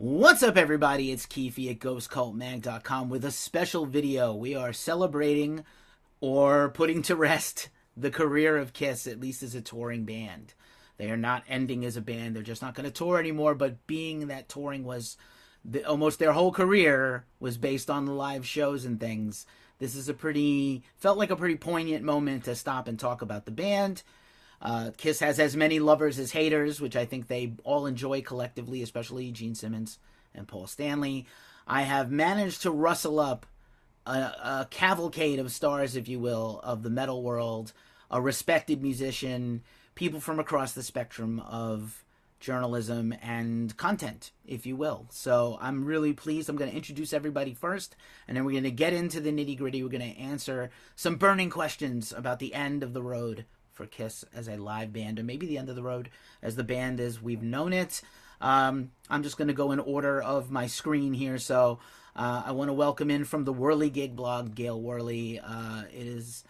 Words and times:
What's 0.00 0.44
up, 0.44 0.56
everybody? 0.56 1.10
It's 1.10 1.26
Keefe 1.26 1.58
at 1.58 1.80
GhostCultMag.com 1.80 3.08
with 3.08 3.24
a 3.24 3.32
special 3.32 3.84
video. 3.84 4.32
We 4.32 4.54
are 4.54 4.72
celebrating 4.72 5.64
or 6.20 6.68
putting 6.68 7.02
to 7.02 7.16
rest 7.16 7.68
the 7.96 8.12
career 8.12 8.56
of 8.56 8.72
Kiss, 8.72 9.08
at 9.08 9.18
least 9.18 9.42
as 9.42 9.56
a 9.56 9.60
touring 9.60 10.04
band. 10.04 10.54
They 10.98 11.10
are 11.10 11.16
not 11.16 11.42
ending 11.48 11.84
as 11.84 11.96
a 11.96 12.00
band. 12.00 12.36
They're 12.36 12.44
just 12.44 12.62
not 12.62 12.76
going 12.76 12.84
to 12.84 12.92
tour 12.92 13.18
anymore. 13.18 13.56
But 13.56 13.88
being 13.88 14.28
that 14.28 14.48
touring 14.48 14.84
was 14.84 15.16
the, 15.64 15.84
almost 15.84 16.20
their 16.20 16.32
whole 16.32 16.52
career 16.52 17.24
was 17.40 17.58
based 17.58 17.90
on 17.90 18.04
the 18.04 18.12
live 18.12 18.46
shows 18.46 18.84
and 18.84 19.00
things, 19.00 19.46
this 19.80 19.96
is 19.96 20.08
a 20.08 20.14
pretty 20.14 20.84
felt 20.96 21.18
like 21.18 21.30
a 21.30 21.36
pretty 21.36 21.56
poignant 21.56 22.04
moment 22.04 22.44
to 22.44 22.54
stop 22.54 22.86
and 22.86 23.00
talk 23.00 23.20
about 23.20 23.46
the 23.46 23.50
band. 23.50 24.04
Uh, 24.60 24.90
Kiss 24.96 25.20
has 25.20 25.38
as 25.38 25.56
many 25.56 25.78
lovers 25.78 26.18
as 26.18 26.32
haters, 26.32 26.80
which 26.80 26.96
I 26.96 27.04
think 27.04 27.28
they 27.28 27.52
all 27.64 27.86
enjoy 27.86 28.22
collectively, 28.22 28.82
especially 28.82 29.30
Gene 29.30 29.54
Simmons 29.54 29.98
and 30.34 30.48
Paul 30.48 30.66
Stanley. 30.66 31.26
I 31.66 31.82
have 31.82 32.10
managed 32.10 32.62
to 32.62 32.70
rustle 32.70 33.20
up 33.20 33.46
a, 34.06 34.10
a 34.10 34.68
cavalcade 34.70 35.38
of 35.38 35.52
stars, 35.52 35.96
if 35.96 36.08
you 36.08 36.18
will, 36.18 36.60
of 36.64 36.82
the 36.82 36.90
metal 36.90 37.22
world, 37.22 37.72
a 38.10 38.20
respected 38.20 38.82
musician, 38.82 39.62
people 39.94 40.20
from 40.20 40.40
across 40.40 40.72
the 40.72 40.82
spectrum 40.82 41.40
of 41.40 42.04
journalism 42.40 43.12
and 43.20 43.76
content, 43.76 44.30
if 44.46 44.64
you 44.64 44.76
will. 44.76 45.06
So 45.10 45.58
I'm 45.60 45.84
really 45.84 46.12
pleased. 46.12 46.48
I'm 46.48 46.56
going 46.56 46.70
to 46.70 46.76
introduce 46.76 47.12
everybody 47.12 47.52
first, 47.52 47.96
and 48.26 48.36
then 48.36 48.44
we're 48.44 48.52
going 48.52 48.64
to 48.64 48.70
get 48.70 48.92
into 48.92 49.20
the 49.20 49.32
nitty 49.32 49.58
gritty. 49.58 49.82
We're 49.82 49.88
going 49.88 50.14
to 50.14 50.20
answer 50.20 50.70
some 50.96 51.16
burning 51.16 51.50
questions 51.50 52.12
about 52.16 52.38
the 52.38 52.54
end 52.54 52.82
of 52.82 52.94
the 52.94 53.02
road 53.02 53.44
for 53.78 53.86
Kiss 53.86 54.24
as 54.34 54.48
a 54.48 54.56
live 54.56 54.92
band, 54.92 55.18
or 55.18 55.22
maybe 55.22 55.46
the 55.46 55.56
end 55.56 55.70
of 55.70 55.76
the 55.76 55.82
road 55.82 56.10
as 56.42 56.56
the 56.56 56.64
band 56.64 57.00
as 57.00 57.22
we've 57.22 57.42
known 57.42 57.72
it. 57.72 58.02
Um, 58.40 58.90
I'm 59.08 59.22
just 59.22 59.38
going 59.38 59.48
to 59.48 59.54
go 59.54 59.72
in 59.72 59.80
order 59.80 60.20
of 60.20 60.50
my 60.50 60.66
screen 60.66 61.14
here. 61.14 61.38
So 61.38 61.78
uh, 62.14 62.42
I 62.44 62.52
want 62.52 62.68
to 62.68 62.74
welcome 62.74 63.10
in 63.10 63.24
from 63.24 63.44
the 63.44 63.54
Worleygig 63.54 64.14
blog, 64.14 64.54
Gail 64.54 64.80
Worley. 64.80 65.40
Uh, 65.40 65.84
it 65.90 66.06
is. 66.06 66.44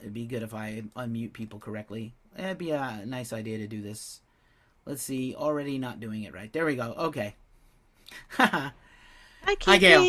It'd 0.00 0.14
be 0.14 0.26
good 0.26 0.44
if 0.44 0.54
I 0.54 0.84
unmute 0.94 1.32
people 1.32 1.58
correctly. 1.58 2.14
It'd 2.38 2.58
be 2.58 2.70
a 2.70 3.02
nice 3.04 3.32
idea 3.32 3.58
to 3.58 3.66
do 3.66 3.82
this 3.82 4.20
Let's 4.88 5.02
see. 5.02 5.34
Already 5.34 5.76
not 5.76 6.00
doing 6.00 6.22
it 6.22 6.32
right. 6.32 6.50
There 6.50 6.64
we 6.64 6.74
go. 6.74 6.94
Okay. 6.96 7.34
Hi, 8.30 8.72
Hi, 9.44 9.76
Gail. 9.76 10.00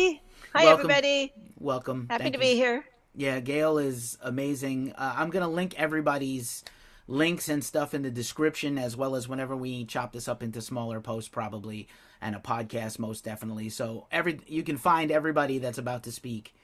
Hi, 0.54 0.64
Welcome. 0.64 0.90
everybody. 0.90 1.34
Welcome. 1.58 2.06
Happy 2.08 2.24
Thank 2.24 2.36
to 2.36 2.40
you. 2.40 2.54
be 2.54 2.56
here. 2.56 2.84
Yeah, 3.14 3.40
Gail 3.40 3.78
is 3.78 4.18
amazing. 4.22 4.92
Uh, 4.96 5.14
I'm 5.16 5.30
going 5.30 5.42
to 5.42 5.48
link 5.48 5.74
everybody's 5.78 6.64
links 7.08 7.48
and 7.48 7.64
stuff 7.64 7.92
in 7.92 8.02
the 8.02 8.10
description 8.10 8.78
as 8.78 8.96
well 8.96 9.16
as 9.16 9.28
whenever 9.28 9.56
we 9.56 9.84
chop 9.84 10.12
this 10.12 10.28
up 10.28 10.44
into 10.44 10.60
smaller 10.60 11.00
posts 11.00 11.28
probably 11.28 11.88
and 12.20 12.36
a 12.36 12.38
podcast 12.38 13.00
most 13.00 13.24
definitely 13.24 13.68
so 13.68 14.06
every 14.12 14.38
you 14.46 14.62
can 14.62 14.76
find 14.76 15.10
everybody 15.10 15.58
that's 15.58 15.78
about 15.78 16.04
to 16.04 16.12
speak 16.12 16.54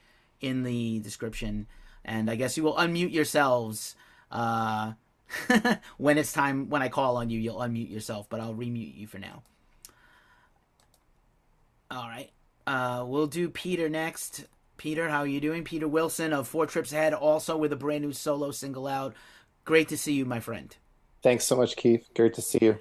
in 0.41 0.63
the 0.63 1.01
description 1.01 1.67
and 2.05 2.31
i 2.31 2.37
guess 2.37 2.57
you 2.57 2.63
will 2.63 2.77
unmute 2.77 3.13
yourselves 3.13 3.97
uh, 4.31 4.93
when 5.97 6.19
it's 6.19 6.33
time, 6.33 6.69
when 6.69 6.83
I 6.83 6.89
call 6.89 7.17
on 7.17 7.31
you, 7.31 7.39
you'll 7.39 7.59
unmute 7.59 7.91
yourself, 7.91 8.29
but 8.29 8.41
I'll 8.41 8.55
remute 8.55 8.97
you 8.97 9.07
for 9.07 9.19
now. 9.19 9.43
All 11.91 12.09
right. 12.09 12.31
Uh, 12.67 13.05
we'll 13.07 13.29
do 13.29 13.49
Peter 13.49 13.89
next. 13.89 14.45
Peter, 14.77 15.09
how 15.09 15.21
are 15.21 15.27
you 15.27 15.41
doing? 15.41 15.65
Peter 15.65 15.89
Wilson 15.89 16.33
of 16.33 16.49
Four 16.49 16.67
Trips 16.67 16.93
Ahead, 16.93 17.15
also 17.15 17.57
with 17.57 17.73
a 17.73 17.77
brand 17.77 18.05
new 18.05 18.13
solo 18.13 18.51
single 18.51 18.87
out. 18.87 19.15
Great 19.65 19.89
to 19.89 19.97
see 19.97 20.13
you, 20.13 20.25
my 20.25 20.41
friend. 20.41 20.77
Thanks 21.23 21.45
so 21.45 21.57
much, 21.57 21.77
Keith. 21.77 22.07
Great 22.15 22.35
to 22.35 22.43
see 22.43 22.59
you. 22.61 22.79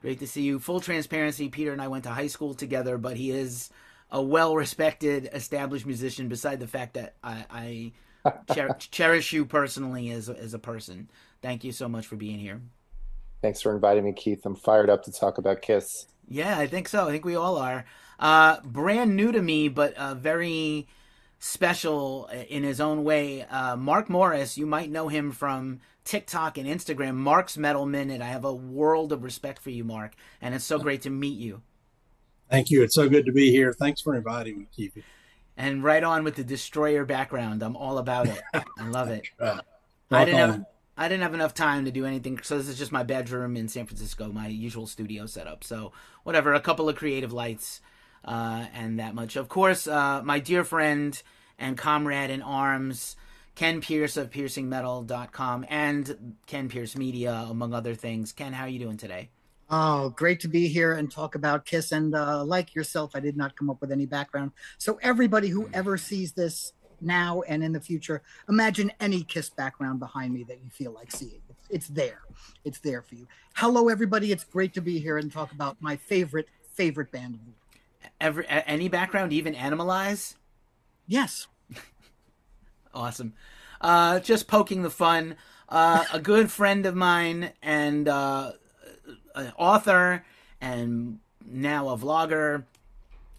Great 0.00 0.18
to 0.18 0.26
see 0.26 0.42
you. 0.42 0.58
Full 0.58 0.80
transparency, 0.80 1.48
Peter 1.48 1.72
and 1.72 1.80
I 1.80 1.88
went 1.88 2.04
to 2.04 2.10
high 2.10 2.26
school 2.26 2.54
together, 2.54 2.98
but 2.98 3.16
he 3.16 3.30
is 3.30 3.70
a 4.10 4.22
well 4.22 4.56
respected, 4.56 5.28
established 5.32 5.86
musician, 5.86 6.28
beside 6.28 6.60
the 6.60 6.66
fact 6.66 6.94
that 6.94 7.14
I, 7.22 7.92
I 8.24 8.32
cher- 8.54 8.76
cherish 8.78 9.32
you 9.32 9.44
personally 9.44 10.10
as, 10.10 10.28
as 10.28 10.54
a 10.54 10.58
person. 10.58 11.10
Thank 11.42 11.64
you 11.64 11.72
so 11.72 11.88
much 11.88 12.06
for 12.06 12.16
being 12.16 12.38
here. 12.38 12.60
Thanks 13.42 13.60
for 13.60 13.74
inviting 13.74 14.04
me, 14.04 14.12
Keith. 14.12 14.44
I'm 14.46 14.56
fired 14.56 14.88
up 14.88 15.04
to 15.04 15.12
talk 15.12 15.38
about 15.38 15.60
Kiss. 15.60 16.06
Yeah, 16.26 16.58
I 16.58 16.66
think 16.66 16.88
so. 16.88 17.06
I 17.06 17.10
think 17.10 17.24
we 17.24 17.36
all 17.36 17.58
are. 17.58 17.84
Uh, 18.18 18.60
brand 18.62 19.16
new 19.16 19.32
to 19.32 19.42
me, 19.42 19.68
but 19.68 19.94
uh, 19.94 20.14
very 20.14 20.86
special 21.44 22.26
in 22.48 22.62
his 22.62 22.80
own 22.80 23.04
way. 23.04 23.42
Uh, 23.42 23.76
Mark 23.76 24.08
Morris, 24.08 24.56
you 24.56 24.64
might 24.64 24.90
know 24.90 25.08
him 25.08 25.30
from 25.30 25.80
TikTok 26.04 26.56
and 26.56 26.66
Instagram. 26.66 27.16
Mark's 27.16 27.58
Metal 27.58 27.84
Minute. 27.84 28.22
I 28.22 28.28
have 28.28 28.46
a 28.46 28.54
world 28.54 29.12
of 29.12 29.22
respect 29.22 29.60
for 29.60 29.68
you, 29.68 29.84
Mark, 29.84 30.14
and 30.40 30.54
it's 30.54 30.64
so 30.64 30.78
great 30.78 31.02
to 31.02 31.10
meet 31.10 31.38
you. 31.38 31.60
Thank 32.50 32.70
you. 32.70 32.82
It's 32.82 32.94
so 32.94 33.10
good 33.10 33.26
to 33.26 33.32
be 33.32 33.50
here. 33.50 33.74
Thanks 33.74 34.00
for 34.00 34.14
inviting 34.14 34.58
me, 34.58 34.66
Keith. 34.74 34.96
And 35.54 35.84
right 35.84 36.02
on 36.02 36.24
with 36.24 36.36
the 36.36 36.44
Destroyer 36.44 37.04
background. 37.04 37.62
I'm 37.62 37.76
all 37.76 37.98
about 37.98 38.26
it. 38.26 38.40
I 38.54 38.88
love 38.88 39.10
it. 39.10 39.26
I 40.10 40.24
didn't 40.24 40.38
have 40.38 40.64
I 40.96 41.08
didn't 41.08 41.22
have 41.22 41.34
enough 41.34 41.54
time 41.54 41.84
to 41.84 41.90
do 41.90 42.06
anything, 42.06 42.40
so 42.42 42.56
this 42.56 42.68
is 42.68 42.78
just 42.78 42.92
my 42.92 43.02
bedroom 43.02 43.56
in 43.56 43.68
San 43.68 43.84
Francisco, 43.84 44.32
my 44.32 44.46
usual 44.46 44.86
studio 44.86 45.26
setup. 45.26 45.62
So 45.64 45.92
whatever, 46.22 46.54
a 46.54 46.60
couple 46.60 46.88
of 46.88 46.96
creative 46.96 47.32
lights, 47.32 47.80
uh, 48.24 48.66
and 48.74 48.98
that 48.98 49.14
much. 49.14 49.36
Of 49.36 49.48
course, 49.48 49.86
uh, 49.86 50.22
my 50.22 50.38
dear 50.38 50.64
friend 50.64 51.20
and 51.58 51.76
comrade 51.76 52.30
in 52.30 52.42
arms, 52.42 53.16
Ken 53.54 53.80
Pierce 53.80 54.16
of 54.16 54.30
PiercingMetal.com 54.30 55.66
and 55.68 56.36
Ken 56.46 56.68
Pierce 56.68 56.96
Media, 56.96 57.46
among 57.48 57.72
other 57.72 57.94
things. 57.94 58.32
Ken, 58.32 58.52
how 58.52 58.64
are 58.64 58.68
you 58.68 58.80
doing 58.80 58.96
today? 58.96 59.30
Oh, 59.70 60.10
great 60.10 60.40
to 60.40 60.48
be 60.48 60.68
here 60.68 60.92
and 60.92 61.10
talk 61.10 61.34
about 61.34 61.64
Kiss. 61.64 61.92
And 61.92 62.14
uh, 62.14 62.44
like 62.44 62.74
yourself, 62.74 63.12
I 63.14 63.20
did 63.20 63.36
not 63.36 63.56
come 63.56 63.70
up 63.70 63.80
with 63.80 63.92
any 63.92 64.06
background. 64.06 64.52
So 64.78 64.98
everybody 65.02 65.48
who 65.48 65.70
ever 65.72 65.96
sees 65.96 66.32
this 66.32 66.72
now 67.00 67.42
and 67.42 67.62
in 67.62 67.72
the 67.72 67.80
future. 67.80 68.22
Imagine 68.48 68.92
any 69.00 69.22
Kiss 69.22 69.50
background 69.50 70.00
behind 70.00 70.32
me 70.32 70.44
that 70.44 70.58
you 70.62 70.70
feel 70.70 70.92
like 70.92 71.10
seeing. 71.10 71.40
It's, 71.48 71.68
it's 71.70 71.88
there. 71.88 72.20
It's 72.64 72.78
there 72.80 73.02
for 73.02 73.14
you. 73.14 73.26
Hello, 73.54 73.88
everybody. 73.88 74.32
It's 74.32 74.44
great 74.44 74.74
to 74.74 74.80
be 74.80 74.98
here 74.98 75.18
and 75.18 75.30
talk 75.30 75.52
about 75.52 75.76
my 75.80 75.96
favorite, 75.96 76.48
favorite 76.74 77.12
band 77.12 77.34
of 77.34 77.40
the 77.40 77.50
world. 77.50 77.63
Every, 78.20 78.46
any 78.48 78.88
background, 78.88 79.32
even 79.32 79.54
Animalize? 79.54 80.34
Yes. 81.06 81.46
awesome. 82.94 83.34
Uh, 83.80 84.20
just 84.20 84.48
poking 84.48 84.82
the 84.82 84.90
fun. 84.90 85.36
Uh, 85.68 86.04
a 86.12 86.20
good 86.20 86.50
friend 86.50 86.86
of 86.86 86.94
mine 86.94 87.52
and 87.62 88.08
uh, 88.08 88.52
an 89.34 89.52
author 89.56 90.24
and 90.60 91.18
now 91.44 91.88
a 91.88 91.98
vlogger 91.98 92.64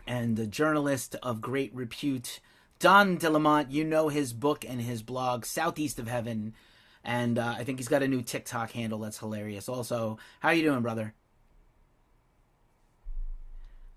and 0.07 0.37
a 0.37 0.45
journalist 0.45 1.15
of 1.23 1.41
great 1.41 1.73
repute 1.73 2.39
Don 2.79 3.15
de 3.15 3.27
Leaumont, 3.27 3.71
you 3.71 3.83
know 3.83 4.09
his 4.09 4.33
book 4.33 4.65
and 4.67 4.81
his 4.81 5.01
blog, 5.01 5.45
Southeast 5.45 5.97
of 5.97 6.07
Heaven, 6.07 6.53
and 7.03 7.39
uh, 7.39 7.55
I 7.57 7.63
think 7.63 7.79
he's 7.79 7.87
got 7.87 8.03
a 8.03 8.07
new 8.07 8.21
TikTok 8.21 8.71
handle 8.71 8.99
that's 8.99 9.19
hilarious. 9.19 9.69
Also, 9.69 10.17
how 10.41 10.49
you 10.49 10.63
doing, 10.63 10.81
brother? 10.81 11.13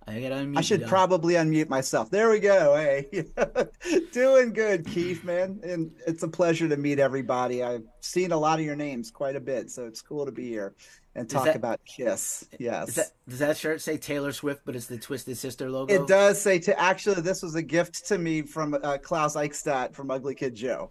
I 0.08 0.20
gotta 0.20 0.36
unmute. 0.36 0.56
I 0.56 0.60
should 0.62 0.86
probably 0.86 1.34
unmute 1.34 1.68
myself. 1.68 2.10
There 2.10 2.30
we 2.30 2.40
go. 2.40 2.76
Hey, 2.76 3.26
doing 4.12 4.54
good, 4.54 4.86
Keith, 4.86 5.22
man, 5.22 5.60
and 5.62 5.92
it's 6.06 6.22
a 6.22 6.28
pleasure 6.28 6.68
to 6.68 6.76
meet 6.76 6.98
everybody. 6.98 7.62
I've 7.62 7.84
seen 8.00 8.32
a 8.32 8.36
lot 8.36 8.58
of 8.58 8.64
your 8.64 8.76
names 8.76 9.10
quite 9.10 9.36
a 9.36 9.40
bit, 9.40 9.70
so 9.70 9.84
it's 9.84 10.00
cool 10.00 10.24
to 10.24 10.32
be 10.32 10.48
here 10.48 10.74
and 11.14 11.28
talk 11.28 11.44
that, 11.44 11.56
about 11.56 11.84
Kiss. 11.84 12.46
Yes. 12.58 12.94
That, 12.94 13.10
does 13.28 13.40
that 13.40 13.56
shirt 13.58 13.82
say 13.82 13.98
Taylor 13.98 14.32
Swift, 14.32 14.62
but 14.64 14.74
it's 14.74 14.86
the 14.86 14.98
Twisted 14.98 15.36
Sister 15.36 15.70
logo? 15.70 15.92
It 15.92 16.06
does 16.08 16.40
say. 16.40 16.58
To 16.60 16.80
actually, 16.80 17.20
this 17.20 17.42
was 17.42 17.54
a 17.54 17.62
gift 17.62 18.06
to 18.08 18.16
me 18.16 18.42
from 18.42 18.78
uh, 18.82 18.96
Klaus 18.98 19.36
Eichstadt 19.36 19.94
from 19.94 20.10
Ugly 20.10 20.36
Kid 20.36 20.54
Joe. 20.54 20.90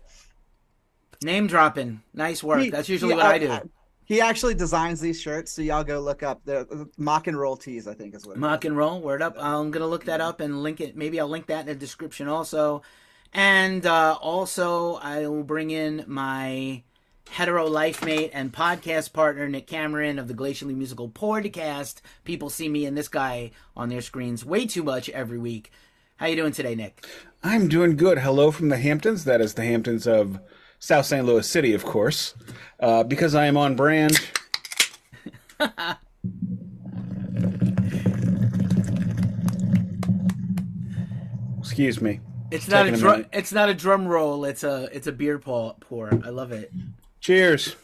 Name 1.24 1.48
dropping, 1.48 2.04
nice 2.14 2.44
work. 2.44 2.62
He, 2.62 2.70
That's 2.70 2.90
usually 2.90 3.16
what 3.16 3.26
I, 3.26 3.34
I 3.34 3.40
do. 3.40 3.70
I, 4.10 4.14
he 4.14 4.22
actually 4.22 4.56
designs 4.56 5.02
these 5.02 5.20
shirts, 5.20 5.52
so 5.52 5.62
y'all 5.62 5.84
go 5.84 6.00
look 6.00 6.24
up 6.24 6.44
the 6.46 6.90
mock 6.98 7.28
and 7.28 7.38
roll 7.38 7.58
tees. 7.58 7.88
I 7.88 7.94
think 7.94 8.16
is 8.16 8.26
what 8.26 8.38
mock 8.38 8.66
and 8.66 8.78
roll. 8.78 9.02
Word 9.02 9.22
up! 9.22 9.36
I'm 9.38 9.72
gonna 9.72 9.88
look 9.88 10.06
that 10.06 10.22
up 10.22 10.40
and 10.40 10.64
link 10.64 10.82
it. 10.82 10.96
Maybe 10.96 11.20
I'll 11.20 11.28
link 11.28 11.48
that 11.48 11.62
in 11.62 11.66
the 11.68 11.76
description 11.76 12.28
also. 12.28 12.82
And 13.34 13.86
uh, 13.86 14.18
also, 14.22 14.96
I 14.96 15.28
will 15.28 15.44
bring 15.44 15.72
in 15.72 16.06
my 16.08 16.84
hetero 17.30 17.68
life 17.68 18.04
mate 18.04 18.32
and 18.34 18.54
podcast 18.54 19.14
partner 19.14 19.48
Nick 19.50 19.68
Cameron 19.68 20.18
of 20.18 20.28
the 20.28 20.34
Glacially 20.34 20.76
Musical 20.76 21.10
Podcast. 21.10 22.02
People 22.24 22.50
see 22.50 22.70
me 22.70 22.86
and 22.86 22.98
this 22.98 23.10
guy 23.10 23.52
on 23.76 23.90
their 23.90 24.02
screens 24.02 24.46
way 24.46 24.66
too 24.66 24.84
much 24.84 25.10
every 25.10 25.38
week. 25.38 25.72
How 26.18 26.28
you 26.28 26.36
doing 26.36 26.54
today, 26.54 26.74
Nick? 26.74 27.06
I'm 27.44 27.68
doing 27.68 27.96
good. 27.96 28.20
Hello 28.20 28.50
from 28.50 28.70
the 28.70 28.78
Hamptons. 28.78 29.26
That 29.26 29.42
is 29.42 29.54
the 29.54 29.66
Hamptons 29.66 30.08
of 30.08 30.40
South 30.80 31.06
St. 31.06 31.26
Louis 31.26 31.48
City, 31.48 31.74
of 31.74 31.84
course. 31.86 32.36
Uh, 32.80 33.04
because 33.04 33.36
I 33.36 33.46
am 33.46 33.58
on 33.58 33.76
brand. 33.76 34.20
Excuse 41.60 42.02
me. 42.02 42.22
It's 42.50 42.68
not 42.68 42.88
a 42.88 42.92
drum. 42.92 43.26
It's 43.34 43.52
not 43.52 43.70
a 43.70 43.74
drum 43.74 44.08
roll. 44.08 44.46
It's 44.46 44.64
a 44.64 44.90
it's 44.92 45.08
a 45.08 45.12
beer 45.12 45.38
pour. 45.38 45.76
I 46.24 46.30
love 46.30 46.52
it. 46.52 46.72
Cheers. 47.20 47.76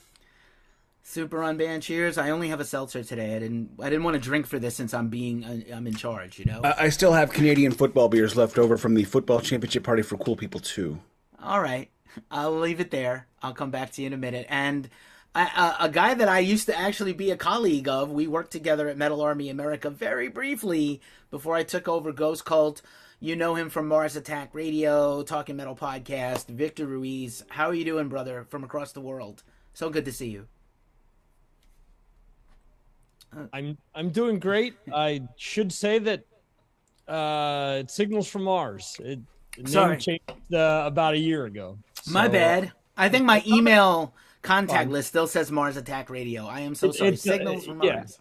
Super 1.06 1.40
unbanned 1.40 1.82
cheers. 1.82 2.18
I 2.18 2.30
only 2.30 2.48
have 2.48 2.62
a 2.62 2.66
seltzer 2.66 3.04
today. 3.04 3.36
I 3.36 3.40
didn't. 3.40 3.72
I 3.80 3.90
didn't 3.90 4.04
want 4.04 4.16
to 4.16 4.22
drink 4.22 4.48
for 4.48 4.58
this 4.58 4.76
since 4.76 4.94
I'm 4.94 5.10
being. 5.10 5.44
Uh, 5.44 5.76
I'm 5.76 5.86
in 5.86 5.96
charge. 5.96 6.40
You 6.40 6.46
know. 6.46 6.62
I 6.64 6.90
still 6.90 7.12
have 7.12 7.32
Canadian 7.34 7.72
football 7.74 8.08
beers 8.08 8.38
left 8.38 8.58
over 8.58 8.78
from 8.78 8.94
the 8.94 9.04
football 9.04 9.42
championship 9.42 9.84
party 9.84 10.02
for 10.02 10.18
cool 10.18 10.38
people 10.38 10.62
too. 10.62 11.00
All 11.42 11.62
right, 11.62 11.92
I'll 12.32 12.60
leave 12.60 12.80
it 12.80 12.92
there. 12.92 13.28
I'll 13.42 13.54
come 13.54 13.72
back 13.72 13.92
to 13.94 14.02
you 14.02 14.08
in 14.08 14.14
a 14.14 14.18
minute. 14.18 14.46
And 14.50 14.90
I, 15.36 15.76
a 15.80 15.90
guy 15.90 16.14
that 16.14 16.28
I 16.28 16.40
used 16.40 16.68
to 16.68 16.78
actually 16.78 17.14
be 17.14 17.32
a 17.32 17.38
colleague 17.38 17.88
of. 17.88 18.12
We 18.12 18.28
worked 18.28 18.52
together 18.52 18.88
at 18.88 18.98
Metal 18.98 19.22
Army 19.22 19.50
America 19.50 19.90
very 19.90 20.28
briefly 20.28 21.02
before 21.32 21.56
I 21.56 21.64
took 21.64 21.88
over 21.88 22.12
Ghost 22.12 22.46
Cult. 22.46 22.82
You 23.20 23.36
know 23.36 23.56
him 23.56 23.70
from 23.70 23.88
Mars 23.88 24.16
Attack 24.16 24.50
Radio, 24.54 25.24
Talking 25.24 25.56
Metal 25.56 25.76
Podcast. 25.76 26.48
Victor 26.48 26.86
Ruiz, 26.86 27.44
how 27.50 27.70
are 27.70 27.74
you 27.74 27.86
doing, 27.86 28.10
brother? 28.10 28.46
From 28.50 28.64
across 28.64 28.92
the 28.92 29.02
world. 29.02 29.44
So 29.74 29.90
good 29.90 30.06
to 30.06 30.12
see 30.12 30.30
you. 30.30 30.48
I'm 33.52 33.78
I'm 33.96 34.10
doing 34.10 34.40
great. 34.40 34.76
I 34.94 35.22
should 35.38 35.72
say 35.72 36.00
that 36.00 36.26
uh, 37.08 37.78
it 37.80 37.90
signals 37.90 38.28
from 38.28 38.44
Mars. 38.44 38.98
It, 39.00 39.20
it 39.58 39.70
Sorry. 39.70 39.98
changed 39.98 40.54
uh, 40.54 40.84
about 40.86 41.16
a 41.16 41.18
year 41.18 41.46
ago. 41.46 41.78
So, 42.04 42.12
my 42.12 42.28
bad. 42.28 42.74
I 42.98 43.08
think 43.08 43.24
my 43.24 43.42
email 43.48 44.14
contact 44.42 44.90
list 44.90 45.08
still 45.08 45.26
says 45.26 45.50
Mars 45.50 45.78
Attack 45.78 46.10
Radio. 46.10 46.46
I 46.46 46.60
am 46.60 46.76
so 46.76 46.90
it, 46.90 46.96
sorry. 46.96 47.14
Uh, 47.14 47.16
signals 47.16 47.66
from 47.66 47.78
Mars. 47.78 48.20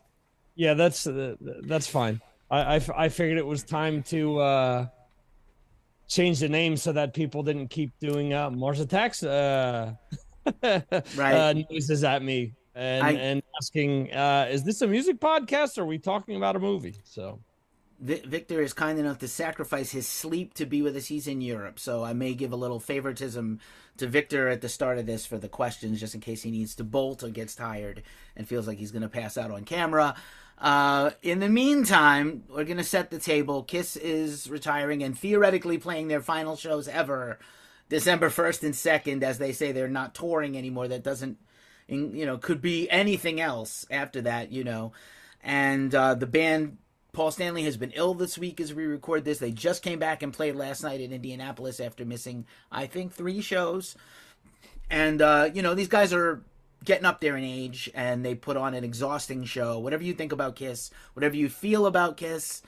Yeah, 0.55 0.69
yeah 0.69 0.75
that's 0.75 1.05
uh, 1.05 1.34
that's 1.64 1.88
fine. 1.88 2.20
I, 2.49 2.76
I, 2.76 2.81
I 2.96 3.08
figured 3.08 3.38
it 3.38 3.46
was 3.46 3.64
time 3.64 4.05
to 4.05 4.38
uh, 4.38 4.87
change 6.06 6.38
the 6.38 6.49
name 6.49 6.76
so 6.76 6.93
that 6.93 7.12
people 7.12 7.43
didn't 7.43 7.69
keep 7.69 7.90
doing 7.99 8.32
uh, 8.32 8.50
Mars 8.50 8.79
Attacks 8.79 9.25
uh, 9.25 9.94
right. 10.62 10.81
uh, 11.19 11.52
noises 11.69 12.05
at 12.05 12.23
me 12.23 12.55
and 12.76 13.05
I, 13.05 13.12
and 13.14 13.43
asking, 13.61 14.12
uh, 14.12 14.46
"Is 14.49 14.62
this 14.62 14.81
a 14.82 14.87
music 14.87 15.19
podcast? 15.19 15.76
or 15.76 15.82
Are 15.82 15.87
we 15.87 15.99
talking 15.99 16.37
about 16.37 16.55
a 16.55 16.61
movie?" 16.61 16.94
So. 17.02 17.40
Victor 18.02 18.60
is 18.60 18.72
kind 18.72 18.99
enough 18.99 19.19
to 19.19 19.28
sacrifice 19.28 19.93
his 19.93 20.08
sleep 20.08 20.54
to 20.54 20.66
be 20.66 20.82
with 20.82 20.96
us. 20.96 21.06
He's 21.06 21.28
in 21.28 21.40
Europe, 21.40 21.78
so 21.78 22.02
I 22.02 22.12
may 22.14 22.34
give 22.34 22.52
a 22.52 22.56
little 22.56 22.81
favoritism 22.81 23.60
to 23.99 24.06
Victor 24.08 24.49
at 24.49 24.60
the 24.60 24.69
start 24.69 24.99
of 24.99 25.06
this 25.06 25.25
for 25.25 25.38
the 25.38 25.49
questions, 25.49 26.00
just 26.00 26.16
in 26.16 26.20
case 26.20 26.43
he 26.43 26.50
needs 26.50 26.75
to 26.76 26.84
bolt 26.84 27.22
or 27.22 27.28
gets 27.28 27.54
tired 27.54 28.02
and 28.37 28.49
feels 28.49 28.66
like 28.66 28.78
he's 28.78 28.90
going 28.90 29.02
to 29.02 29.08
pass 29.08 29.38
out 29.38 29.52
on 29.52 29.64
camera. 29.64 30.16
Uh, 30.58 31.10
in 31.22 31.38
the 31.38 31.49
meantime, 31.49 32.43
we're 32.49 32.64
going 32.64 32.76
to 32.76 32.84
set 32.84 33.10
the 33.10 33.20
table. 33.20 33.62
Kiss 33.62 33.96
is 33.96 34.50
retiring 34.50 35.04
and 35.04 35.16
theoretically 35.16 35.78
playing 35.78 36.08
their 36.08 36.20
final 36.20 36.56
shows 36.56 36.88
ever 36.88 37.38
December 37.88 38.31
1st 38.31 38.62
and 38.64 38.75
2nd. 38.75 39.22
As 39.22 39.38
they 39.38 39.52
say, 39.52 39.70
they're 39.70 39.87
not 39.87 40.14
touring 40.14 40.58
anymore. 40.58 40.88
That 40.88 41.04
doesn't, 41.04 41.38
you 41.87 42.26
know, 42.26 42.37
could 42.37 42.60
be 42.60 42.90
anything 42.90 43.40
else 43.40 43.87
after 43.93 44.22
that, 44.22 44.50
you 44.50 44.64
know. 44.64 44.93
And 45.43 45.94
uh, 45.94 46.14
the 46.14 46.26
band, 46.26 46.78
Paul 47.12 47.31
Stanley, 47.31 47.64
has 47.64 47.76
been 47.76 47.93
ill 47.94 48.14
this 48.14 48.38
week 48.38 48.59
as 48.59 48.73
we 48.73 48.87
record 48.87 49.26
this. 49.26 49.38
They 49.38 49.50
just 49.50 49.82
came 49.82 49.99
back 49.99 50.23
and 50.23 50.32
played 50.32 50.56
last 50.56 50.82
night 50.82 51.03
in 51.03 51.12
Indianapolis 51.12 51.79
after 51.79 52.06
missing, 52.06 52.47
I 52.70 52.87
think, 52.87 53.12
three 53.12 53.43
shows. 53.43 53.97
And, 54.88 55.20
uh, 55.20 55.50
you 55.53 55.61
know, 55.61 55.75
these 55.75 55.88
guys 55.88 56.14
are 56.14 56.43
getting 56.82 57.05
up 57.05 57.20
there 57.20 57.37
in 57.37 57.44
age 57.44 57.91
and 57.94 58.25
they 58.25 58.35
put 58.35 58.56
on 58.56 58.73
an 58.73 58.82
exhausting 58.82 59.44
show. 59.44 59.79
Whatever 59.79 60.05
you 60.05 60.14
think 60.14 60.32
about 60.32 60.56
Kiss, 60.56 60.91
whatever 61.12 61.37
you 61.37 61.50
feel 61.50 61.85
about 61.85 62.17
Kiss, 62.17 62.62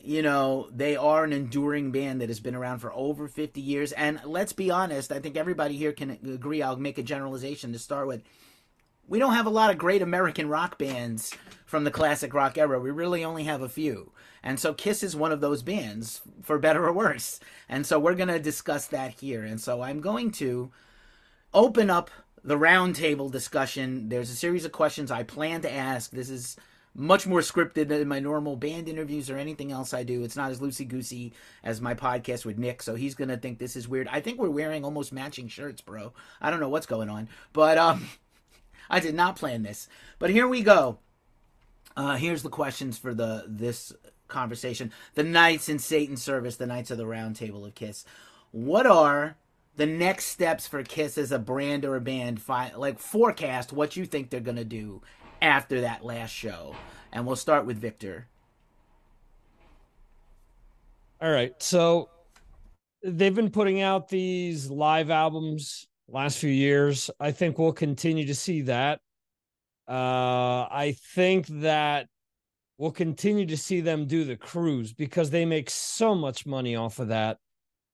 you 0.00 0.22
know, 0.22 0.68
they 0.72 0.94
are 0.94 1.24
an 1.24 1.32
enduring 1.32 1.90
band 1.90 2.20
that 2.20 2.28
has 2.28 2.38
been 2.38 2.54
around 2.54 2.78
for 2.78 2.92
over 2.92 3.26
50 3.26 3.60
years. 3.60 3.90
And 3.90 4.20
let's 4.24 4.52
be 4.52 4.70
honest, 4.70 5.10
I 5.10 5.18
think 5.18 5.36
everybody 5.36 5.76
here 5.76 5.92
can 5.92 6.12
agree. 6.12 6.62
I'll 6.62 6.76
make 6.76 6.98
a 6.98 7.02
generalization 7.02 7.72
to 7.72 7.80
start 7.80 8.06
with. 8.06 8.22
We 9.08 9.18
don't 9.18 9.34
have 9.34 9.46
a 9.46 9.50
lot 9.50 9.70
of 9.70 9.78
great 9.78 10.02
American 10.02 10.48
rock 10.48 10.78
bands 10.78 11.34
from 11.66 11.84
the 11.84 11.90
classic 11.90 12.32
rock 12.32 12.56
era. 12.56 12.80
We 12.80 12.90
really 12.90 13.24
only 13.24 13.44
have 13.44 13.62
a 13.62 13.68
few. 13.68 14.12
And 14.42 14.60
so 14.60 14.74
Kiss 14.74 15.02
is 15.02 15.16
one 15.16 15.32
of 15.32 15.40
those 15.40 15.62
bands, 15.62 16.20
for 16.42 16.58
better 16.58 16.86
or 16.86 16.92
worse. 16.92 17.40
And 17.68 17.86
so 17.86 17.98
we're 17.98 18.14
going 18.14 18.28
to 18.28 18.38
discuss 18.38 18.86
that 18.88 19.12
here. 19.20 19.42
And 19.42 19.60
so 19.60 19.82
I'm 19.82 20.00
going 20.00 20.30
to 20.32 20.70
open 21.52 21.90
up 21.90 22.10
the 22.42 22.58
roundtable 22.58 23.30
discussion. 23.30 24.08
There's 24.08 24.30
a 24.30 24.36
series 24.36 24.64
of 24.64 24.72
questions 24.72 25.10
I 25.10 25.22
plan 25.22 25.62
to 25.62 25.72
ask. 25.72 26.10
This 26.10 26.28
is 26.28 26.56
much 26.94 27.26
more 27.26 27.40
scripted 27.40 27.88
than 27.88 28.06
my 28.06 28.20
normal 28.20 28.56
band 28.56 28.88
interviews 28.88 29.28
or 29.28 29.36
anything 29.36 29.72
else 29.72 29.92
I 29.92 30.04
do. 30.04 30.22
It's 30.22 30.36
not 30.36 30.50
as 30.50 30.60
loosey 30.60 30.86
goosey 30.86 31.32
as 31.64 31.80
my 31.80 31.94
podcast 31.94 32.44
with 32.44 32.58
Nick, 32.58 32.82
so 32.82 32.94
he's 32.94 33.16
gonna 33.16 33.36
think 33.36 33.58
this 33.58 33.74
is 33.74 33.88
weird. 33.88 34.06
I 34.08 34.20
think 34.20 34.38
we're 34.38 34.50
wearing 34.50 34.84
almost 34.84 35.12
matching 35.12 35.48
shirts, 35.48 35.80
bro. 35.80 36.12
I 36.40 36.50
don't 36.50 36.60
know 36.60 36.68
what's 36.68 36.86
going 36.86 37.08
on, 37.08 37.28
but 37.52 37.78
um, 37.78 38.08
I 38.88 39.00
did 39.00 39.14
not 39.14 39.36
plan 39.36 39.62
this. 39.62 39.88
But 40.18 40.30
here 40.30 40.48
we 40.48 40.62
go. 40.62 40.98
Uh, 41.96 42.16
here's 42.16 42.42
the 42.42 42.48
questions 42.48 42.98
for 42.98 43.14
the 43.14 43.44
this 43.46 43.92
conversation. 44.28 44.92
The 45.14 45.22
Knights 45.22 45.68
in 45.68 45.78
Satan 45.78 46.16
service, 46.16 46.56
the 46.56 46.66
Knights 46.66 46.90
of 46.90 46.98
the 46.98 47.06
Round 47.06 47.36
Table 47.36 47.64
of 47.64 47.74
Kiss. 47.74 48.04
What 48.50 48.86
are 48.86 49.36
the 49.76 49.86
next 49.86 50.26
steps 50.26 50.66
for 50.66 50.82
Kiss 50.82 51.18
as 51.18 51.32
a 51.32 51.38
brand 51.38 51.84
or 51.84 51.96
a 51.96 52.00
band, 52.00 52.40
fi- 52.40 52.72
like 52.74 52.98
forecast 52.98 53.72
what 53.72 53.96
you 53.96 54.06
think 54.06 54.30
they're 54.30 54.40
to 54.56 54.64
do 54.64 55.02
after 55.42 55.80
that 55.82 56.04
last 56.04 56.30
show. 56.30 56.74
And 57.12 57.26
we'll 57.26 57.36
start 57.36 57.66
with 57.66 57.78
Victor. 57.78 58.28
All 61.20 61.30
right. 61.30 61.54
So 61.62 62.08
they've 63.02 63.34
been 63.34 63.50
putting 63.50 63.80
out 63.80 64.08
these 64.08 64.70
live 64.70 65.10
albums 65.10 65.86
last 66.08 66.38
few 66.38 66.50
years. 66.50 67.10
I 67.18 67.32
think 67.32 67.58
we'll 67.58 67.72
continue 67.72 68.26
to 68.26 68.34
see 68.34 68.62
that. 68.62 69.00
Uh, 69.88 70.66
I 70.70 70.96
think 71.14 71.46
that 71.46 72.08
we'll 72.78 72.90
continue 72.90 73.46
to 73.46 73.56
see 73.56 73.80
them 73.80 74.06
do 74.06 74.24
the 74.24 74.36
cruise 74.36 74.92
because 74.92 75.30
they 75.30 75.44
make 75.44 75.70
so 75.70 76.14
much 76.14 76.46
money 76.46 76.76
off 76.76 76.98
of 76.98 77.08
that. 77.08 77.38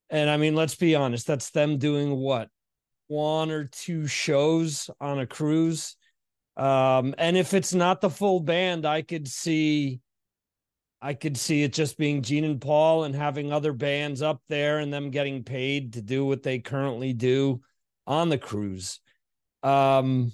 And 0.08 0.28
I 0.28 0.36
mean, 0.36 0.54
let's 0.54 0.74
be 0.74 0.94
honest, 0.94 1.26
that's 1.26 1.50
them 1.50 1.78
doing 1.78 2.16
what? 2.16 2.48
One 3.08 3.50
or 3.50 3.64
two 3.64 4.06
shows 4.06 4.90
on 5.00 5.20
a 5.20 5.26
cruise. 5.26 5.96
Um, 6.56 7.14
and 7.18 7.36
if 7.36 7.54
it's 7.54 7.74
not 7.74 8.00
the 8.00 8.10
full 8.10 8.40
band, 8.40 8.86
I 8.86 9.02
could 9.02 9.28
see 9.28 10.00
I 11.02 11.14
could 11.14 11.38
see 11.38 11.62
it 11.62 11.72
just 11.72 11.96
being 11.96 12.20
Gene 12.20 12.44
and 12.44 12.60
Paul 12.60 13.04
and 13.04 13.14
having 13.14 13.52
other 13.52 13.72
bands 13.72 14.20
up 14.20 14.42
there 14.48 14.80
and 14.80 14.92
them 14.92 15.10
getting 15.10 15.42
paid 15.42 15.94
to 15.94 16.02
do 16.02 16.26
what 16.26 16.42
they 16.42 16.58
currently 16.58 17.14
do 17.14 17.62
on 18.10 18.28
the 18.28 18.38
cruise. 18.38 18.98
Um, 19.62 20.32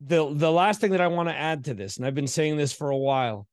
the 0.00 0.32
the 0.32 0.52
last 0.52 0.80
thing 0.80 0.92
that 0.92 1.00
I 1.00 1.08
want 1.08 1.28
to 1.28 1.34
add 1.34 1.64
to 1.64 1.74
this, 1.74 1.96
and 1.96 2.06
I've 2.06 2.14
been 2.14 2.28
saying 2.28 2.56
this 2.56 2.72
for 2.72 2.90
a 2.90 2.96
while, 2.96 3.48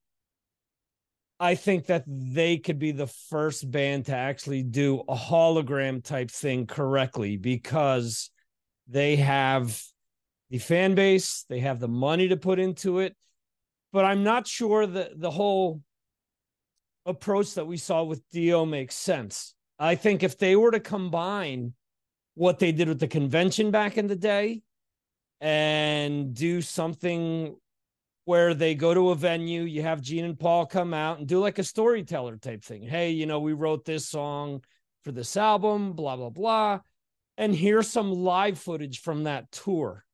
I 1.39 1.55
think 1.55 1.88
that 1.88 2.03
they 2.07 2.57
could 2.57 2.77
be 2.77 2.91
the 2.91 3.07
first 3.07 3.69
band 3.69 4.05
to 4.05 4.15
actually 4.15 4.62
do 4.62 5.01
a 5.07 5.15
hologram 5.15 6.03
type 6.03 6.29
thing 6.29 6.67
correctly 6.67 7.35
because 7.35 8.29
they 8.88 9.15
have 9.15 9.81
the 10.51 10.59
fan 10.59 10.93
base, 10.93 11.45
they 11.50 11.62
have 11.62 11.79
the 11.79 11.88
money 11.88 12.27
to 12.27 12.38
put 12.38 12.59
into 12.59 13.00
it. 13.00 13.15
But 13.91 14.05
I'm 14.05 14.23
not 14.23 14.47
sure 14.47 14.85
that 14.85 15.19
the 15.19 15.31
whole 15.31 15.81
approach 17.07 17.55
that 17.55 17.65
we 17.65 17.77
saw 17.77 18.03
with 18.03 18.21
Dio 18.31 18.65
makes 18.65 18.95
sense. 18.95 19.55
I 19.79 19.95
think 19.95 20.21
if 20.21 20.38
they 20.38 20.55
were 20.55 20.71
to 20.71 20.79
combine 20.79 21.73
what 22.35 22.59
they 22.59 22.71
did 22.71 22.87
with 22.87 22.99
the 22.99 23.07
convention 23.07 23.71
back 23.71 23.97
in 23.97 24.07
the 24.07 24.15
day 24.15 24.61
and 25.39 26.33
do 26.33 26.61
something 26.61 27.55
where 28.25 28.53
they 28.53 28.75
go 28.75 28.93
to 28.93 29.09
a 29.09 29.15
venue, 29.15 29.63
you 29.63 29.81
have 29.81 30.01
Gene 30.01 30.25
and 30.25 30.39
Paul 30.39 30.65
come 30.65 30.93
out 30.93 31.19
and 31.19 31.27
do 31.27 31.39
like 31.39 31.59
a 31.59 31.63
storyteller 31.63 32.37
type 32.37 32.63
thing. 32.63 32.83
Hey, 32.83 33.11
you 33.11 33.25
know, 33.25 33.39
we 33.39 33.53
wrote 33.53 33.83
this 33.83 34.07
song 34.07 34.63
for 35.03 35.11
this 35.11 35.35
album, 35.35 35.93
blah, 35.93 36.15
blah, 36.15 36.29
blah. 36.29 36.79
And 37.37 37.53
here's 37.53 37.89
some 37.89 38.13
live 38.13 38.57
footage 38.57 39.01
from 39.01 39.23
that 39.23 39.51
tour, 39.51 40.05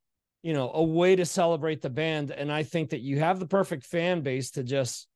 you 0.42 0.54
know, 0.54 0.72
a 0.74 0.84
way 0.84 1.16
to 1.16 1.26
celebrate 1.26 1.82
the 1.82 1.90
band. 1.90 2.32
And 2.32 2.52
I 2.52 2.64
think 2.64 2.90
that 2.90 3.02
you 3.02 3.20
have 3.20 3.40
the 3.40 3.46
perfect 3.46 3.86
fan 3.86 4.22
base 4.22 4.52
to 4.52 4.64
just 4.64 5.08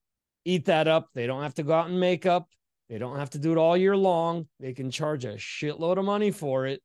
eat 0.46 0.66
that 0.66 0.88
up. 0.88 1.10
They 1.16 1.26
don't 1.26 1.42
have 1.42 1.56
to 1.56 1.64
go 1.64 1.74
out 1.74 1.90
and 1.90 2.00
make 2.00 2.28
up, 2.28 2.48
they 2.90 3.00
don't 3.00 3.18
have 3.18 3.32
to 3.32 3.40
do 3.40 3.54
it 3.54 3.58
all 3.58 3.76
year 3.76 3.98
long. 3.98 4.48
They 4.60 4.74
can 4.74 4.92
charge 4.92 5.26
a 5.26 5.34
shitload 5.34 5.98
of 5.98 6.06
money 6.06 6.30
for 6.30 6.68
it 6.68 6.84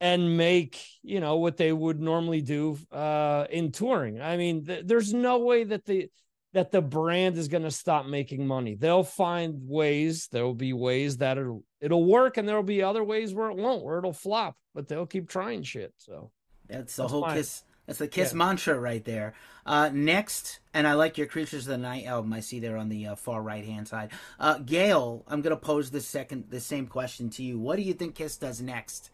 and 0.00 0.36
make 0.36 0.82
you 1.02 1.20
know 1.20 1.36
what 1.36 1.56
they 1.56 1.72
would 1.72 2.00
normally 2.00 2.42
do 2.42 2.78
uh 2.92 3.46
in 3.50 3.72
touring. 3.72 4.20
I 4.20 4.36
mean 4.36 4.66
th- 4.66 4.84
there's 4.86 5.14
no 5.14 5.38
way 5.38 5.64
that 5.64 5.84
the 5.84 6.10
that 6.52 6.70
the 6.70 6.80
brand 6.80 7.36
is 7.36 7.48
going 7.48 7.64
to 7.64 7.70
stop 7.70 8.06
making 8.06 8.46
money. 8.46 8.76
They'll 8.76 9.04
find 9.04 9.68
ways 9.68 10.28
there'll 10.32 10.54
be 10.54 10.72
ways 10.72 11.18
that 11.18 11.38
it'll 11.38 11.64
it'll 11.80 12.04
work 12.04 12.36
and 12.36 12.48
there'll 12.48 12.62
be 12.62 12.82
other 12.82 13.04
ways 13.04 13.34
where 13.34 13.50
it 13.50 13.56
won't 13.56 13.84
where 13.84 13.98
it'll 13.98 14.12
flop 14.12 14.56
but 14.74 14.88
they'll 14.88 15.06
keep 15.06 15.28
trying 15.28 15.62
shit 15.62 15.92
so. 15.96 16.30
That's 16.68 16.96
the 16.96 17.08
whole 17.08 17.22
fine. 17.22 17.36
kiss 17.36 17.62
that's 17.86 18.00
the 18.00 18.08
kiss 18.08 18.32
yeah. 18.32 18.38
mantra 18.38 18.78
right 18.78 19.04
there. 19.04 19.34
Uh 19.64 19.90
next 19.92 20.60
and 20.74 20.86
i 20.86 20.92
like 20.92 21.16
your 21.16 21.26
creatures 21.26 21.66
of 21.66 21.70
the 21.70 21.78
night 21.78 22.04
album 22.06 22.32
i 22.32 22.40
see 22.40 22.60
there 22.60 22.76
on 22.76 22.88
the 22.88 23.06
uh, 23.08 23.14
far 23.16 23.42
right 23.42 23.64
hand 23.64 23.88
side. 23.88 24.10
Uh 24.38 24.58
gail 24.58 25.24
i'm 25.28 25.40
going 25.40 25.56
to 25.56 25.60
pose 25.60 25.90
the 25.90 26.00
second 26.00 26.44
the 26.50 26.60
same 26.60 26.86
question 26.86 27.30
to 27.30 27.42
you. 27.42 27.58
What 27.58 27.76
do 27.76 27.82
you 27.82 27.94
think 27.94 28.14
kiss 28.14 28.36
does 28.36 28.60
next 28.60 29.10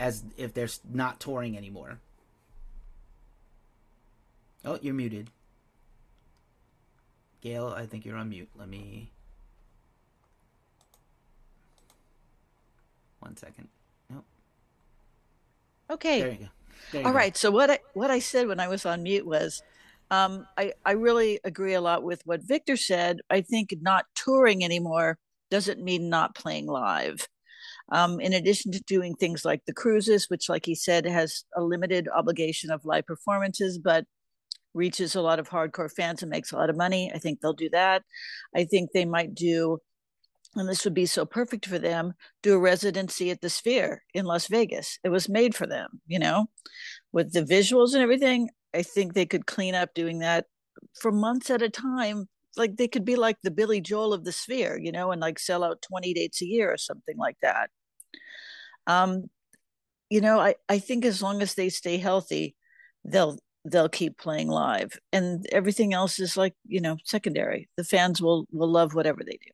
as 0.00 0.24
if 0.36 0.54
they're 0.54 0.68
not 0.90 1.20
touring 1.20 1.56
anymore? 1.56 2.00
Oh, 4.64 4.78
you're 4.82 4.94
muted. 4.94 5.30
Gail, 7.42 7.68
I 7.68 7.86
think 7.86 8.04
you're 8.04 8.16
on 8.16 8.30
mute. 8.30 8.48
Let 8.58 8.68
me. 8.68 9.10
One 13.20 13.36
second. 13.36 13.68
Nope. 14.08 14.24
Okay. 15.90 16.20
There 16.20 16.30
you 16.30 16.36
go. 16.38 16.46
There 16.92 17.00
you 17.02 17.06
All 17.06 17.12
go. 17.12 17.16
right. 17.18 17.36
So 17.36 17.50
what 17.50 17.70
I 17.70 17.78
what 17.94 18.10
I 18.10 18.18
said 18.18 18.48
when 18.48 18.60
I 18.60 18.68
was 18.68 18.84
on 18.86 19.02
mute 19.02 19.26
was, 19.26 19.62
um, 20.10 20.46
I 20.56 20.72
I 20.84 20.92
really 20.92 21.40
agree 21.44 21.74
a 21.74 21.80
lot 21.80 22.02
with 22.02 22.22
what 22.26 22.42
Victor 22.42 22.76
said. 22.76 23.20
I 23.30 23.42
think 23.42 23.74
not 23.80 24.06
touring 24.14 24.64
anymore 24.64 25.18
doesn't 25.50 25.82
mean 25.82 26.08
not 26.08 26.34
playing 26.34 26.66
live. 26.66 27.28
Um, 27.92 28.20
in 28.20 28.32
addition 28.32 28.72
to 28.72 28.80
doing 28.86 29.14
things 29.14 29.44
like 29.44 29.62
the 29.66 29.72
cruises, 29.72 30.26
which, 30.28 30.48
like 30.48 30.66
he 30.66 30.74
said, 30.74 31.06
has 31.06 31.44
a 31.56 31.62
limited 31.62 32.08
obligation 32.14 32.70
of 32.70 32.84
live 32.84 33.06
performances, 33.06 33.78
but 33.78 34.04
reaches 34.74 35.14
a 35.14 35.22
lot 35.22 35.38
of 35.38 35.48
hardcore 35.48 35.90
fans 35.90 36.22
and 36.22 36.30
makes 36.30 36.52
a 36.52 36.56
lot 36.56 36.70
of 36.70 36.76
money. 36.76 37.10
I 37.14 37.18
think 37.18 37.40
they'll 37.40 37.52
do 37.52 37.70
that. 37.70 38.02
I 38.54 38.64
think 38.64 38.90
they 38.92 39.04
might 39.04 39.34
do, 39.34 39.78
and 40.54 40.68
this 40.68 40.84
would 40.84 40.94
be 40.94 41.06
so 41.06 41.24
perfect 41.24 41.66
for 41.66 41.78
them, 41.78 42.14
do 42.42 42.54
a 42.54 42.58
residency 42.58 43.30
at 43.30 43.40
the 43.40 43.50
Sphere 43.50 44.02
in 44.14 44.24
Las 44.24 44.46
Vegas. 44.46 44.98
It 45.04 45.10
was 45.10 45.28
made 45.28 45.54
for 45.54 45.66
them, 45.66 46.00
you 46.06 46.18
know, 46.18 46.46
with 47.12 47.32
the 47.32 47.42
visuals 47.42 47.94
and 47.94 48.02
everything. 48.02 48.50
I 48.74 48.82
think 48.82 49.14
they 49.14 49.26
could 49.26 49.46
clean 49.46 49.74
up 49.74 49.94
doing 49.94 50.20
that 50.20 50.46
for 51.00 51.10
months 51.12 51.50
at 51.50 51.62
a 51.62 51.68
time. 51.68 52.28
Like 52.56 52.76
they 52.76 52.88
could 52.88 53.04
be 53.04 53.16
like 53.16 53.38
the 53.42 53.50
Billy 53.50 53.80
Joel 53.80 54.12
of 54.12 54.24
the 54.24 54.32
Sphere, 54.32 54.78
you 54.78 54.92
know, 54.92 55.12
and 55.12 55.20
like 55.20 55.38
sell 55.38 55.64
out 55.64 55.82
20 55.82 56.14
dates 56.14 56.42
a 56.42 56.46
year 56.46 56.72
or 56.72 56.76
something 56.76 57.16
like 57.16 57.36
that. 57.42 57.70
Um, 58.90 59.30
you 60.08 60.20
know, 60.20 60.40
I, 60.40 60.56
I 60.68 60.78
think 60.80 61.04
as 61.04 61.22
long 61.22 61.42
as 61.42 61.54
they 61.54 61.68
stay 61.68 61.98
healthy, 61.98 62.56
they'll 63.04 63.38
they'll 63.64 63.88
keep 63.88 64.18
playing 64.18 64.48
live. 64.48 64.98
And 65.12 65.46
everything 65.52 65.94
else 65.94 66.18
is 66.18 66.36
like 66.36 66.54
you 66.66 66.80
know 66.80 66.96
secondary. 67.04 67.68
The 67.76 67.84
fans 67.84 68.20
will 68.20 68.46
will 68.50 68.70
love 68.70 68.94
whatever 68.94 69.22
they 69.24 69.38
do. 69.38 69.52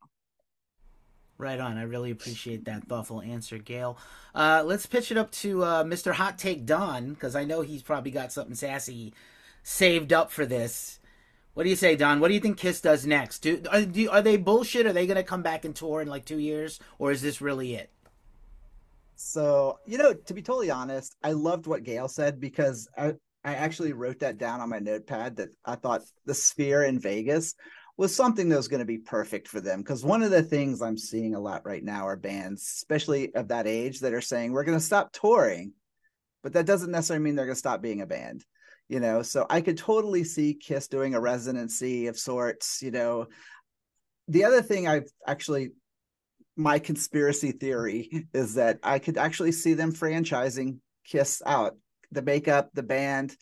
Right 1.38 1.60
on. 1.60 1.76
I 1.76 1.82
really 1.82 2.10
appreciate 2.10 2.64
that 2.64 2.88
thoughtful 2.88 3.20
answer 3.20 3.58
gail. 3.58 3.98
Uh, 4.34 4.62
let's 4.64 4.86
pitch 4.86 5.10
it 5.10 5.18
up 5.18 5.30
to 5.32 5.64
uh, 5.64 5.84
mr 5.84 6.14
hot 6.14 6.38
take 6.38 6.64
don 6.64 7.12
because 7.12 7.34
i 7.36 7.44
know 7.44 7.60
he's 7.60 7.82
probably 7.82 8.10
got 8.10 8.32
something 8.32 8.54
sassy 8.54 9.12
saved 9.62 10.12
up 10.12 10.30
for 10.30 10.46
this. 10.46 10.98
What 11.52 11.64
do 11.64 11.70
you 11.70 11.76
say 11.76 11.96
don? 11.96 12.20
What 12.20 12.28
do 12.28 12.34
you 12.34 12.40
think 12.40 12.58
kiss 12.58 12.80
does 12.80 13.06
next? 13.06 13.40
Do 13.40 13.62
are, 13.70 13.82
do, 13.82 14.10
are 14.10 14.22
they 14.22 14.36
bullshit? 14.36 14.86
Are 14.86 14.92
they 14.92 15.06
going 15.06 15.16
to 15.16 15.22
come 15.22 15.42
back 15.42 15.64
and 15.64 15.74
tour 15.74 16.00
in 16.00 16.08
like 16.08 16.24
two 16.24 16.38
years? 16.38 16.80
Or 16.98 17.12
is 17.12 17.20
this 17.20 17.40
really 17.40 17.74
it 17.74 17.90
so 19.16 19.78
you 19.86 19.98
know 19.98 20.12
to 20.12 20.34
be 20.34 20.42
totally 20.42 20.70
honest 20.70 21.16
i 21.22 21.32
loved 21.32 21.66
what 21.66 21.82
gail 21.82 22.06
said 22.06 22.38
because 22.40 22.88
I, 22.96 23.14
I 23.46 23.54
actually 23.54 23.92
wrote 23.92 24.18
that 24.20 24.38
down 24.38 24.60
on 24.60 24.70
my 24.70 24.80
notepad 24.80 25.36
that 25.36 25.50
I 25.64 25.76
thought 25.76 26.02
the 26.24 26.34
Sphere 26.34 26.82
in 26.82 26.98
Vegas 26.98 27.54
was 27.96 28.14
something 28.14 28.48
that 28.48 28.56
was 28.56 28.66
going 28.66 28.80
to 28.80 28.84
be 28.84 28.98
perfect 28.98 29.46
for 29.46 29.60
them. 29.60 29.82
Because 29.82 30.04
one 30.04 30.24
of 30.24 30.32
the 30.32 30.42
things 30.42 30.82
I'm 30.82 30.98
seeing 30.98 31.36
a 31.36 31.40
lot 31.40 31.64
right 31.64 31.82
now 31.82 32.08
are 32.08 32.16
bands, 32.16 32.62
especially 32.62 33.32
of 33.36 33.46
that 33.48 33.68
age, 33.68 34.00
that 34.00 34.12
are 34.12 34.20
saying 34.20 34.50
we're 34.50 34.64
going 34.64 34.78
to 34.78 34.84
stop 34.84 35.12
touring, 35.12 35.72
but 36.42 36.54
that 36.54 36.66
doesn't 36.66 36.90
necessarily 36.90 37.24
mean 37.24 37.36
they're 37.36 37.46
going 37.46 37.54
to 37.54 37.58
stop 37.58 37.80
being 37.80 38.02
a 38.02 38.06
band. 38.06 38.44
You 38.88 38.98
know, 38.98 39.22
so 39.22 39.46
I 39.48 39.60
could 39.60 39.78
totally 39.78 40.24
see 40.24 40.54
Kiss 40.54 40.88
doing 40.88 41.14
a 41.14 41.20
residency 41.20 42.08
of 42.08 42.18
sorts. 42.18 42.82
You 42.82 42.90
know, 42.90 43.26
the 44.26 44.44
other 44.44 44.62
thing 44.62 44.88
I've 44.88 45.10
actually 45.26 45.70
my 46.56 46.78
conspiracy 46.78 47.52
theory 47.52 48.26
is 48.32 48.54
that 48.54 48.78
I 48.82 48.98
could 48.98 49.18
actually 49.18 49.52
see 49.52 49.74
them 49.74 49.92
franchising 49.92 50.78
Kiss 51.04 51.42
out 51.44 51.76
the 52.10 52.22
makeup, 52.22 52.70
the 52.72 52.82
band, 52.82 53.36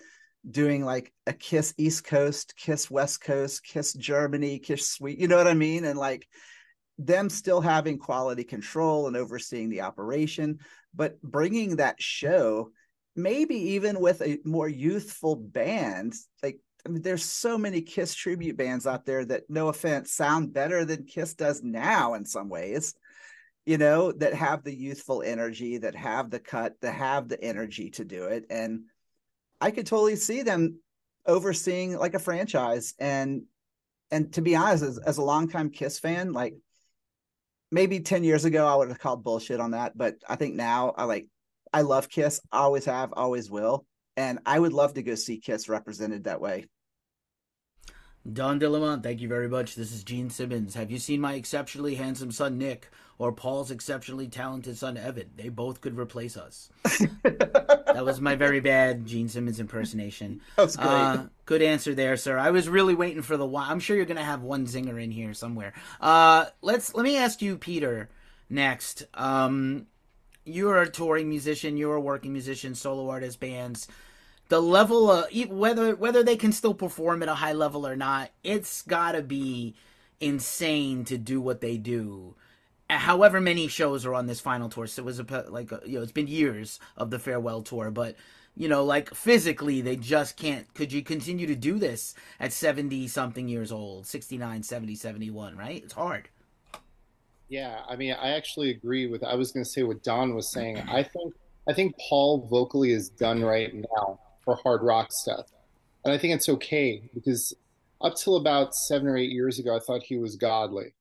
doing 0.50 0.85
like 0.85 1.12
a 1.26 1.33
Kiss 1.33 1.73
East 1.78 2.04
Coast, 2.04 2.54
Kiss 2.56 2.90
West 2.90 3.23
Coast, 3.23 3.64
Kiss 3.64 3.94
Germany, 3.94 4.59
Kiss 4.59 4.88
Sweet. 4.88 5.18
You 5.18 5.28
know 5.28 5.37
what 5.37 5.47
I 5.47 5.54
mean? 5.54 5.85
And 5.85 5.99
like 5.99 6.26
them 6.99 7.30
still 7.30 7.61
having 7.61 7.99
quality 7.99 8.44
control 8.44 9.06
and 9.06 9.16
overseeing 9.16 9.71
the 9.71 9.83
operation, 9.83 10.59
but 10.94 11.21
bringing 11.23 11.76
that 11.76 12.00
show, 12.02 12.71
maybe 13.16 13.54
even 13.54 14.00
with 14.00 14.21
a 14.23 14.38
more 14.44 14.68
youthful 14.68 15.37
band, 15.37 16.14
like 16.42 16.59
I 16.85 16.90
mean, 16.90 17.00
there's 17.00 17.25
so 17.25 17.56
many 17.56 17.80
Kiss 17.80 18.14
tribute 18.14 18.59
bands 18.59 18.87
out 18.87 19.06
there 19.06 19.25
that, 19.25 19.44
no 19.49 19.68
offense, 19.68 20.12
sound 20.12 20.52
better 20.52 20.85
than 20.85 21.06
Kiss 21.06 21.35
does 21.35 21.62
now 21.62 22.12
in 22.14 22.26
some 22.26 22.50
ways 22.50 22.94
you 23.66 23.78
know, 23.78 24.12
that 24.12 24.35
have 24.35 24.62
the 24.62 24.75
youthful 24.75 25.23
energy, 25.23 25.78
that 25.78 25.94
have 25.94 26.30
the 26.30 26.38
cut, 26.38 26.75
that 26.83 26.92
have 26.92 27.28
the 27.28 27.42
energy 27.42 27.90
to 27.90 28.04
do 28.04 28.25
it. 28.25 28.44
And 28.50 28.85
I 29.61 29.71
could 29.71 29.87
totally 29.87 30.16
see 30.16 30.42
them 30.42 30.80
overseeing 31.26 31.97
like 31.97 32.14
a 32.14 32.18
franchise. 32.18 32.94
And 32.99 33.44
and 34.11 34.33
to 34.35 34.42
be 34.42 34.54
honest, 34.54 34.85
as, 34.85 34.99
as 34.99 35.18
a 35.18 35.23
longtime 35.23 35.71
Kiss 35.71 35.99
fan, 35.99 36.33
like 36.33 36.54
maybe 37.71 38.00
10 38.00 38.23
years 38.23 38.44
ago 38.44 38.66
I 38.66 38.76
would 38.76 38.88
have 38.88 38.99
called 38.99 39.25
bullshit 39.25 39.61
on 39.61 39.71
that. 39.71 39.97
But 39.97 40.16
I 40.28 40.37
think 40.37 40.54
now 40.54 40.92
I 40.97 41.04
like 41.04 41.26
I 41.73 41.80
love 41.80 42.09
Kiss, 42.09 42.40
always 42.52 42.85
have, 42.85 43.14
always 43.14 43.50
will. 43.50 43.87
And 44.16 44.38
I 44.47 44.59
would 44.59 44.73
love 44.73 44.94
to 44.94 45.02
go 45.02 45.14
see 45.14 45.38
Kiss 45.38 45.68
represented 45.68 46.25
that 46.25 46.40
way. 46.40 46.66
Don 48.30 48.59
de 48.59 48.66
Leaumont, 48.66 49.02
thank 49.02 49.21
you 49.21 49.28
very 49.28 49.49
much. 49.49 49.75
This 49.75 49.92
is 49.92 50.04
Gene 50.04 50.30
Simmons. 50.30 50.75
Have 50.75 50.90
you 50.90 50.99
seen 50.99 51.21
my 51.21 51.35
exceptionally 51.35 51.97
handsome 51.97 52.30
son 52.30 52.56
Nick 52.56 52.88
or 53.18 53.33
Paul's 53.33 53.71
exceptionally 53.71 54.28
talented 54.28 54.76
son 54.76 54.97
Evan? 54.97 55.30
They 55.37 55.49
both 55.49 55.80
could 55.80 55.99
replace 55.99 56.37
us. 56.37 56.71
that 57.23 58.02
was 58.04 58.21
my 58.21 58.35
very 58.35 58.61
bad 58.61 59.06
Gene 59.06 59.28
Simmons 59.28 59.61
impersonation. 59.61 60.40
That's 60.56 60.76
great. 60.76 60.87
Uh, 60.87 61.23
good 61.47 61.62
answer 61.62 61.94
there, 61.94 62.16
sir. 62.16 62.38
I 62.38 62.50
was 62.50 62.68
really 62.68 62.94
waiting 62.94 63.23
for 63.23 63.37
the 63.37 63.47
one. 63.47 63.71
I'm 63.71 63.80
sure 63.80 63.97
you're 63.97 64.04
going 64.06 64.16
to 64.16 64.25
have 64.25 64.42
one 64.42 64.66
zinger 64.66 65.02
in 65.02 65.11
here 65.11 65.35
somewhere. 65.35 65.73
Uh, 66.00 66.47
let's 66.62 66.94
let 66.94 67.04
me 67.04 67.16
ask 67.16 67.42
you, 67.42 67.56
Peter, 67.56 68.09
next. 68.49 69.04
Um, 69.14 69.87
you're 70.44 70.83
a 70.83 70.90
touring 70.90 71.28
musician. 71.28 71.76
You're 71.76 71.97
a 71.97 72.00
working 72.00 72.33
musician, 72.33 72.75
solo 72.75 73.09
artist, 73.09 73.40
bands 73.40 73.88
the 74.49 74.61
level 74.61 75.11
of 75.11 75.26
whether 75.49 75.97
whether 75.97 76.23
they 76.23 76.37
can 76.37 76.52
still 76.52 76.75
perform 76.75 77.23
at 77.23 77.28
a 77.28 77.35
high 77.35 77.52
level 77.52 77.87
or 77.87 77.97
not, 77.97 78.30
it's 78.42 78.83
got 78.83 79.12
to 79.12 79.23
be 79.23 79.75
insane 80.21 81.04
to 81.04 81.18
do 81.18 81.40
what 81.40 81.61
they 81.61 81.76
do. 81.76 82.35
However 82.91 83.41
many 83.41 83.69
shows 83.69 84.05
are 84.05 84.14
on 84.14 84.26
this 84.26 84.41
final 84.41 84.69
tour, 84.69 84.87
so 84.87 85.03
it 85.03 85.07
was 85.07 85.19
a, 85.19 85.45
like 85.49 85.73
a, 85.73 85.81
you 85.87 85.97
know 85.97 86.03
it's 86.03 86.12
been 86.12 86.26
years 86.26 86.79
of 86.97 87.11
the 87.11 87.19
farewell 87.19 87.62
tour, 87.62 87.91
but 87.91 88.17
you 88.55 88.69
know 88.69 88.85
like 88.85 89.14
physically 89.14 89.81
they 89.81 89.97
just 89.97 90.37
can't. 90.37 90.73
Could 90.75 90.93
you 90.93 91.03
continue 91.03 91.47
to 91.47 91.57
do 91.57 91.79
this 91.79 92.14
at 92.38 92.53
seventy 92.53 93.09
something 93.09 93.49
years 93.49 93.73
old, 93.73 94.07
69, 94.07 94.62
70, 94.62 94.95
71, 94.95 95.57
Right? 95.57 95.83
It's 95.83 95.95
hard. 95.95 96.29
Yeah, 97.49 97.81
I 97.88 97.97
mean, 97.97 98.12
I 98.12 98.31
actually 98.31 98.71
agree 98.71 99.07
with. 99.07 99.23
I 99.23 99.35
was 99.35 99.53
going 99.53 99.64
to 99.64 99.71
say 99.71 99.83
what 99.83 100.03
Don 100.03 100.35
was 100.35 100.50
saying. 100.50 100.79
I 100.79 101.03
think 101.03 101.35
I 101.69 101.73
think 101.73 101.95
Paul 102.09 102.47
vocally 102.49 102.93
is 102.93 103.09
done 103.09 103.43
right 103.43 103.73
now 103.75 104.19
for 104.45 104.57
hard 104.57 104.83
rock 104.83 105.12
stuff. 105.12 105.47
And 106.05 106.12
I 106.12 106.19
think 106.19 106.35
it's 106.35 106.49
okay 106.49 107.03
because 107.14 107.55
up 108.00 108.17
till 108.17 108.37
about 108.37 108.75
seven 108.75 109.09
or 109.09 109.17
eight 109.17 109.31
years 109.31 109.59
ago, 109.59 109.75
I 109.75 109.81
thought 109.81 110.03
he 110.03 110.19
was 110.19 110.37
godly. 110.37 110.93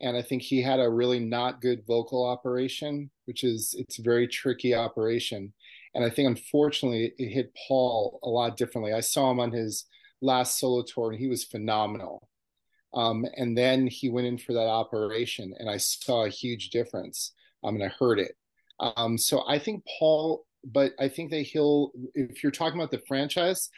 And 0.00 0.16
I 0.16 0.22
think 0.22 0.42
he 0.42 0.62
had 0.62 0.80
a 0.80 0.88
really 0.88 1.20
not 1.20 1.60
good 1.60 1.86
vocal 1.86 2.24
operation, 2.24 3.10
which 3.26 3.44
is 3.44 3.74
it's 3.78 3.98
a 3.98 4.02
very 4.02 4.26
tricky 4.26 4.74
operation. 4.74 5.52
And 5.94 6.04
I 6.04 6.10
think 6.10 6.28
unfortunately 6.28 7.12
it 7.18 7.28
hit 7.28 7.54
Paul 7.68 8.18
a 8.22 8.28
lot 8.28 8.56
differently. 8.56 8.92
I 8.92 9.00
saw 9.00 9.30
him 9.30 9.40
on 9.40 9.52
his 9.52 9.84
last 10.22 10.58
solo 10.58 10.82
tour 10.82 11.10
and 11.10 11.20
he 11.20 11.28
was 11.28 11.44
phenomenal. 11.44 12.28
Um, 12.94 13.26
and 13.36 13.56
then 13.56 13.86
he 13.86 14.08
went 14.08 14.26
in 14.26 14.38
for 14.38 14.52
that 14.52 14.66
operation 14.66 15.54
and 15.58 15.68
I 15.68 15.76
saw 15.76 16.24
a 16.24 16.30
huge 16.30 16.70
difference. 16.70 17.32
Um, 17.62 17.74
and 17.74 17.84
I 17.84 17.88
heard 17.88 18.18
it. 18.18 18.36
Um, 18.78 19.18
so 19.18 19.44
I 19.46 19.58
think 19.58 19.84
Paul 19.98 20.46
but 20.64 20.92
I 20.98 21.08
think 21.08 21.30
that 21.30 21.42
he'll, 21.42 21.92
if 22.14 22.42
you're 22.42 22.52
talking 22.52 22.78
about 22.78 22.90
the 22.90 23.02
franchise, 23.06 23.70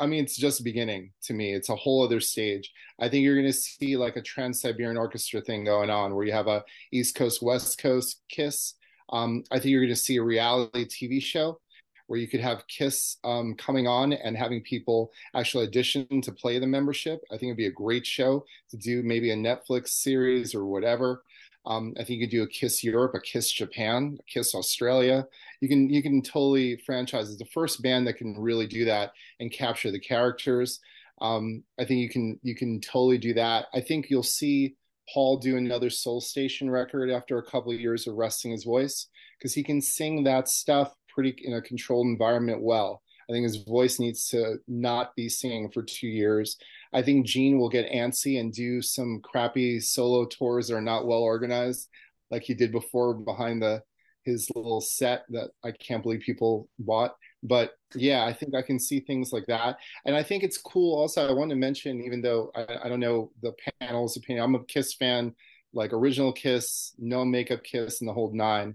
I 0.00 0.06
mean, 0.06 0.24
it's 0.24 0.36
just 0.36 0.64
beginning 0.64 1.12
to 1.24 1.34
me. 1.34 1.52
It's 1.52 1.68
a 1.68 1.76
whole 1.76 2.02
other 2.02 2.20
stage. 2.20 2.72
I 3.00 3.08
think 3.08 3.24
you're 3.24 3.34
going 3.34 3.46
to 3.46 3.52
see 3.52 3.96
like 3.96 4.16
a 4.16 4.22
Trans 4.22 4.60
Siberian 4.60 4.96
Orchestra 4.96 5.40
thing 5.40 5.64
going 5.64 5.90
on 5.90 6.14
where 6.14 6.24
you 6.24 6.32
have 6.32 6.46
a 6.46 6.64
East 6.92 7.14
Coast, 7.14 7.42
West 7.42 7.78
Coast 7.78 8.22
Kiss. 8.28 8.74
Um, 9.10 9.44
I 9.50 9.56
think 9.58 9.66
you're 9.66 9.82
going 9.82 9.94
to 9.94 10.00
see 10.00 10.16
a 10.16 10.22
reality 10.22 10.86
TV 10.86 11.22
show 11.22 11.60
where 12.06 12.18
you 12.18 12.28
could 12.28 12.40
have 12.40 12.66
Kiss 12.68 13.16
um, 13.24 13.54
coming 13.54 13.86
on 13.86 14.12
and 14.12 14.36
having 14.36 14.62
people 14.62 15.12
actually 15.34 15.66
audition 15.66 16.20
to 16.22 16.32
play 16.32 16.58
the 16.58 16.66
membership. 16.66 17.20
I 17.30 17.34
think 17.34 17.50
it'd 17.50 17.56
be 17.56 17.66
a 17.66 17.72
great 17.72 18.06
show 18.06 18.44
to 18.70 18.76
do 18.76 19.02
maybe 19.02 19.30
a 19.30 19.36
Netflix 19.36 19.88
series 19.88 20.54
or 20.54 20.66
whatever. 20.66 21.22
Um, 21.66 21.94
I 21.98 22.04
think 22.04 22.20
you 22.20 22.26
could 22.26 22.30
do 22.30 22.42
a 22.44 22.48
Kiss 22.48 22.84
Europe, 22.84 23.14
a 23.14 23.20
Kiss 23.20 23.50
Japan, 23.50 24.16
a 24.20 24.22
Kiss 24.30 24.54
Australia. 24.54 25.26
You 25.60 25.68
can 25.68 25.90
you 25.90 26.02
can 26.02 26.22
totally 26.22 26.76
franchise. 26.86 27.28
It's 27.28 27.38
the 27.38 27.46
first 27.46 27.82
band 27.82 28.06
that 28.06 28.18
can 28.18 28.38
really 28.38 28.66
do 28.66 28.84
that 28.84 29.12
and 29.40 29.50
capture 29.50 29.90
the 29.90 30.00
characters. 30.00 30.80
Um, 31.20 31.64
I 31.78 31.84
think 31.84 32.00
you 32.00 32.08
can 32.08 32.38
you 32.42 32.54
can 32.54 32.80
totally 32.80 33.18
do 33.18 33.34
that. 33.34 33.66
I 33.74 33.80
think 33.80 34.10
you'll 34.10 34.22
see 34.22 34.76
Paul 35.12 35.38
do 35.38 35.56
another 35.56 35.90
Soul 35.90 36.20
Station 36.20 36.70
record 36.70 37.10
after 37.10 37.38
a 37.38 37.44
couple 37.44 37.72
of 37.72 37.80
years 37.80 38.06
of 38.06 38.14
resting 38.14 38.52
his 38.52 38.64
voice 38.64 39.08
because 39.38 39.54
he 39.54 39.62
can 39.62 39.80
sing 39.80 40.24
that 40.24 40.48
stuff 40.48 40.94
pretty 41.08 41.34
in 41.42 41.54
a 41.54 41.62
controlled 41.62 42.06
environment 42.06 42.62
well. 42.62 43.02
I 43.28 43.32
think 43.32 43.44
his 43.44 43.64
voice 43.64 43.98
needs 43.98 44.28
to 44.28 44.58
not 44.68 45.16
be 45.16 45.28
singing 45.28 45.70
for 45.70 45.82
two 45.82 46.06
years. 46.06 46.58
I 46.96 47.02
think 47.02 47.26
Gene 47.26 47.58
will 47.58 47.68
get 47.68 47.92
antsy 47.92 48.40
and 48.40 48.50
do 48.50 48.80
some 48.80 49.20
crappy 49.22 49.80
solo 49.80 50.24
tours 50.24 50.68
that 50.68 50.76
are 50.76 50.80
not 50.80 51.06
well 51.06 51.20
organized, 51.20 51.90
like 52.30 52.42
he 52.42 52.54
did 52.54 52.72
before 52.72 53.12
behind 53.12 53.60
the 53.60 53.82
his 54.24 54.48
little 54.56 54.80
set 54.80 55.24
that 55.28 55.50
I 55.62 55.72
can't 55.72 56.02
believe 56.02 56.20
people 56.20 56.70
bought. 56.78 57.14
But 57.42 57.72
yeah, 57.94 58.24
I 58.24 58.32
think 58.32 58.54
I 58.54 58.62
can 58.62 58.80
see 58.80 59.00
things 59.00 59.30
like 59.30 59.44
that. 59.46 59.76
And 60.06 60.16
I 60.16 60.22
think 60.22 60.42
it's 60.42 60.56
cool 60.56 60.98
also. 60.98 61.28
I 61.28 61.32
want 61.34 61.50
to 61.50 61.56
mention, 61.56 62.00
even 62.00 62.22
though 62.22 62.50
I, 62.56 62.66
I 62.84 62.88
don't 62.88 62.98
know 62.98 63.30
the 63.42 63.52
panel's 63.78 64.16
opinion, 64.16 64.42
I'm 64.42 64.54
a 64.54 64.64
Kiss 64.64 64.94
fan, 64.94 65.34
like 65.74 65.92
original 65.92 66.32
Kiss, 66.32 66.94
no 66.98 67.26
makeup 67.26 67.62
Kiss, 67.62 68.00
and 68.00 68.08
the 68.08 68.14
whole 68.14 68.32
nine. 68.34 68.74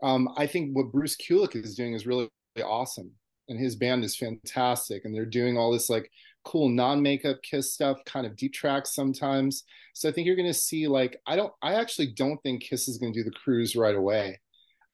Um, 0.00 0.28
I 0.36 0.46
think 0.46 0.76
what 0.76 0.92
Bruce 0.92 1.16
Kulick 1.16 1.56
is 1.56 1.74
doing 1.74 1.94
is 1.94 2.06
really, 2.06 2.28
really 2.56 2.68
awesome. 2.68 3.10
And 3.48 3.58
his 3.58 3.74
band 3.74 4.04
is 4.04 4.16
fantastic. 4.16 5.04
And 5.04 5.12
they're 5.12 5.26
doing 5.26 5.58
all 5.58 5.72
this 5.72 5.90
like 5.90 6.08
cool 6.48 6.68
non-makeup 6.68 7.36
kiss 7.42 7.72
stuff 7.72 7.98
kind 8.06 8.26
of 8.26 8.36
deep 8.36 8.52
tracks 8.52 8.94
sometimes 8.94 9.64
so 9.92 10.08
i 10.08 10.12
think 10.12 10.26
you're 10.26 10.36
going 10.36 10.46
to 10.46 10.54
see 10.54 10.88
like 10.88 11.20
i 11.26 11.36
don't 11.36 11.52
i 11.62 11.74
actually 11.74 12.06
don't 12.06 12.42
think 12.42 12.62
kiss 12.62 12.88
is 12.88 12.98
going 12.98 13.12
to 13.12 13.20
do 13.20 13.24
the 13.24 13.36
cruise 13.36 13.76
right 13.76 13.94
away 13.94 14.38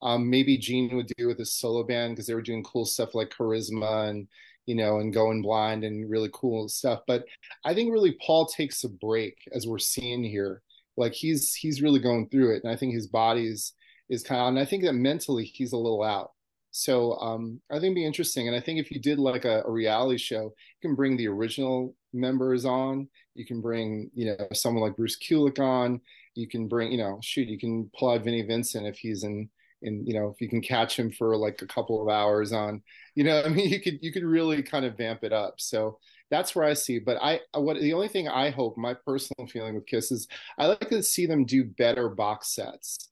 um, 0.05 0.29
maybe 0.29 0.59
Gene 0.59 0.95
would 0.95 1.11
do 1.17 1.27
with 1.27 1.39
his 1.39 1.55
solo 1.55 1.83
band 1.83 2.15
because 2.15 2.27
they 2.27 2.35
were 2.35 2.43
doing 2.43 2.63
cool 2.63 2.85
stuff 2.85 3.15
like 3.15 3.31
Charisma 3.31 4.11
and 4.11 4.29
you 4.67 4.75
know 4.75 4.99
and 4.99 5.13
Going 5.13 5.41
Blind 5.41 5.83
and 5.83 6.09
really 6.09 6.29
cool 6.33 6.69
stuff. 6.69 7.01
But 7.07 7.25
I 7.65 7.75
think 7.75 7.91
really 7.91 8.17
Paul 8.25 8.47
takes 8.47 8.85
a 8.85 8.89
break 8.91 9.39
as 9.53 9.67
we're 9.67 9.79
seeing 9.79 10.23
here. 10.23 10.61
Like 10.99 11.15
he's 11.15 11.55
he's 11.55 11.83
really 11.83 12.01
going 12.01 12.29
through 12.29 12.55
it, 12.55 12.63
and 12.63 12.73
I 12.73 12.77
think 12.77 12.95
his 12.95 13.07
body 13.07 13.47
is 13.49 13.73
is 14.11 14.23
kind 14.23 14.43
of. 14.43 14.49
And 14.49 14.59
I 14.59 14.67
think 14.67 14.85
that 14.85 14.93
mentally 14.93 15.45
he's 15.45 15.73
a 15.73 15.79
little 15.79 16.03
out. 16.03 16.33
So 16.77 17.13
um, 17.19 17.61
I 17.71 17.75
think 17.75 17.85
it'd 17.85 17.95
be 17.95 18.05
interesting. 18.05 18.49
And 18.49 18.57
I 18.57 18.61
think 18.61 18.81
if 18.81 18.91
you 18.91 18.99
did 18.99 19.21
like 19.21 19.45
a, 19.45 19.63
a, 19.63 19.71
reality 19.71 20.19
show, 20.19 20.43
you 20.43 20.89
can 20.89 20.97
bring 20.97 21.17
the 21.17 21.29
original 21.29 21.95
members 22.13 22.65
on. 22.65 23.09
You 23.37 23.47
can 23.47 23.61
bring, 23.61 24.11
you 24.13 24.27
know, 24.27 24.49
someone 24.53 24.83
like 24.83 24.97
Bruce 24.97 25.17
Kulick 25.17 25.61
on. 25.61 26.01
You 26.35 26.49
can 26.49 26.67
bring, 26.67 26.91
you 26.91 26.99
know, 26.99 27.21
shoot, 27.23 27.47
you 27.47 27.61
can 27.61 27.89
pull 27.97 28.11
out 28.11 28.25
Vinnie 28.25 28.43
Vincent 28.43 28.89
if 28.89 28.99
he's 28.99 29.23
in 29.23 29.49
in, 29.83 30.05
you 30.07 30.15
know 30.15 30.31
if 30.31 30.41
you 30.41 30.49
can 30.49 30.63
catch 30.63 30.99
him 30.99 31.13
for 31.13 31.37
like 31.37 31.61
a 31.61 31.67
couple 31.67 32.01
of 32.01 32.09
hours 32.09 32.55
on 32.55 32.83
you 33.17 33.23
know 33.23 33.43
i 33.45 33.49
mean 33.49 33.69
you 33.69 33.83
could 33.83 33.99
you 34.01 34.13
could 34.13 34.25
really 34.25 34.63
kind 34.63 34.87
of 34.87 34.97
vamp 34.97 35.23
it 35.23 35.33
up 35.33 35.57
so 35.59 35.99
that's 36.31 36.55
where 36.55 36.65
i 36.65 36.73
see 36.73 36.99
but 36.99 37.19
i 37.21 37.39
what 37.53 37.79
the 37.79 37.93
only 37.93 38.09
thing 38.09 38.27
i 38.27 38.49
hope 38.49 38.79
my 38.79 38.95
personal 39.05 39.47
feeling 39.47 39.75
with 39.75 39.85
kiss 39.85 40.11
is 40.11 40.27
i 40.57 40.65
like 40.65 40.89
to 40.89 41.03
see 41.03 41.27
them 41.27 41.45
do 41.45 41.65
better 41.65 42.09
box 42.09 42.55
sets 42.55 43.11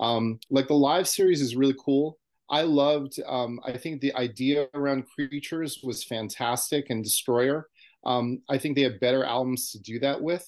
um 0.00 0.38
like 0.48 0.66
the 0.66 0.72
live 0.72 1.06
series 1.06 1.42
is 1.42 1.56
really 1.56 1.76
cool 1.84 2.16
i 2.54 2.62
loved 2.62 3.20
um 3.26 3.58
i 3.64 3.76
think 3.76 4.00
the 4.00 4.14
idea 4.14 4.66
around 4.74 5.04
creatures 5.14 5.80
was 5.82 6.04
fantastic 6.04 6.86
and 6.90 7.04
destroyer 7.04 7.68
um 8.04 8.38
i 8.48 8.56
think 8.58 8.74
they 8.74 8.82
have 8.82 9.00
better 9.00 9.24
albums 9.24 9.70
to 9.70 9.78
do 9.80 9.98
that 9.98 10.20
with 10.20 10.46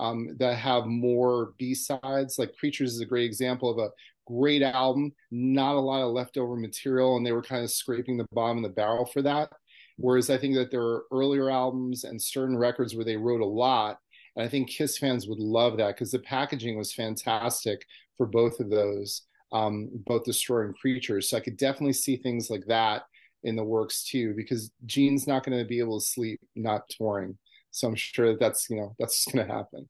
um, 0.00 0.34
that 0.38 0.56
have 0.56 0.86
more 0.86 1.52
B 1.58 1.74
sides. 1.74 2.38
Like 2.38 2.56
Creatures 2.56 2.94
is 2.94 3.00
a 3.00 3.06
great 3.06 3.26
example 3.26 3.70
of 3.70 3.78
a 3.78 3.90
great 4.26 4.62
album, 4.62 5.12
not 5.30 5.74
a 5.74 5.80
lot 5.80 6.02
of 6.02 6.12
leftover 6.12 6.56
material, 6.56 7.16
and 7.16 7.24
they 7.24 7.32
were 7.32 7.42
kind 7.42 7.62
of 7.62 7.70
scraping 7.70 8.16
the 8.16 8.26
bottom 8.32 8.58
of 8.58 8.62
the 8.62 8.74
barrel 8.74 9.04
for 9.04 9.20
that. 9.22 9.50
Whereas 9.98 10.30
I 10.30 10.38
think 10.38 10.54
that 10.54 10.70
there 10.70 10.82
are 10.82 11.04
earlier 11.12 11.50
albums 11.50 12.04
and 12.04 12.20
certain 12.20 12.56
records 12.56 12.94
where 12.94 13.04
they 13.04 13.16
wrote 13.16 13.42
a 13.42 13.46
lot. 13.46 13.98
And 14.36 14.44
I 14.44 14.48
think 14.48 14.70
Kiss 14.70 14.96
fans 14.96 15.28
would 15.28 15.38
love 15.38 15.76
that 15.76 15.96
because 15.96 16.12
the 16.12 16.20
packaging 16.20 16.78
was 16.78 16.94
fantastic 16.94 17.84
for 18.16 18.26
both 18.26 18.58
of 18.60 18.70
those, 18.70 19.22
um, 19.52 19.90
both 20.06 20.24
destroying 20.24 20.74
Creatures. 20.74 21.30
So 21.30 21.36
I 21.36 21.40
could 21.40 21.56
definitely 21.56 21.94
see 21.94 22.16
things 22.16 22.50
like 22.50 22.66
that 22.66 23.02
in 23.42 23.56
the 23.56 23.64
works 23.64 24.04
too, 24.04 24.34
because 24.36 24.70
Gene's 24.86 25.26
not 25.26 25.44
going 25.44 25.58
to 25.58 25.64
be 25.64 25.78
able 25.78 25.98
to 25.98 26.06
sleep 26.06 26.40
not 26.54 26.82
touring. 26.90 27.38
So 27.70 27.88
I'm 27.88 27.94
sure 27.94 28.28
that 28.28 28.40
that's, 28.40 28.68
you 28.68 28.76
know, 28.76 28.94
that's 28.98 29.24
going 29.26 29.46
to 29.46 29.52
happen 29.52 29.88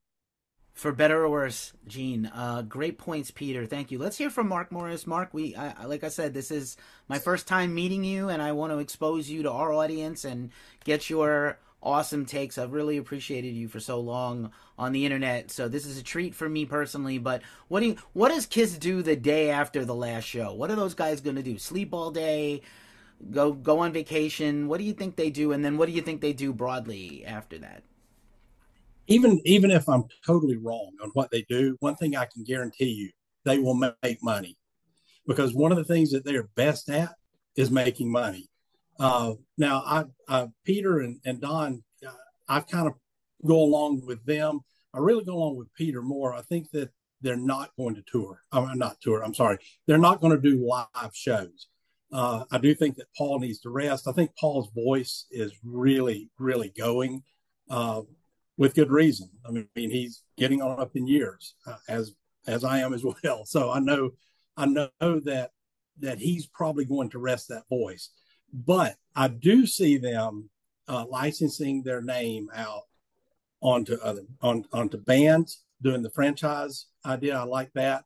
for 0.73 0.91
better 0.91 1.23
or 1.23 1.29
worse, 1.29 1.73
Gene. 1.87 2.25
Uh, 2.33 2.61
great 2.63 2.97
points, 2.97 3.29
Peter. 3.29 3.65
Thank 3.65 3.91
you. 3.91 3.99
Let's 3.99 4.17
hear 4.17 4.29
from 4.29 4.47
Mark 4.47 4.71
Morris. 4.71 5.05
Mark, 5.05 5.33
we, 5.33 5.55
I, 5.55 5.85
like 5.85 6.03
I 6.03 6.09
said, 6.09 6.33
this 6.33 6.49
is 6.49 6.77
my 7.07 7.19
first 7.19 7.47
time 7.47 7.73
meeting 7.75 8.03
you, 8.03 8.29
and 8.29 8.41
I 8.41 8.53
want 8.53 8.71
to 8.71 8.79
expose 8.79 9.29
you 9.29 9.43
to 9.43 9.51
our 9.51 9.73
audience 9.73 10.23
and 10.23 10.49
get 10.83 11.09
your 11.09 11.59
awesome 11.81 12.25
takes. 12.25 12.57
I've 12.57 12.73
really 12.73 12.97
appreciated 12.97 13.53
you 13.53 13.67
for 13.67 13.79
so 13.79 13.99
long 13.99 14.51
on 14.77 14.91
the 14.91 15.05
internet, 15.05 15.51
so 15.51 15.67
this 15.67 15.85
is 15.85 15.97
a 15.97 16.03
treat 16.03 16.35
for 16.35 16.49
me 16.49 16.65
personally. 16.65 17.17
But 17.17 17.41
what 17.67 17.81
do 17.81 17.87
you, 17.87 17.95
what 18.13 18.29
does 18.29 18.45
Kiss 18.45 18.77
do 18.77 19.01
the 19.01 19.15
day 19.15 19.49
after 19.49 19.85
the 19.85 19.95
last 19.95 20.25
show? 20.25 20.53
What 20.53 20.71
are 20.71 20.75
those 20.75 20.93
guys 20.93 21.21
going 21.21 21.35
to 21.35 21.43
do? 21.43 21.57
Sleep 21.57 21.93
all 21.93 22.11
day? 22.11 22.61
Go 23.29 23.53
go 23.53 23.79
on 23.79 23.93
vacation? 23.93 24.67
What 24.67 24.79
do 24.79 24.83
you 24.83 24.93
think 24.93 25.15
they 25.15 25.29
do? 25.29 25.51
And 25.51 25.63
then 25.63 25.77
what 25.77 25.85
do 25.85 25.91
you 25.91 26.01
think 26.01 26.21
they 26.21 26.33
do 26.33 26.53
broadly 26.53 27.23
after 27.25 27.59
that? 27.59 27.83
even 29.11 29.41
even 29.45 29.71
if 29.71 29.87
I'm 29.89 30.05
totally 30.25 30.57
wrong 30.57 30.91
on 31.03 31.09
what 31.13 31.31
they 31.31 31.41
do, 31.43 31.75
one 31.79 31.95
thing 31.95 32.15
I 32.15 32.25
can 32.25 32.43
guarantee 32.43 32.91
you, 32.91 33.09
they 33.43 33.59
will 33.59 33.73
make 33.73 34.23
money 34.23 34.57
because 35.27 35.53
one 35.53 35.71
of 35.71 35.77
the 35.77 35.83
things 35.83 36.11
that 36.11 36.23
they're 36.23 36.49
best 36.55 36.89
at 36.89 37.15
is 37.55 37.69
making 37.69 38.11
money. 38.11 38.49
Uh, 39.01 39.33
now, 39.57 39.81
I, 39.83 40.03
I, 40.27 40.47
Peter 40.63 40.99
and, 40.99 41.19
and 41.25 41.41
Don, 41.41 41.83
uh, 42.05 42.11
I've 42.47 42.67
kind 42.67 42.87
of 42.87 42.93
go 43.45 43.57
along 43.57 44.05
with 44.05 44.23
them. 44.25 44.59
I 44.93 44.99
really 44.99 45.23
go 45.23 45.33
along 45.33 45.57
with 45.57 45.73
Peter 45.73 46.03
more. 46.03 46.35
I 46.35 46.41
think 46.41 46.69
that 46.71 46.91
they're 47.19 47.35
not 47.35 47.71
going 47.77 47.95
to 47.95 48.03
tour. 48.03 48.41
I'm 48.51 48.77
not 48.77 49.01
tour. 49.01 49.23
I'm 49.23 49.33
sorry. 49.33 49.57
They're 49.87 49.97
not 49.97 50.21
going 50.21 50.39
to 50.39 50.49
do 50.49 50.63
live 50.63 51.15
shows. 51.15 51.67
Uh, 52.13 52.43
I 52.51 52.59
do 52.59 52.75
think 52.75 52.97
that 52.97 53.07
Paul 53.17 53.39
needs 53.39 53.59
to 53.61 53.69
rest. 53.69 54.07
I 54.07 54.11
think 54.11 54.35
Paul's 54.39 54.69
voice 54.75 55.25
is 55.31 55.53
really, 55.63 56.29
really 56.37 56.71
going. 56.77 57.23
Uh, 57.69 58.01
with 58.57 58.75
good 58.75 58.91
reason. 58.91 59.27
I 59.47 59.51
mean, 59.51 59.67
he's 59.75 60.21
getting 60.37 60.61
on 60.61 60.79
up 60.79 60.95
in 60.95 61.07
years, 61.07 61.55
uh, 61.65 61.77
as 61.87 62.13
as 62.45 62.63
I 62.63 62.79
am 62.79 62.93
as 62.93 63.03
well. 63.23 63.45
So 63.45 63.71
I 63.71 63.79
know, 63.79 64.11
I 64.55 64.67
know 64.67 64.89
that 64.99 65.51
that 65.99 66.19
he's 66.19 66.45
probably 66.45 66.85
going 66.85 67.09
to 67.11 67.19
rest 67.19 67.47
that 67.47 67.63
voice. 67.69 68.11
But 68.53 68.95
I 69.15 69.27
do 69.27 69.65
see 69.65 69.97
them 69.97 70.49
uh, 70.87 71.05
licensing 71.09 71.83
their 71.83 72.01
name 72.01 72.49
out 72.55 72.83
onto 73.61 73.95
other 74.01 74.23
on 74.41 74.65
onto 74.73 74.97
bands 74.97 75.63
doing 75.81 76.01
the 76.01 76.09
franchise 76.09 76.87
idea. 77.05 77.37
I 77.37 77.43
like 77.43 77.71
that 77.73 78.05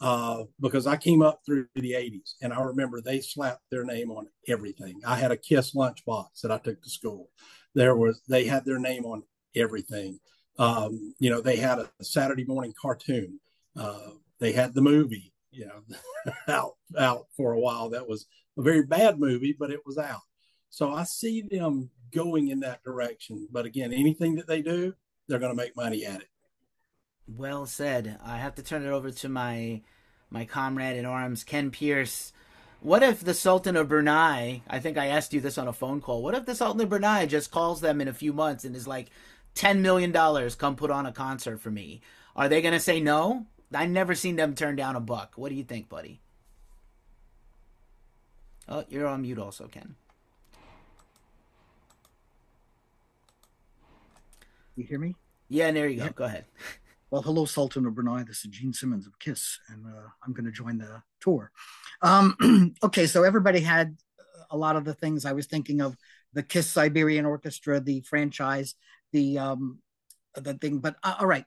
uh, 0.00 0.44
because 0.60 0.86
I 0.86 0.96
came 0.96 1.22
up 1.22 1.40
through 1.44 1.66
the 1.74 1.92
80s 1.92 2.34
and 2.42 2.52
I 2.52 2.60
remember 2.60 3.00
they 3.00 3.20
slapped 3.20 3.62
their 3.70 3.84
name 3.84 4.10
on 4.10 4.28
everything. 4.48 5.00
I 5.06 5.16
had 5.16 5.32
a 5.32 5.36
Kiss 5.36 5.74
lunchbox 5.74 6.40
that 6.42 6.52
I 6.52 6.58
took 6.58 6.82
to 6.82 6.90
school. 6.90 7.30
There 7.74 7.96
was 7.96 8.20
they 8.28 8.44
had 8.44 8.64
their 8.64 8.78
name 8.78 9.04
on 9.04 9.22
everything. 9.54 10.18
Um, 10.58 11.14
you 11.18 11.30
know, 11.30 11.40
they 11.40 11.56
had 11.56 11.78
a 11.78 11.90
Saturday 12.02 12.44
morning 12.44 12.72
cartoon. 12.80 13.40
Uh, 13.76 14.10
they 14.38 14.52
had 14.52 14.74
the 14.74 14.82
movie, 14.82 15.32
you 15.50 15.66
know, 15.66 16.32
out 16.48 16.76
out 16.98 17.26
for 17.36 17.52
a 17.52 17.60
while. 17.60 17.90
That 17.90 18.08
was 18.08 18.26
a 18.56 18.62
very 18.62 18.82
bad 18.82 19.18
movie, 19.18 19.54
but 19.58 19.70
it 19.70 19.80
was 19.84 19.98
out. 19.98 20.22
So 20.70 20.92
I 20.92 21.04
see 21.04 21.42
them 21.42 21.90
going 22.12 22.48
in 22.48 22.60
that 22.60 22.82
direction. 22.82 23.48
But 23.50 23.66
again, 23.66 23.92
anything 23.92 24.36
that 24.36 24.46
they 24.46 24.62
do, 24.62 24.94
they're 25.28 25.38
going 25.38 25.52
to 25.52 25.62
make 25.62 25.76
money 25.76 26.04
at 26.04 26.20
it. 26.20 26.28
Well 27.26 27.66
said. 27.66 28.18
I 28.24 28.38
have 28.38 28.54
to 28.56 28.62
turn 28.62 28.84
it 28.84 28.90
over 28.90 29.10
to 29.10 29.28
my 29.28 29.82
my 30.30 30.44
comrade 30.44 30.96
in 30.96 31.04
arms, 31.04 31.44
Ken 31.44 31.70
Pierce. 31.70 32.32
What 32.80 33.02
if 33.02 33.20
the 33.20 33.34
Sultan 33.34 33.76
of 33.76 33.88
Brunei? 33.88 34.62
I 34.68 34.78
think 34.80 34.98
I 34.98 35.06
asked 35.06 35.32
you 35.32 35.40
this 35.40 35.58
on 35.58 35.68
a 35.68 35.72
phone 35.72 36.00
call. 36.00 36.22
What 36.22 36.34
if 36.34 36.46
the 36.46 36.54
Sultan 36.54 36.80
of 36.82 36.88
Brunei 36.88 37.26
just 37.26 37.50
calls 37.50 37.80
them 37.80 38.00
in 38.00 38.08
a 38.08 38.12
few 38.12 38.32
months 38.32 38.64
and 38.64 38.74
is 38.76 38.86
like, 38.86 39.10
$10 39.56 39.80
million, 39.80 40.12
come 40.50 40.76
put 40.76 40.90
on 40.90 41.06
a 41.06 41.12
concert 41.12 41.60
for 41.60 41.70
me. 41.70 42.02
Are 42.36 42.48
they 42.48 42.60
going 42.60 42.74
to 42.74 42.80
say 42.80 43.00
no? 43.00 43.46
I've 43.74 43.90
never 43.90 44.14
seen 44.14 44.36
them 44.36 44.54
turn 44.54 44.76
down 44.76 44.96
a 44.96 45.00
buck. 45.00 45.32
What 45.36 45.48
do 45.48 45.54
you 45.54 45.64
think, 45.64 45.88
buddy? 45.88 46.20
Oh, 48.68 48.84
you're 48.88 49.06
on 49.06 49.22
mute 49.22 49.38
also, 49.38 49.68
Ken. 49.68 49.94
You 54.74 54.84
hear 54.84 54.98
me? 54.98 55.14
Yeah, 55.48 55.70
there 55.70 55.88
you 55.88 55.98
go. 55.98 56.04
Yeah. 56.04 56.12
Go 56.12 56.24
ahead. 56.24 56.44
Well, 57.08 57.22
hello, 57.22 57.44
Sultan 57.44 57.86
of 57.86 57.94
Brunei. 57.94 58.24
This 58.24 58.38
is 58.44 58.50
Gene 58.50 58.72
Simmons 58.72 59.06
of 59.06 59.16
Kiss, 59.20 59.60
and 59.68 59.86
uh, 59.86 60.08
I'm 60.24 60.32
going 60.32 60.44
to 60.44 60.50
join 60.50 60.78
the 60.78 61.04
tour. 61.20 61.52
Um, 62.02 62.74
okay, 62.82 63.06
so 63.06 63.22
everybody 63.22 63.60
had 63.60 63.96
a 64.50 64.56
lot 64.56 64.74
of 64.74 64.84
the 64.84 64.92
things 64.92 65.24
I 65.24 65.32
was 65.32 65.46
thinking 65.46 65.80
of 65.80 65.96
the 66.32 66.42
Kiss 66.42 66.66
Siberian 66.66 67.24
Orchestra, 67.24 67.78
the 67.78 68.00
franchise, 68.00 68.74
the 69.12 69.38
um, 69.38 69.78
the 70.34 70.54
thing. 70.54 70.80
But 70.80 70.96
uh, 71.04 71.14
all 71.20 71.28
right, 71.28 71.44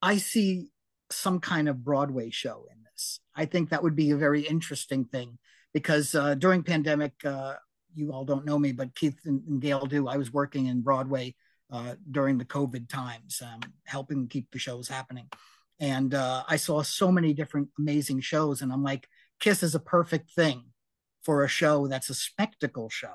I 0.00 0.18
see 0.18 0.68
some 1.10 1.40
kind 1.40 1.68
of 1.68 1.82
Broadway 1.82 2.30
show 2.30 2.66
in 2.70 2.84
this. 2.84 3.18
I 3.34 3.44
think 3.46 3.70
that 3.70 3.82
would 3.82 3.96
be 3.96 4.12
a 4.12 4.16
very 4.16 4.42
interesting 4.42 5.04
thing 5.04 5.40
because 5.72 6.14
uh, 6.14 6.34
during 6.34 6.62
pandemic, 6.62 7.12
uh, 7.24 7.54
you 7.94 8.12
all 8.12 8.24
don't 8.24 8.44
know 8.44 8.58
me, 8.58 8.72
but 8.72 8.94
Keith 8.94 9.18
and, 9.24 9.60
Gail 9.60 9.86
do. 9.86 10.08
I 10.08 10.16
was 10.16 10.32
working 10.32 10.66
in 10.66 10.82
Broadway 10.82 11.34
uh, 11.70 11.94
during 12.10 12.38
the 12.38 12.44
COVID 12.44 12.88
times, 12.88 13.42
um, 13.42 13.60
helping 13.84 14.28
keep 14.28 14.50
the 14.50 14.58
shows 14.58 14.88
happening. 14.88 15.28
And 15.80 16.14
uh, 16.14 16.44
I 16.48 16.56
saw 16.56 16.82
so 16.82 17.10
many 17.10 17.34
different 17.34 17.68
amazing 17.78 18.20
shows, 18.20 18.62
and 18.62 18.72
I'm 18.72 18.82
like, 18.82 19.08
Kiss 19.40 19.62
is 19.62 19.74
a 19.74 19.80
perfect 19.80 20.30
thing 20.30 20.64
for 21.22 21.44
a 21.44 21.48
show 21.48 21.86
that's 21.88 22.10
a 22.10 22.14
spectacle 22.14 22.88
show. 22.88 23.14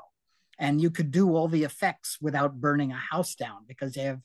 And 0.60 0.82
you 0.82 0.90
could 0.90 1.12
do 1.12 1.36
all 1.36 1.48
the 1.48 1.64
effects 1.64 2.18
without 2.20 2.60
burning 2.60 2.92
a 2.92 2.96
house 2.96 3.36
down 3.36 3.66
because 3.68 3.94
they 3.94 4.04
have 4.04 4.22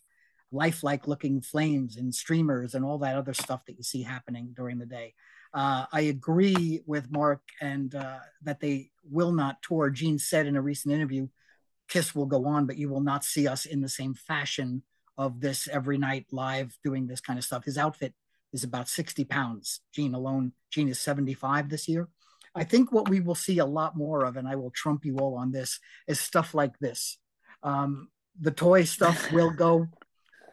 lifelike 0.50 1.06
looking 1.06 1.40
flames 1.40 1.96
and 1.96 2.14
streamers 2.14 2.74
and 2.74 2.84
all 2.84 2.98
that 2.98 3.16
other 3.16 3.34
stuff 3.34 3.64
that 3.66 3.76
you 3.76 3.82
see 3.82 4.02
happening 4.02 4.52
during 4.56 4.78
the 4.78 4.86
day. 4.86 5.14
Uh, 5.54 5.86
I 5.92 6.02
agree 6.02 6.80
with 6.86 7.10
Mark 7.10 7.42
and 7.60 7.94
uh, 7.94 8.18
that 8.42 8.60
they 8.60 8.90
will 9.10 9.32
not 9.32 9.62
tour. 9.62 9.90
Gene 9.90 10.18
said 10.18 10.46
in 10.46 10.56
a 10.56 10.62
recent 10.62 10.94
interview, 10.94 11.28
Kiss 11.88 12.14
will 12.14 12.26
go 12.26 12.46
on, 12.46 12.66
but 12.66 12.78
you 12.78 12.88
will 12.88 13.02
not 13.02 13.24
see 13.24 13.46
us 13.46 13.66
in 13.66 13.80
the 13.80 13.88
same 13.88 14.14
fashion 14.14 14.82
of 15.18 15.40
this 15.40 15.68
every 15.68 15.98
night 15.98 16.26
live 16.30 16.76
doing 16.82 17.06
this 17.06 17.20
kind 17.20 17.38
of 17.38 17.44
stuff. 17.44 17.64
His 17.64 17.76
outfit 17.76 18.14
is 18.52 18.64
about 18.64 18.88
60 18.88 19.24
pounds. 19.24 19.80
Gene 19.92 20.14
alone, 20.14 20.52
Gene 20.70 20.88
is 20.88 20.98
75 21.00 21.68
this 21.68 21.88
year. 21.88 22.08
I 22.54 22.64
think 22.64 22.92
what 22.92 23.08
we 23.08 23.20
will 23.20 23.34
see 23.34 23.58
a 23.58 23.66
lot 23.66 23.96
more 23.96 24.24
of, 24.24 24.36
and 24.36 24.46
I 24.46 24.56
will 24.56 24.70
trump 24.70 25.04
you 25.04 25.18
all 25.18 25.36
on 25.36 25.52
this, 25.52 25.80
is 26.06 26.20
stuff 26.20 26.54
like 26.54 26.78
this. 26.78 27.18
Um, 27.62 28.08
the 28.40 28.50
toy 28.50 28.84
stuff 28.84 29.32
will 29.32 29.50
go 29.50 29.86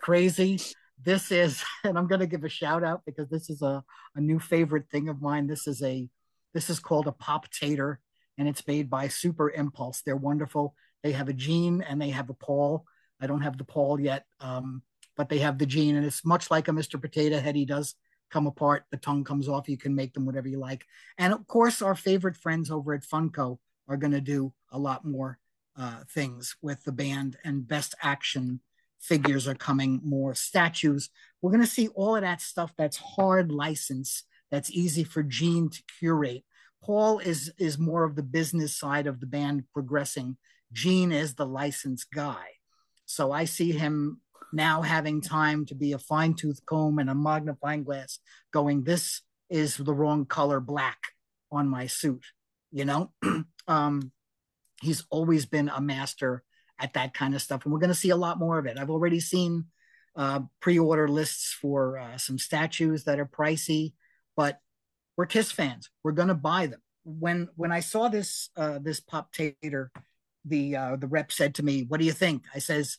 crazy. 0.01 0.59
This 1.03 1.31
is, 1.31 1.63
and 1.83 1.97
I'm 1.97 2.07
going 2.07 2.21
to 2.21 2.27
give 2.27 2.43
a 2.43 2.49
shout 2.49 2.83
out 2.83 3.01
because 3.05 3.29
this 3.29 3.49
is 3.49 3.61
a, 3.61 3.83
a 4.15 4.21
new 4.21 4.39
favorite 4.39 4.89
thing 4.91 5.09
of 5.09 5.21
mine. 5.21 5.47
This 5.47 5.67
is 5.67 5.81
a, 5.81 6.07
this 6.53 6.69
is 6.69 6.79
called 6.79 7.07
a 7.07 7.11
pop 7.11 7.49
tater, 7.51 7.99
and 8.37 8.47
it's 8.47 8.65
made 8.65 8.89
by 8.89 9.07
Super 9.07 9.51
Impulse. 9.51 10.01
They're 10.01 10.15
wonderful. 10.15 10.75
They 11.03 11.11
have 11.11 11.29
a 11.29 11.33
Gene 11.33 11.81
and 11.81 12.01
they 12.01 12.09
have 12.09 12.29
a 12.29 12.33
Paul. 12.33 12.85
I 13.21 13.27
don't 13.27 13.41
have 13.41 13.57
the 13.57 13.63
Paul 13.63 13.99
yet, 13.99 14.25
um, 14.39 14.81
but 15.15 15.29
they 15.29 15.39
have 15.39 15.57
the 15.57 15.65
Gene, 15.65 15.95
and 15.95 16.05
it's 16.05 16.25
much 16.25 16.49
like 16.49 16.67
a 16.67 16.71
Mr. 16.71 17.01
Potato 17.01 17.39
Head. 17.39 17.55
He 17.55 17.65
does 17.65 17.95
come 18.29 18.47
apart, 18.47 18.85
the 18.91 18.97
tongue 18.97 19.23
comes 19.23 19.49
off. 19.49 19.67
You 19.67 19.77
can 19.77 19.95
make 19.95 20.13
them 20.13 20.25
whatever 20.25 20.47
you 20.47 20.59
like. 20.59 20.85
And 21.17 21.33
of 21.33 21.47
course, 21.47 21.81
our 21.81 21.95
favorite 21.95 22.37
friends 22.37 22.69
over 22.71 22.93
at 22.93 23.03
Funko 23.03 23.57
are 23.87 23.97
going 23.97 24.13
to 24.13 24.21
do 24.21 24.53
a 24.71 24.79
lot 24.79 25.03
more 25.03 25.39
uh, 25.77 26.03
things 26.13 26.55
with 26.61 26.83
the 26.83 26.91
band, 26.91 27.37
and 27.43 27.67
best 27.67 27.95
action 28.01 28.61
figures 28.99 29.47
are 29.47 29.55
coming, 29.55 30.01
more 30.03 30.35
statues. 30.35 31.09
We're 31.41 31.51
going 31.51 31.63
to 31.63 31.67
see 31.67 31.87
all 31.89 32.15
of 32.15 32.21
that 32.21 32.41
stuff 32.41 32.73
that's 32.77 32.97
hard 32.97 33.51
license, 33.51 34.23
that's 34.51 34.71
easy 34.71 35.03
for 35.03 35.23
Gene 35.23 35.69
to 35.69 35.83
curate. 35.99 36.43
Paul 36.83 37.19
is 37.19 37.51
is 37.57 37.77
more 37.77 38.03
of 38.03 38.15
the 38.15 38.23
business 38.23 38.77
side 38.77 39.07
of 39.07 39.19
the 39.19 39.25
band 39.25 39.63
progressing. 39.73 40.37
Gene 40.71 41.11
is 41.11 41.35
the 41.35 41.45
license 41.45 42.03
guy. 42.03 42.45
So 43.05 43.31
I 43.31 43.45
see 43.45 43.71
him 43.71 44.21
now 44.53 44.81
having 44.81 45.21
time 45.21 45.65
to 45.67 45.75
be 45.75 45.93
a 45.93 45.99
fine 45.99 46.33
tooth 46.33 46.65
comb 46.65 46.99
and 46.99 47.09
a 47.09 47.15
magnifying 47.15 47.83
glass 47.83 48.19
going, 48.51 48.83
this 48.83 49.21
is 49.49 49.77
the 49.77 49.93
wrong 49.93 50.25
color 50.25 50.59
black 50.59 50.99
on 51.51 51.67
my 51.67 51.87
suit. 51.87 52.23
You 52.71 52.85
know, 52.85 53.11
um, 53.67 54.11
he's 54.81 55.05
always 55.09 55.45
been 55.45 55.69
a 55.69 55.81
master 55.81 56.43
at 56.79 56.93
that 56.93 57.13
kind 57.13 57.35
of 57.35 57.41
stuff. 57.41 57.63
And 57.63 57.73
we're 57.73 57.79
going 57.79 57.89
to 57.89 57.95
see 57.95 58.09
a 58.09 58.15
lot 58.15 58.39
more 58.39 58.57
of 58.59 58.65
it. 58.65 58.77
I've 58.77 58.89
already 58.89 59.19
seen 59.19 59.65
uh, 60.15 60.41
pre-order 60.59 61.07
lists 61.07 61.53
for 61.53 61.97
uh, 61.97 62.17
some 62.17 62.37
statues 62.37 63.03
that 63.05 63.19
are 63.19 63.25
pricey, 63.25 63.93
but 64.35 64.59
we're 65.17 65.25
Kiss 65.25 65.51
fans. 65.51 65.89
We're 66.03 66.13
going 66.13 66.27
to 66.29 66.33
buy 66.33 66.67
them. 66.67 66.81
When 67.03 67.47
when 67.55 67.71
I 67.71 67.79
saw 67.79 68.07
this 68.07 68.49
uh, 68.55 68.79
this 68.79 68.99
pop 68.99 69.31
tater, 69.31 69.91
the 70.45 70.75
uh, 70.75 70.95
the 70.97 71.07
rep 71.07 71.31
said 71.31 71.55
to 71.55 71.63
me, 71.63 71.85
"What 71.87 71.99
do 71.99 72.05
you 72.05 72.11
think?" 72.11 72.43
I 72.53 72.59
says, 72.59 72.97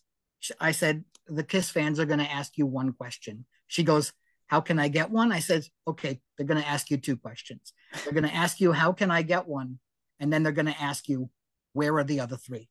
I 0.58 0.72
said, 0.72 1.04
the 1.30 1.44
Kiss 1.44 1.70
fans 1.70 2.00
are 2.00 2.06
going 2.06 2.18
to 2.18 2.30
ask 2.30 2.56
you 2.58 2.66
one 2.66 2.92
question. 2.92 3.46
She 3.66 3.82
goes, 3.82 4.12
How 4.46 4.60
can 4.60 4.78
I 4.78 4.88
get 4.88 5.10
one? 5.10 5.32
I 5.32 5.40
says, 5.40 5.70
Okay, 5.86 6.20
they're 6.36 6.46
going 6.46 6.60
to 6.60 6.68
ask 6.68 6.90
you 6.90 6.96
two 6.96 7.16
questions. 7.16 7.72
They're 8.04 8.12
going 8.12 8.28
to 8.28 8.34
ask 8.34 8.60
you, 8.60 8.72
How 8.72 8.92
can 8.92 9.10
I 9.10 9.22
get 9.22 9.46
one? 9.46 9.78
And 10.18 10.32
then 10.32 10.42
they're 10.42 10.52
going 10.52 10.66
to 10.66 10.80
ask 10.80 11.08
you, 11.08 11.30
Where 11.72 11.96
are 11.98 12.04
the 12.04 12.20
other 12.20 12.36
three? 12.36 12.68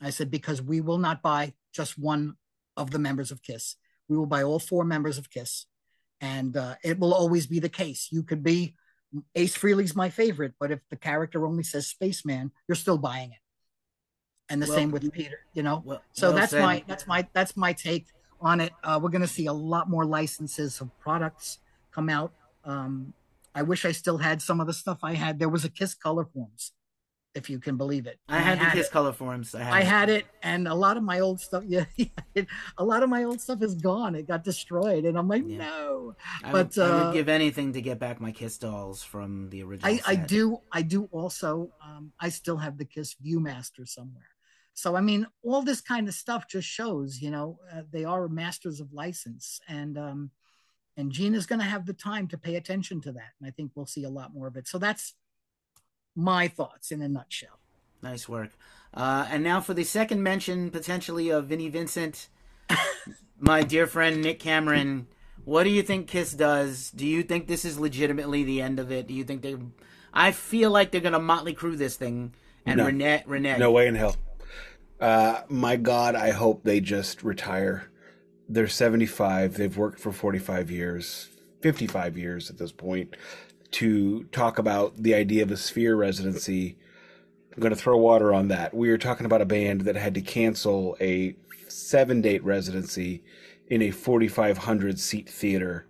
I 0.00 0.10
said, 0.10 0.30
Because 0.30 0.62
we 0.62 0.80
will 0.80 0.98
not 0.98 1.22
buy 1.22 1.54
just 1.72 1.98
one 1.98 2.36
of 2.76 2.90
the 2.90 2.98
members 2.98 3.30
of 3.30 3.42
Kiss. 3.42 3.76
We 4.08 4.16
will 4.16 4.26
buy 4.26 4.42
all 4.42 4.58
four 4.58 4.84
members 4.84 5.18
of 5.18 5.30
Kiss. 5.30 5.66
And 6.20 6.56
uh, 6.56 6.74
it 6.84 6.98
will 6.98 7.14
always 7.14 7.46
be 7.46 7.60
the 7.60 7.68
case. 7.68 8.08
You 8.10 8.22
could 8.22 8.42
be 8.42 8.74
Ace 9.34 9.56
Frehley's 9.56 9.96
my 9.96 10.10
favorite, 10.10 10.54
but 10.60 10.70
if 10.70 10.80
the 10.90 10.96
character 10.96 11.46
only 11.46 11.62
says 11.62 11.86
Spaceman, 11.86 12.52
you're 12.68 12.76
still 12.76 12.98
buying 12.98 13.32
it 13.32 13.38
and 14.50 14.60
the 14.60 14.66
well, 14.66 14.76
same 14.76 14.90
with 14.90 15.10
Peter. 15.12 15.38
You 15.54 15.62
know, 15.62 15.82
well, 15.86 16.02
so 16.12 16.28
well 16.28 16.36
that's 16.36 16.50
said. 16.50 16.62
my 16.62 16.84
that's 16.86 17.06
my 17.06 17.26
that's 17.32 17.56
my 17.56 17.72
take 17.72 18.06
on 18.40 18.60
it. 18.60 18.72
Uh, 18.82 18.98
we're 19.02 19.10
going 19.10 19.22
to 19.22 19.28
see 19.28 19.46
a 19.46 19.52
lot 19.52 19.88
more 19.88 20.04
licenses 20.04 20.80
of 20.80 20.90
products 20.98 21.58
come 21.92 22.08
out. 22.08 22.32
Um, 22.64 23.14
I 23.54 23.62
wish 23.62 23.84
I 23.84 23.92
still 23.92 24.18
had 24.18 24.42
some 24.42 24.60
of 24.60 24.66
the 24.66 24.72
stuff 24.72 24.98
I 25.02 25.14
had. 25.14 25.38
There 25.38 25.48
was 25.48 25.64
a 25.64 25.70
Kiss 25.70 25.94
Color 25.94 26.26
Forms, 26.34 26.72
if 27.34 27.48
you 27.48 27.60
can 27.60 27.76
believe 27.76 28.06
it. 28.06 28.18
I 28.28 28.38
had, 28.38 28.58
I 28.58 28.62
had 28.62 28.72
the 28.72 28.76
Kiss 28.76 28.86
it. 28.88 28.92
Color 28.92 29.12
Forms. 29.12 29.54
I 29.54 29.62
had, 29.62 29.72
I 29.72 29.80
had 29.82 30.08
it. 30.10 30.26
and 30.42 30.66
a 30.66 30.74
lot 30.74 30.96
of 30.96 31.02
my 31.02 31.20
old 31.20 31.40
stuff. 31.40 31.64
Yeah, 31.70 31.84
a 32.78 32.84
lot 32.84 33.02
of 33.02 33.08
my 33.08 33.24
old 33.24 33.40
stuff 33.40 33.62
is 33.62 33.74
gone. 33.74 34.14
It 34.14 34.26
got 34.26 34.42
destroyed, 34.42 35.04
and 35.04 35.16
I'm 35.16 35.28
like, 35.28 35.44
yeah. 35.46 35.58
no. 35.58 36.16
I 36.42 36.50
but 36.50 36.76
would, 36.76 36.78
uh, 36.78 36.84
I 36.84 37.04
would 37.04 37.14
give 37.14 37.28
anything 37.28 37.72
to 37.74 37.80
get 37.80 37.98
back 37.98 38.20
my 38.20 38.32
Kiss 38.32 38.58
dolls 38.58 39.02
from 39.02 39.48
the 39.50 39.62
original. 39.62 39.94
I, 39.94 40.00
I 40.06 40.16
do. 40.16 40.58
I 40.72 40.82
do 40.82 41.08
also. 41.12 41.70
Um, 41.84 42.12
I 42.18 42.30
still 42.30 42.56
have 42.56 42.78
the 42.78 42.84
Kiss 42.84 43.14
ViewMaster 43.24 43.86
somewhere. 43.86 44.24
So, 44.74 44.96
I 44.96 45.00
mean, 45.00 45.26
all 45.44 45.62
this 45.62 45.80
kind 45.80 46.08
of 46.08 46.14
stuff 46.14 46.48
just 46.48 46.66
shows, 46.66 47.20
you 47.20 47.30
know, 47.30 47.58
uh, 47.72 47.82
they 47.92 48.04
are 48.04 48.28
masters 48.28 48.80
of 48.80 48.92
license. 48.92 49.60
And, 49.68 49.98
um, 49.98 50.30
and 50.96 51.18
is 51.18 51.46
going 51.46 51.58
to 51.60 51.64
have 51.64 51.86
the 51.86 51.92
time 51.92 52.28
to 52.28 52.38
pay 52.38 52.56
attention 52.56 53.00
to 53.02 53.12
that. 53.12 53.32
And 53.40 53.48
I 53.48 53.50
think 53.50 53.72
we'll 53.74 53.86
see 53.86 54.04
a 54.04 54.10
lot 54.10 54.34
more 54.34 54.46
of 54.46 54.56
it. 54.56 54.68
So 54.68 54.78
that's 54.78 55.14
my 56.20 56.48
thoughts 56.48 56.92
in 56.92 57.02
a 57.02 57.08
nutshell. 57.08 57.58
Nice 58.02 58.28
work. 58.28 58.50
Uh, 58.92 59.26
and 59.30 59.42
now 59.42 59.60
for 59.60 59.74
the 59.74 59.84
second 59.84 60.22
mention, 60.22 60.70
potentially 60.70 61.30
of 61.30 61.46
Vinnie 61.46 61.68
Vincent, 61.68 62.28
my 63.38 63.62
dear 63.62 63.86
friend 63.86 64.22
Nick 64.22 64.40
Cameron. 64.40 65.06
What 65.44 65.64
do 65.64 65.70
you 65.70 65.82
think 65.82 66.06
Kiss 66.06 66.32
does? 66.32 66.90
Do 66.90 67.06
you 67.06 67.22
think 67.22 67.46
this 67.46 67.64
is 67.64 67.78
legitimately 67.78 68.44
the 68.44 68.60
end 68.60 68.78
of 68.78 68.92
it? 68.92 69.06
Do 69.06 69.14
you 69.14 69.24
think 69.24 69.42
they? 69.42 69.56
I 70.12 70.32
feel 70.32 70.70
like 70.70 70.90
they're 70.90 71.00
gonna 71.00 71.20
Mötley 71.20 71.56
Crüe 71.56 71.78
this 71.78 71.96
thing, 71.96 72.34
and 72.66 72.78
no. 72.78 72.86
Renee, 72.86 73.22
Renee. 73.26 73.58
No 73.58 73.70
way 73.70 73.86
in 73.86 73.94
hell. 73.94 74.16
Uh, 75.00 75.42
my 75.48 75.76
God, 75.76 76.14
I 76.14 76.30
hope 76.30 76.62
they 76.62 76.80
just 76.80 77.22
retire. 77.22 77.90
They're 78.48 78.68
75. 78.68 79.54
They've 79.54 79.76
worked 79.76 79.98
for 79.98 80.12
45 80.12 80.70
years, 80.70 81.28
55 81.62 82.18
years 82.18 82.50
at 82.50 82.58
this 82.58 82.72
point, 82.72 83.16
to 83.72 84.24
talk 84.24 84.58
about 84.58 84.96
the 84.96 85.14
idea 85.14 85.42
of 85.42 85.50
a 85.50 85.56
sphere 85.56 85.96
residency. 85.96 86.76
I'm 87.54 87.60
going 87.60 87.74
to 87.74 87.80
throw 87.80 87.96
water 87.96 88.32
on 88.32 88.48
that. 88.48 88.74
We 88.74 88.90
are 88.90 88.98
talking 88.98 89.26
about 89.26 89.42
a 89.42 89.46
band 89.46 89.82
that 89.82 89.96
had 89.96 90.14
to 90.14 90.20
cancel 90.20 90.96
a 91.00 91.36
seven 91.68 92.20
date 92.20 92.44
residency 92.44 93.22
in 93.68 93.82
a 93.82 93.90
4,500 93.90 94.98
seat 94.98 95.28
theater 95.28 95.86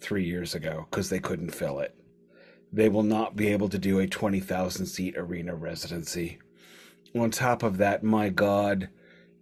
three 0.00 0.24
years 0.24 0.54
ago 0.54 0.86
because 0.90 1.10
they 1.10 1.18
couldn't 1.18 1.50
fill 1.50 1.80
it. 1.80 1.94
They 2.72 2.88
will 2.88 3.02
not 3.02 3.36
be 3.36 3.48
able 3.48 3.68
to 3.70 3.78
do 3.78 3.98
a 3.98 4.06
20,000 4.06 4.86
seat 4.86 5.16
arena 5.16 5.54
residency 5.54 6.38
on 7.16 7.30
top 7.30 7.62
of 7.62 7.78
that, 7.78 8.02
my 8.02 8.28
God, 8.28 8.88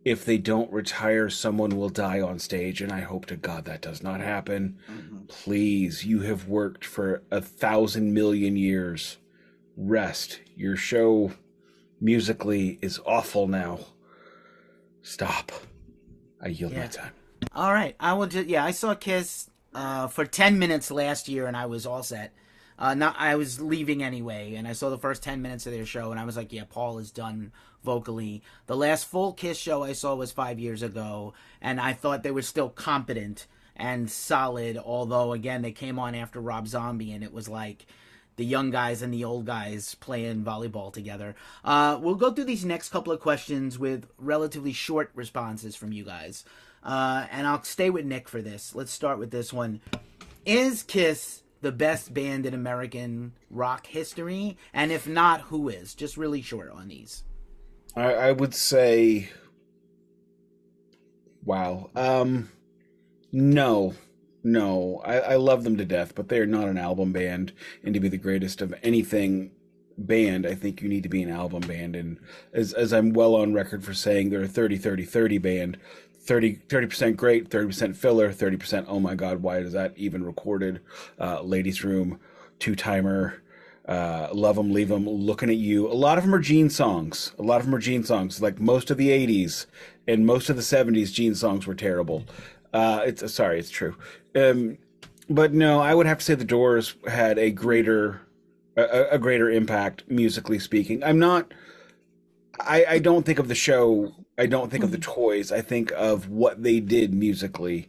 if 0.07 0.25
they 0.25 0.39
don't 0.39 0.73
retire, 0.73 1.29
someone 1.29 1.77
will 1.77 1.89
die 1.89 2.21
on 2.21 2.39
stage, 2.39 2.81
and 2.81 2.93
I 2.93 3.01
hope 3.01 3.27
to 3.27 3.35
God 3.35 3.65
that 3.65 3.83
does 3.83 4.05
not 4.05 4.21
happen. 4.21 4.79
Mm-hmm. 4.89 5.25
Please, 5.27 6.07
you 6.07 6.21
have 6.21 6.47
worked 6.47 6.85
for 6.85 7.25
a 7.33 7.41
thousand 7.41 8.15
million 8.15 8.57
years. 8.57 9.17
Rest. 9.77 10.39
Your 10.55 10.77
show 10.77 11.33
musically 12.01 12.79
is 12.81 13.01
awful 13.05 13.49
now. 13.49 13.81
Stop. 15.03 15.51
I 16.41 16.49
yield 16.49 16.71
yeah. 16.71 16.83
my 16.83 16.87
time. 16.87 17.13
All 17.53 17.73
right, 17.73 17.97
I 17.99 18.13
will 18.13 18.29
just 18.29 18.47
yeah. 18.47 18.65
I 18.65 18.71
saw 18.71 18.95
Kiss 18.95 19.51
uh, 19.75 20.07
for 20.07 20.25
ten 20.25 20.57
minutes 20.61 20.93
last 20.93 21.29
year, 21.29 21.49
and 21.49 21.57
I 21.57 21.67
was 21.67 21.85
all 21.85 22.05
set. 22.05 22.33
Uh, 22.79 22.95
not 22.95 23.17
I 23.19 23.35
was 23.35 23.61
leaving 23.61 24.05
anyway, 24.05 24.55
and 24.55 24.69
I 24.69 24.73
saw 24.73 24.89
the 24.89 24.99
first 24.99 25.25
ten 25.25 25.43
minutes 25.43 25.67
of 25.67 25.73
their 25.73 25.85
show, 25.85 26.13
and 26.13 26.21
I 26.21 26.25
was 26.25 26.37
like, 26.37 26.53
yeah, 26.53 26.63
Paul 26.69 26.99
is 26.99 27.11
done 27.11 27.51
vocally. 27.87 28.43
The 28.67 28.77
last 28.77 29.07
full 29.07 29.33
Kiss 29.33 29.57
show 29.57 29.83
I 29.83 29.93
saw 29.93 30.15
was 30.15 30.33
five 30.33 30.59
years 30.59 30.83
ago, 30.83 31.33
and 31.63 31.81
I 31.81 31.95
thought 31.95 32.23
they 32.23 32.31
were 32.31 32.43
still 32.43 32.69
competent 32.69 33.47
and 33.75 34.11
solid. 34.11 34.77
Although 34.77 35.33
again, 35.33 35.63
they 35.63 35.73
came 35.73 35.99
on 35.99 36.15
after 36.15 36.41
Rob 36.41 36.69
Zombie, 36.69 37.13
and 37.13 37.25
it 37.25 37.33
was 37.33 37.49
like 37.49 37.87
the 38.37 38.45
young 38.45 38.71
guys 38.71 39.03
and 39.03 39.15
the 39.15 39.25
old 39.25 39.47
guys 39.47 39.95
playing 39.95 40.45
volleyball 40.45 40.93
together. 40.93 41.35
Uh, 41.65 41.99
we'll 42.01 42.17
go 42.17 42.33
through 42.33 42.45
these 42.45 42.65
next 42.65 42.91
couple 42.91 43.13
of 43.13 43.21
questions 43.21 43.79
with 43.79 44.07
relatively 44.19 44.73
short 44.73 45.11
responses 45.15 45.75
from 45.75 45.93
you 45.93 46.05
guys. 46.05 46.45
Uh, 46.83 47.27
and 47.31 47.47
I'll 47.47 47.63
stay 47.63 47.89
with 47.89 48.05
Nick 48.05 48.29
for 48.29 48.43
this. 48.43 48.75
Let's 48.75 48.93
start 48.93 49.19
with 49.19 49.31
this 49.31 49.53
one. 49.53 49.81
Is 50.45 50.83
Kiss 50.83 51.43
the 51.63 51.73
best 51.73 52.15
band 52.15 52.47
in 52.47 52.55
American 52.55 53.33
rock 53.51 53.87
history? 53.87 54.57
And 54.73 54.93
if 54.93 55.09
not, 55.09 55.41
who 55.43 55.69
is? 55.69 55.95
Just 55.95 56.17
really 56.17 56.43
short 56.43 56.71
on 56.71 56.89
these. 56.89 57.25
I, 57.97 58.13
I 58.15 58.33
would 58.33 58.55
say, 58.55 59.31
wow. 61.45 61.91
Um, 61.95 62.51
no, 63.33 63.95
no. 64.45 65.03
I, 65.05 65.19
I 65.21 65.37
love 65.37 65.65
them 65.65 65.77
to 65.79 65.85
death, 65.85 66.15
but 66.15 66.29
they 66.29 66.39
are 66.41 66.47
not 66.47 66.69
an 66.69 66.79
album 66.79 67.13
band, 67.13 67.53
and 67.85 67.95
to 67.95 68.01
be 68.01 68.09
the 68.09 68.19
greatest 68.19 68.61
of 68.63 68.75
anything 68.83 69.53
band, 69.99 70.47
I 70.47 70.55
think 70.55 70.83
you 70.83 70.89
need 70.89 71.05
to 71.05 71.09
be 71.09 71.23
an 71.23 71.31
album 71.31 71.63
band. 71.63 71.97
And 71.97 72.19
as 72.53 72.73
as 72.75 72.93
I'm 72.93 73.13
well 73.13 73.35
on 73.37 73.55
record 73.55 73.85
for 73.85 73.95
saying, 73.95 74.31
they're 74.31 74.43
a 74.43 74.49
30 74.49 74.77
30 74.77 75.05
30 75.05 75.39
band. 75.39 75.79
30 76.27 76.57
percent 76.89 77.17
great, 77.17 77.49
thirty 77.51 77.67
percent 77.69 77.97
filler, 77.97 78.33
thirty 78.33 78.57
percent. 78.57 78.87
Oh 78.89 79.01
my 79.01 79.15
God, 79.15 79.43
why 79.43 79.59
is 79.59 79.73
that 79.73 79.93
even 79.97 80.25
recorded? 80.25 80.81
Uh, 81.21 81.41
Ladies' 81.43 81.85
Room, 81.85 82.19
Two 82.59 82.75
Timer, 82.75 83.43
uh, 83.87 84.29
Love 84.33 84.57
Them, 84.57 84.73
Leave 84.73 84.89
Them, 84.89 85.09
Looking 85.09 85.51
at 85.51 85.57
You. 85.57 85.91
A 85.91 85.95
lot 85.95 86.19
of 86.19 86.25
them 86.25 86.35
are 86.35 86.41
Gene 86.41 86.71
songs. 86.71 87.33
A 87.39 87.43
lot 87.43 87.61
of 87.61 87.67
them 87.67 87.75
are 87.75 87.81
Gene 87.81 88.05
songs. 88.05 88.43
Like 88.43 88.61
most 88.61 88.91
of 88.91 88.97
the 88.97 89.11
'80s 89.11 89.67
and 90.07 90.27
most 90.27 90.51
of 90.51 90.57
the 90.57 90.63
'70s, 90.63 91.13
Gene 91.13 91.35
songs 91.35 91.67
were 91.67 91.75
terrible. 91.75 92.25
Uh, 92.73 93.03
it's 93.07 93.33
sorry, 93.33 93.59
it's 93.59 93.71
true. 93.71 93.97
Um, 94.35 94.79
but 95.31 95.53
no, 95.53 95.81
I 95.81 95.95
would 95.95 96.07
have 96.07 96.19
to 96.19 96.25
say 96.25 96.35
the 96.35 96.45
Doors 96.45 96.95
had 97.07 97.39
a 97.39 97.51
greater 97.51 98.23
a, 98.77 99.07
a 99.13 99.19
greater 99.19 99.51
impact 99.51 100.05
musically 100.09 100.59
speaking. 100.59 101.03
I'm 101.03 101.19
not. 101.19 101.53
I, 102.59 102.85
I 102.89 102.99
don't 102.99 103.25
think 103.25 103.39
of 103.39 103.49
the 103.49 103.55
show. 103.55 104.15
I 104.39 104.47
don't 104.47 104.71
think 104.71 104.85
of 104.85 104.91
the 104.91 104.99
toys. 104.99 105.53
I 105.53 105.61
think 105.61 105.93
of 105.93 106.29
what 106.29 106.63
they 106.63 106.81
did 106.81 107.15
musically, 107.15 107.89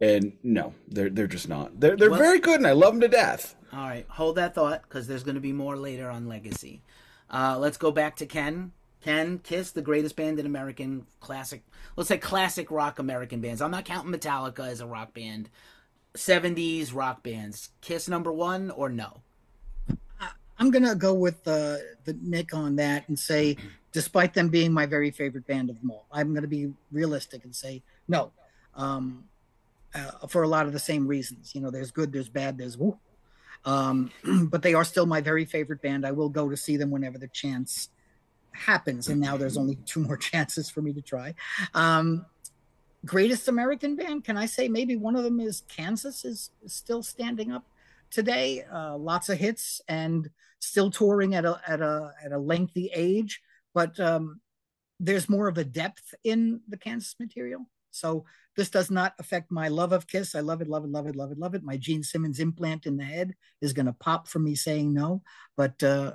and 0.00 0.32
no, 0.42 0.74
they're 0.88 1.10
they're 1.10 1.26
just 1.26 1.48
not. 1.48 1.80
They're 1.80 1.96
they're 1.96 2.10
well, 2.10 2.18
very 2.18 2.38
good, 2.38 2.56
and 2.56 2.66
I 2.66 2.72
love 2.72 2.94
them 2.94 3.00
to 3.02 3.08
death. 3.08 3.55
All 3.72 3.88
right, 3.88 4.06
hold 4.08 4.36
that 4.36 4.54
thought 4.54 4.82
because 4.82 5.06
there's 5.06 5.24
going 5.24 5.34
to 5.34 5.40
be 5.40 5.52
more 5.52 5.76
later 5.76 6.08
on 6.08 6.28
Legacy. 6.28 6.82
Uh, 7.30 7.58
let's 7.58 7.76
go 7.76 7.90
back 7.90 8.16
to 8.16 8.26
Ken. 8.26 8.72
Ken, 9.02 9.38
Kiss, 9.38 9.70
the 9.70 9.82
greatest 9.82 10.16
band 10.16 10.40
in 10.40 10.46
American 10.46 11.06
classic, 11.20 11.62
let's 11.96 12.08
say 12.08 12.18
classic 12.18 12.70
rock 12.70 12.98
American 12.98 13.40
bands. 13.40 13.60
I'm 13.60 13.70
not 13.70 13.84
counting 13.84 14.12
Metallica 14.12 14.66
as 14.68 14.80
a 14.80 14.86
rock 14.86 15.14
band. 15.14 15.48
70s 16.14 16.94
rock 16.94 17.22
bands. 17.22 17.70
Kiss 17.80 18.08
number 18.08 18.32
one 18.32 18.70
or 18.70 18.88
no? 18.88 19.20
I'm 20.58 20.70
gonna 20.70 20.94
go 20.94 21.12
with 21.14 21.44
the 21.44 21.96
the 22.04 22.16
Nick 22.22 22.54
on 22.54 22.76
that 22.76 23.08
and 23.08 23.18
say, 23.18 23.56
despite 23.92 24.34
them 24.34 24.48
being 24.48 24.72
my 24.72 24.86
very 24.86 25.10
favorite 25.10 25.46
band 25.46 25.70
of 25.70 25.78
them 25.80 25.90
all, 25.90 26.06
I'm 26.10 26.34
gonna 26.34 26.46
be 26.46 26.72
realistic 26.90 27.44
and 27.44 27.54
say 27.54 27.82
no, 28.08 28.32
um, 28.74 29.24
uh, 29.94 30.26
for 30.28 30.42
a 30.42 30.48
lot 30.48 30.66
of 30.66 30.72
the 30.72 30.78
same 30.78 31.06
reasons. 31.06 31.54
You 31.54 31.60
know, 31.60 31.70
there's 31.70 31.90
good, 31.90 32.12
there's 32.12 32.28
bad, 32.28 32.56
there's 32.56 32.78
um, 33.66 34.10
but 34.50 34.62
they 34.62 34.72
are 34.72 34.84
still 34.84 35.04
my 35.04 35.20
very 35.20 35.44
favorite 35.44 35.82
band. 35.82 36.06
I 36.06 36.12
will 36.12 36.30
go 36.30 36.48
to 36.48 36.56
see 36.56 36.76
them 36.76 36.90
whenever 36.90 37.18
the 37.18 37.28
chance 37.28 37.90
happens, 38.52 39.08
and 39.08 39.20
now 39.20 39.36
there's 39.36 39.58
only 39.58 39.76
two 39.84 40.00
more 40.00 40.16
chances 40.30 40.70
for 40.70 40.80
me 40.80 40.92
to 40.94 41.02
try. 41.02 41.34
Um, 41.74 42.24
greatest 43.04 43.48
American 43.48 43.96
band? 43.96 44.24
Can 44.24 44.38
I 44.38 44.46
say 44.46 44.68
maybe 44.68 44.96
one 44.96 45.16
of 45.16 45.24
them 45.24 45.40
is 45.40 45.62
Kansas 45.68 46.24
is, 46.24 46.50
still 46.66 47.02
standing 47.02 47.52
up 47.52 47.66
today? 48.10 48.64
Uh, 48.72 48.96
lots 48.96 49.28
of 49.28 49.38
hits 49.38 49.82
and 49.88 50.30
still 50.58 50.90
touring 50.90 51.34
at 51.34 51.44
a 51.44 51.60
at 51.66 51.82
a 51.82 52.12
at 52.24 52.32
a 52.32 52.38
lengthy 52.38 52.90
age, 52.94 53.42
but 53.74 53.98
um, 54.00 54.40
there's 55.00 55.28
more 55.28 55.48
of 55.48 55.58
a 55.58 55.64
depth 55.64 56.14
in 56.24 56.60
the 56.68 56.76
Kansas 56.76 57.14
material. 57.20 57.66
So 57.90 58.24
this 58.56 58.70
does 58.70 58.90
not 58.90 59.14
affect 59.18 59.50
my 59.50 59.68
love 59.68 59.92
of 59.92 60.06
Kiss. 60.06 60.34
I 60.34 60.40
love 60.40 60.60
it, 60.60 60.68
love 60.68 60.84
it, 60.84 60.90
love 60.90 61.06
it, 61.06 61.16
love 61.16 61.30
it, 61.30 61.38
love 61.38 61.54
it. 61.54 61.62
My 61.62 61.76
Gene 61.76 62.02
Simmons 62.02 62.40
implant 62.40 62.86
in 62.86 62.96
the 62.96 63.04
head 63.04 63.34
is 63.60 63.72
going 63.72 63.86
to 63.86 63.92
pop 63.92 64.28
from 64.28 64.44
me 64.44 64.54
saying 64.54 64.92
no, 64.92 65.22
but 65.56 65.82
uh, 65.82 66.12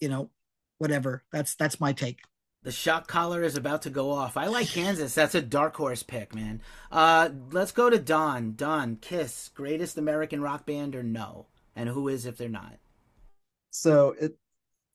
you 0.00 0.08
know, 0.08 0.30
whatever. 0.78 1.22
That's 1.32 1.54
that's 1.54 1.80
my 1.80 1.92
take. 1.92 2.20
The 2.64 2.72
shock 2.72 3.06
collar 3.06 3.42
is 3.42 3.56
about 3.56 3.82
to 3.82 3.90
go 3.90 4.10
off. 4.10 4.38
I 4.38 4.46
like 4.46 4.68
Kansas. 4.68 5.14
That's 5.14 5.34
a 5.34 5.42
dark 5.42 5.76
horse 5.76 6.02
pick, 6.02 6.34
man. 6.34 6.62
Uh, 6.90 7.28
let's 7.52 7.72
go 7.72 7.90
to 7.90 7.98
Don. 7.98 8.54
Don, 8.56 8.96
Kiss, 8.96 9.50
greatest 9.54 9.98
American 9.98 10.40
rock 10.40 10.64
band 10.64 10.96
or 10.96 11.02
no? 11.02 11.46
And 11.76 11.90
who 11.90 12.08
is 12.08 12.24
if 12.24 12.38
they're 12.38 12.48
not? 12.48 12.78
So 13.70 14.14
it, 14.18 14.38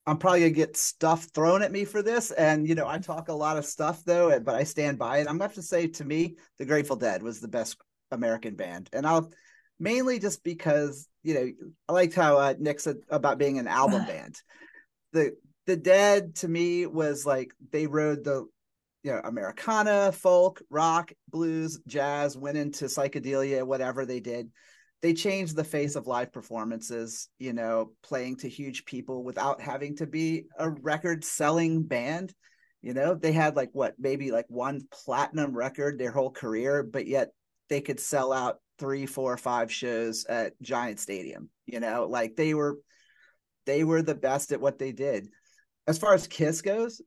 I'm 0.09 0.17
probably 0.17 0.41
gonna 0.41 0.51
get 0.51 0.75
stuff 0.75 1.25
thrown 1.35 1.61
at 1.61 1.71
me 1.71 1.85
for 1.85 2.01
this, 2.01 2.31
and 2.31 2.67
you 2.67 2.75
know 2.75 2.87
I 2.87 2.97
talk 2.97 3.29
a 3.29 3.33
lot 3.33 3.57
of 3.57 3.65
stuff 3.65 4.03
though, 4.03 4.39
but 4.39 4.55
I 4.55 4.63
stand 4.63 4.97
by 4.97 5.17
it. 5.17 5.21
I'm 5.21 5.37
gonna 5.37 5.43
have 5.43 5.53
to 5.53 5.61
say, 5.61 5.87
to 5.87 6.05
me, 6.05 6.35
the 6.57 6.65
Grateful 6.65 6.95
Dead 6.95 7.21
was 7.21 7.39
the 7.39 7.47
best 7.47 7.77
American 8.11 8.55
band, 8.55 8.89
and 8.91 9.05
I'll 9.05 9.31
mainly 9.79 10.19
just 10.19 10.43
because 10.43 11.07
you 11.21 11.33
know 11.33 11.51
I 11.87 11.93
liked 11.93 12.15
how 12.15 12.37
uh, 12.37 12.55
Nick 12.57 12.79
said 12.79 12.97
about 13.09 13.37
being 13.37 13.59
an 13.59 13.67
album 13.67 14.05
band. 14.07 14.35
The 15.13 15.35
the 15.67 15.77
Dead 15.77 16.35
to 16.37 16.47
me 16.47 16.87
was 16.87 17.25
like 17.25 17.51
they 17.71 17.85
rode 17.85 18.23
the 18.23 18.47
you 19.03 19.11
know 19.11 19.21
Americana, 19.23 20.11
folk, 20.11 20.61
rock, 20.71 21.11
blues, 21.27 21.79
jazz, 21.87 22.35
went 22.35 22.57
into 22.57 22.85
psychedelia, 22.85 23.63
whatever 23.63 24.05
they 24.05 24.19
did 24.19 24.49
they 25.01 25.13
changed 25.13 25.55
the 25.55 25.63
face 25.63 25.95
of 25.95 26.07
live 26.07 26.33
performances, 26.33 27.29
you 27.39 27.53
know, 27.53 27.93
playing 28.03 28.37
to 28.37 28.49
huge 28.49 28.85
people 28.85 29.23
without 29.23 29.61
having 29.61 29.95
to 29.97 30.05
be 30.05 30.45
a 30.57 30.69
record 30.69 31.23
selling 31.23 31.83
band. 31.83 32.33
You 32.81 32.93
know, 32.93 33.13
they 33.13 33.31
had 33.31 33.55
like 33.55 33.69
what, 33.73 33.95
maybe 33.97 34.31
like 34.31 34.45
one 34.47 34.81
platinum 34.91 35.55
record 35.55 35.97
their 35.97 36.11
whole 36.11 36.31
career, 36.31 36.83
but 36.83 37.07
yet 37.07 37.29
they 37.69 37.81
could 37.81 37.99
sell 37.99 38.33
out 38.33 38.57
three, 38.77 39.05
four, 39.05 39.37
five 39.37 39.71
shows 39.71 40.25
at 40.25 40.59
Giant 40.61 40.99
Stadium. 40.99 41.49
You 41.65 41.79
know, 41.79 42.07
like 42.09 42.35
they 42.35 42.53
were 42.53 42.77
they 43.65 43.83
were 43.83 44.01
the 44.01 44.15
best 44.15 44.51
at 44.51 44.61
what 44.61 44.79
they 44.79 44.91
did. 44.91 45.27
As 45.87 45.97
far 45.97 46.13
as 46.13 46.27
Kiss 46.27 46.61
goes, 46.61 47.01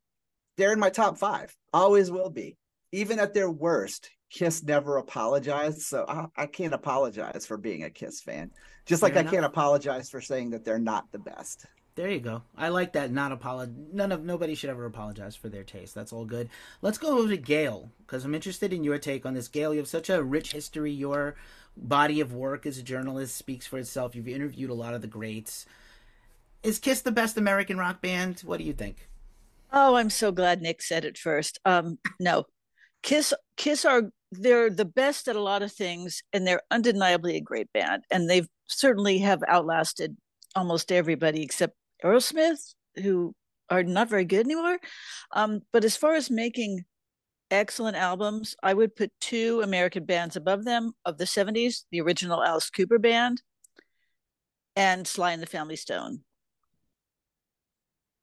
they're 0.57 0.73
in 0.73 0.81
my 0.81 0.91
top 0.91 1.19
five. 1.19 1.55
Always 1.73 2.11
will 2.11 2.31
be. 2.31 2.57
Even 2.93 3.19
at 3.19 3.35
their 3.35 3.51
worst, 3.51 4.11
Kiss 4.33 4.63
never 4.63 4.97
apologized, 4.97 5.83
so 5.83 6.07
I, 6.09 6.27
I, 6.43 6.47
can't 6.47 6.73
apologize 6.73 7.45
for 7.45 7.59
being 7.59 7.85
a 7.85 7.91
Kiss 7.91 8.23
fan. 8.23 8.51
Just 8.87 9.03
like 9.03 9.13
Fair 9.13 9.19
I 9.19 9.21
enough. 9.21 9.33
can't 9.35 9.45
apologize 9.45 10.09
for 10.09 10.23
saying 10.23 10.51
that 10.51 10.65
they're 10.65 10.79
not 10.79 11.13
the 11.13 11.19
best. 11.19 11.67
There 11.97 12.09
you 12.09 12.21
go. 12.21 12.43
I 12.57 12.71
like 12.71 12.95
that. 12.95 13.13
Not 13.13 13.33
apologize. 13.33 13.75
None 13.93 14.11
of 14.11 14.25
nobody 14.25 14.55
should 14.55 14.71
ever 14.71 14.87
apologize 14.87 15.37
for 15.37 15.51
their 15.51 15.65
taste. 15.65 15.95
That's 15.95 16.15
all 16.15 16.25
good. 16.25 16.49
Let's 16.81 16.97
go 16.97 17.19
over 17.19 17.29
to 17.29 17.37
Gail 17.37 17.91
because 17.99 18.25
I'm 18.25 18.35
interested 18.35 18.73
in 18.73 18.83
your 18.83 18.97
take 18.97 19.27
on 19.27 19.35
this. 19.35 19.49
Gail, 19.49 19.75
you 19.75 19.81
have 19.81 19.89
such 19.89 20.09
a 20.09 20.23
rich 20.23 20.53
history. 20.53 20.93
Your 20.93 21.37
body 21.77 22.21
of 22.21 22.33
work 22.33 22.65
as 22.65 22.79
a 22.79 22.83
journalist 22.83 23.37
speaks 23.37 23.67
for 23.67 23.79
itself. 23.79 24.15
You've 24.15 24.29
interviewed 24.29 24.71
a 24.71 24.75
lot 24.75 24.95
of 24.95 25.03
the 25.03 25.09
greats. 25.09 25.67
Is 26.63 26.79
Kiss 26.79 27.03
the 27.03 27.13
best 27.13 27.37
American 27.37 27.77
rock 27.77 28.01
band? 28.01 28.41
What 28.41 28.57
do 28.57 28.65
you 28.65 28.73
think? 28.73 29.11
Oh, 29.71 29.97
I'm 29.97 30.11
so 30.11 30.33
glad 30.33 30.63
Nick 30.63 30.81
said 30.81 31.05
it 31.05 31.19
first. 31.19 31.61
Um, 31.67 31.99
no, 32.19 32.47
Kiss 33.03 33.35
Kiss 33.57 33.85
are 33.85 34.11
they're 34.33 34.71
the 34.71 34.85
best 34.85 35.29
at 35.29 35.37
a 35.37 35.41
lot 35.41 35.63
of 35.63 35.71
things 35.71 36.23
and 36.33 36.47
they're 36.47 36.63
undeniably 36.71 37.37
a 37.37 37.41
great 37.41 37.71
band 37.73 38.03
and 38.11 38.29
they've 38.29 38.49
certainly 38.67 39.19
have 39.19 39.43
outlasted 39.47 40.17
almost 40.57 40.91
everybody 40.91 41.43
except 41.43 41.75
aerosmith 42.03 42.75
who 42.97 43.35
are 43.69 43.83
not 43.83 44.09
very 44.09 44.25
good 44.25 44.47
anymore. 44.47 44.79
Um, 45.33 45.61
but 45.73 45.85
as 45.85 45.97
far 45.97 46.15
as 46.15 46.31
making 46.31 46.85
excellent 47.51 47.99
albums 47.99 48.57
i 48.63 48.73
would 48.73 48.97
put 48.97 49.13
two 49.21 49.61
american 49.61 50.07
bands 50.07 50.37
above 50.37 50.65
them 50.65 50.91
of 51.05 51.19
the 51.19 51.25
70s 51.25 51.85
the 51.91 52.01
original 52.01 52.43
alice 52.43 52.71
cooper 52.71 52.99
band 52.99 53.43
and 54.75 55.07
sly 55.07 55.33
and 55.33 55.43
the 55.43 55.47
family 55.47 55.77
stone. 55.77 56.21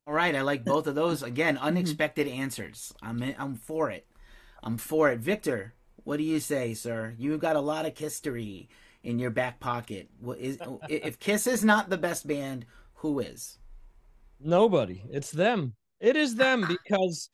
All 0.08 0.13
right 0.13 0.36
i 0.36 0.41
like 0.41 0.65
both 0.65 0.88
of 0.88 0.95
those. 0.95 1.22
Again 1.22 1.58
unexpected 1.62 2.28
answers. 2.28 2.93
I'm 3.02 3.22
in, 3.22 3.36
i'm 3.38 3.56
for 3.56 3.91
it. 3.91 4.08
I'm 4.63 4.78
for 4.78 5.12
it. 5.12 5.19
Victor 5.19 5.74
what 6.10 6.17
do 6.17 6.24
you 6.24 6.39
say, 6.39 6.74
sir? 6.74 7.13
You've 7.19 7.39
got 7.39 7.56
a 7.56 7.62
lot 7.62 7.86
of 7.86 7.95
history 7.95 8.67
in 9.04 9.19
your 9.19 9.30
back 9.30 9.60
pocket. 9.60 10.10
What 10.19 10.39
is 10.39 10.58
if 10.89 11.19
Kiss 11.19 11.45
is 11.45 11.63
not 11.63 11.91
the 11.91 12.00
best 12.00 12.26
band, 12.26 12.65
who 12.95 13.19
is? 13.19 13.60
Nobody. 14.39 15.04
It's 15.12 15.30
them. 15.30 15.76
It 16.00 16.15
is 16.15 16.34
them 16.34 16.65
because 16.67 17.30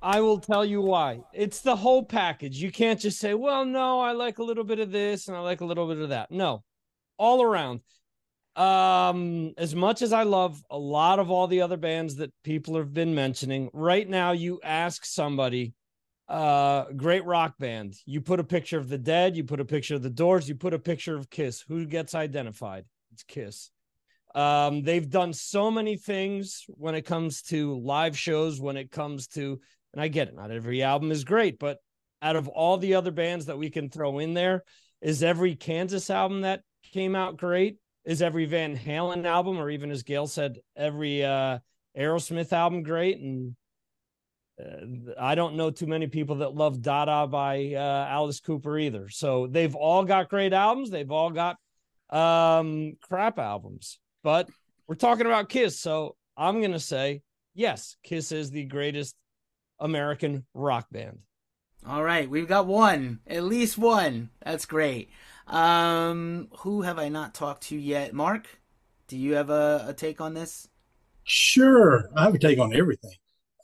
I 0.00 0.20
will 0.20 0.38
tell 0.38 0.64
you 0.64 0.80
why. 0.80 1.22
It's 1.34 1.60
the 1.62 1.74
whole 1.74 2.04
package. 2.04 2.62
You 2.62 2.70
can't 2.70 3.00
just 3.00 3.18
say, 3.18 3.34
"Well, 3.34 3.64
no, 3.64 3.98
I 3.98 4.12
like 4.12 4.38
a 4.38 4.44
little 4.44 4.62
bit 4.62 4.78
of 4.78 4.92
this 4.92 5.26
and 5.26 5.36
I 5.36 5.40
like 5.40 5.60
a 5.60 5.66
little 5.66 5.88
bit 5.88 5.98
of 5.98 6.10
that." 6.10 6.30
No. 6.30 6.62
All 7.18 7.42
around. 7.42 7.80
Um 8.54 9.54
as 9.58 9.74
much 9.74 10.02
as 10.02 10.12
I 10.12 10.22
love 10.22 10.62
a 10.70 10.78
lot 10.78 11.18
of 11.18 11.32
all 11.32 11.48
the 11.48 11.62
other 11.62 11.76
bands 11.76 12.14
that 12.16 12.32
people 12.44 12.76
have 12.76 12.94
been 12.94 13.12
mentioning, 13.12 13.70
right 13.72 14.08
now 14.08 14.30
you 14.30 14.60
ask 14.62 15.04
somebody 15.04 15.74
uh 16.30 16.84
great 16.96 17.24
rock 17.24 17.58
band. 17.58 17.94
You 18.06 18.20
put 18.20 18.40
a 18.40 18.44
picture 18.44 18.78
of 18.78 18.88
the 18.88 18.98
dead 18.98 19.36
you 19.36 19.44
put 19.44 19.60
a 19.60 19.64
picture 19.64 19.96
of 19.96 20.02
the 20.02 20.10
doors 20.10 20.48
you 20.48 20.54
put 20.54 20.74
a 20.74 20.78
picture 20.78 21.16
of 21.16 21.28
kiss. 21.30 21.62
Who 21.68 21.86
gets 21.86 22.14
identified? 22.14 22.84
It's 23.12 23.24
kiss. 23.24 23.70
Um 24.34 24.82
they've 24.82 25.08
done 25.08 25.32
so 25.32 25.70
many 25.70 25.96
things 25.96 26.64
when 26.68 26.94
it 26.94 27.02
comes 27.02 27.42
to 27.42 27.78
live 27.80 28.16
shows 28.16 28.60
when 28.60 28.76
it 28.76 28.90
comes 28.90 29.26
to 29.28 29.60
and 29.92 30.00
i 30.00 30.06
get 30.06 30.28
it 30.28 30.36
not 30.36 30.52
every 30.52 30.84
album 30.84 31.10
is 31.10 31.24
great 31.24 31.58
but 31.58 31.78
out 32.22 32.36
of 32.36 32.46
all 32.46 32.76
the 32.76 32.94
other 32.94 33.10
bands 33.10 33.46
that 33.46 33.58
we 33.58 33.70
can 33.70 33.90
throw 33.90 34.20
in 34.20 34.34
there 34.34 34.62
is 35.02 35.24
every 35.24 35.56
kansas 35.56 36.10
album 36.10 36.42
that 36.42 36.62
came 36.92 37.14
out 37.14 37.36
great? 37.36 37.78
Is 38.04 38.22
every 38.22 38.46
van 38.46 38.76
halen 38.76 39.26
album 39.26 39.58
or 39.58 39.70
even 39.70 39.90
as 39.90 40.02
gail 40.02 40.26
said 40.26 40.58
every 40.76 41.24
uh 41.24 41.58
aerosmith 41.96 42.52
album 42.52 42.82
great? 42.82 43.18
And 43.18 43.56
I 45.18 45.34
don't 45.34 45.56
know 45.56 45.70
too 45.70 45.86
many 45.86 46.06
people 46.06 46.36
that 46.36 46.54
love 46.54 46.82
Dada 46.82 47.26
by 47.26 47.74
uh, 47.74 48.06
Alice 48.08 48.40
Cooper 48.40 48.78
either. 48.78 49.08
So 49.08 49.46
they've 49.46 49.74
all 49.74 50.04
got 50.04 50.28
great 50.28 50.52
albums. 50.52 50.90
They've 50.90 51.10
all 51.10 51.30
got 51.30 51.56
um, 52.10 52.96
crap 53.02 53.38
albums. 53.38 53.98
But 54.22 54.48
we're 54.86 54.96
talking 54.96 55.26
about 55.26 55.48
Kiss, 55.48 55.78
so 55.80 56.16
I'm 56.36 56.60
going 56.60 56.72
to 56.72 56.80
say, 56.80 57.22
yes, 57.54 57.96
Kiss 58.02 58.32
is 58.32 58.50
the 58.50 58.64
greatest 58.64 59.14
American 59.78 60.44
rock 60.54 60.86
band. 60.90 61.20
All 61.86 62.02
right, 62.02 62.28
we've 62.28 62.48
got 62.48 62.66
one, 62.66 63.20
at 63.26 63.44
least 63.44 63.78
one. 63.78 64.28
That's 64.44 64.66
great. 64.66 65.10
Um, 65.46 66.48
who 66.58 66.82
have 66.82 66.98
I 66.98 67.08
not 67.08 67.34
talked 67.34 67.62
to 67.68 67.78
yet? 67.78 68.12
Mark, 68.12 68.46
do 69.08 69.16
you 69.16 69.34
have 69.34 69.48
a, 69.48 69.86
a 69.88 69.94
take 69.94 70.20
on 70.20 70.34
this? 70.34 70.68
Sure, 71.24 72.10
I 72.14 72.24
have 72.24 72.34
a 72.34 72.38
take 72.38 72.58
on 72.58 72.74
everything. 72.74 73.14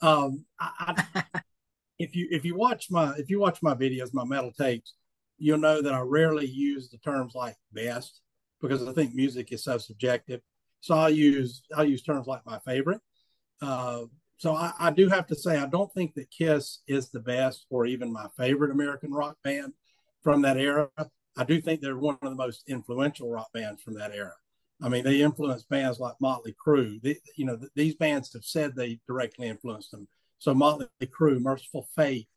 Um, 0.01 0.45
I, 0.59 1.03
I, 1.15 1.23
if 1.99 2.15
you 2.15 2.27
if 2.31 2.45
you 2.45 2.55
watch 2.55 2.89
my 2.91 3.13
if 3.17 3.29
you 3.29 3.39
watch 3.39 3.61
my 3.61 3.73
videos, 3.73 4.13
my 4.13 4.25
metal 4.25 4.51
tapes, 4.51 4.93
you'll 5.37 5.57
know 5.57 5.81
that 5.81 5.93
I 5.93 6.01
rarely 6.01 6.45
use 6.45 6.89
the 6.89 6.97
terms 6.97 7.33
like 7.35 7.55
best 7.71 8.21
because 8.61 8.87
I 8.87 8.93
think 8.93 9.13
music 9.13 9.51
is 9.51 9.63
so 9.63 9.77
subjective. 9.77 10.41
So 10.81 10.95
I 10.95 11.09
use 11.09 11.63
I 11.75 11.83
use 11.83 12.01
terms 12.01 12.27
like 12.27 12.45
my 12.45 12.59
favorite. 12.59 13.01
Uh, 13.61 14.03
so 14.37 14.53
I, 14.53 14.71
I, 14.79 14.91
do 14.91 15.09
have 15.09 15.25
to 15.27 15.35
say 15.35 15.57
I 15.57 15.65
don't 15.65 15.91
think 15.93 16.13
that 16.13 16.29
Kiss 16.29 16.81
is 16.87 17.09
the 17.09 17.19
best 17.19 17.65
or 17.71 17.87
even 17.87 18.13
my 18.13 18.27
favorite 18.37 18.69
American 18.69 19.11
rock 19.11 19.35
band 19.43 19.73
from 20.21 20.43
that 20.43 20.57
era. 20.57 20.89
I 21.35 21.43
do 21.43 21.59
think 21.59 21.81
they're 21.81 21.97
one 21.97 22.19
of 22.21 22.29
the 22.29 22.35
most 22.35 22.63
influential 22.67 23.31
rock 23.31 23.47
bands 23.51 23.81
from 23.81 23.95
that 23.95 24.11
era. 24.13 24.33
I 24.81 24.89
mean, 24.89 25.03
they 25.03 25.21
influenced 25.21 25.69
bands 25.69 25.99
like 25.99 26.15
Mötley 26.21 26.53
Crüe. 26.55 27.01
They, 27.01 27.17
you 27.35 27.45
know, 27.45 27.57
th- 27.57 27.71
these 27.75 27.95
bands 27.95 28.33
have 28.33 28.45
said 28.45 28.75
they 28.75 28.99
directly 29.07 29.47
influenced 29.47 29.91
them. 29.91 30.07
So 30.39 30.53
Mötley 30.53 30.87
Crüe, 31.01 31.41
Mercyful 31.41 31.87
Fate, 31.95 32.27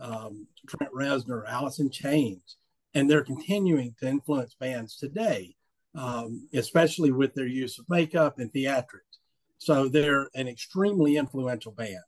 um, 0.00 0.46
Trent 0.66 0.92
Reznor, 0.92 1.48
Alice 1.48 1.78
in 1.78 1.90
Chains, 1.90 2.56
and 2.94 3.08
they're 3.08 3.24
continuing 3.24 3.94
to 4.00 4.08
influence 4.08 4.54
bands 4.58 4.96
today, 4.96 5.54
um, 5.94 6.48
especially 6.52 7.12
with 7.12 7.34
their 7.34 7.46
use 7.46 7.78
of 7.78 7.88
makeup 7.88 8.38
and 8.38 8.52
theatrics. 8.52 9.18
So 9.58 9.88
they're 9.88 10.28
an 10.34 10.48
extremely 10.48 11.16
influential 11.16 11.72
band. 11.72 12.02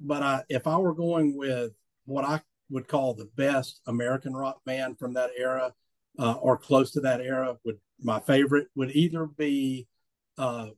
But 0.00 0.22
I, 0.22 0.44
if 0.48 0.66
I 0.68 0.76
were 0.76 0.94
going 0.94 1.36
with 1.36 1.72
what 2.06 2.24
I 2.24 2.40
would 2.70 2.86
call 2.86 3.14
the 3.14 3.30
best 3.36 3.80
American 3.86 4.34
rock 4.34 4.60
band 4.64 4.98
from 4.98 5.14
that 5.14 5.30
era, 5.36 5.74
uh, 6.18 6.34
or 6.34 6.56
close 6.56 6.92
to 6.92 7.00
that 7.00 7.20
era, 7.20 7.56
would 7.64 7.78
my 8.00 8.20
favorite 8.20 8.68
would 8.74 8.90
either 8.92 9.26
be, 9.26 9.86
uh, 10.36 10.68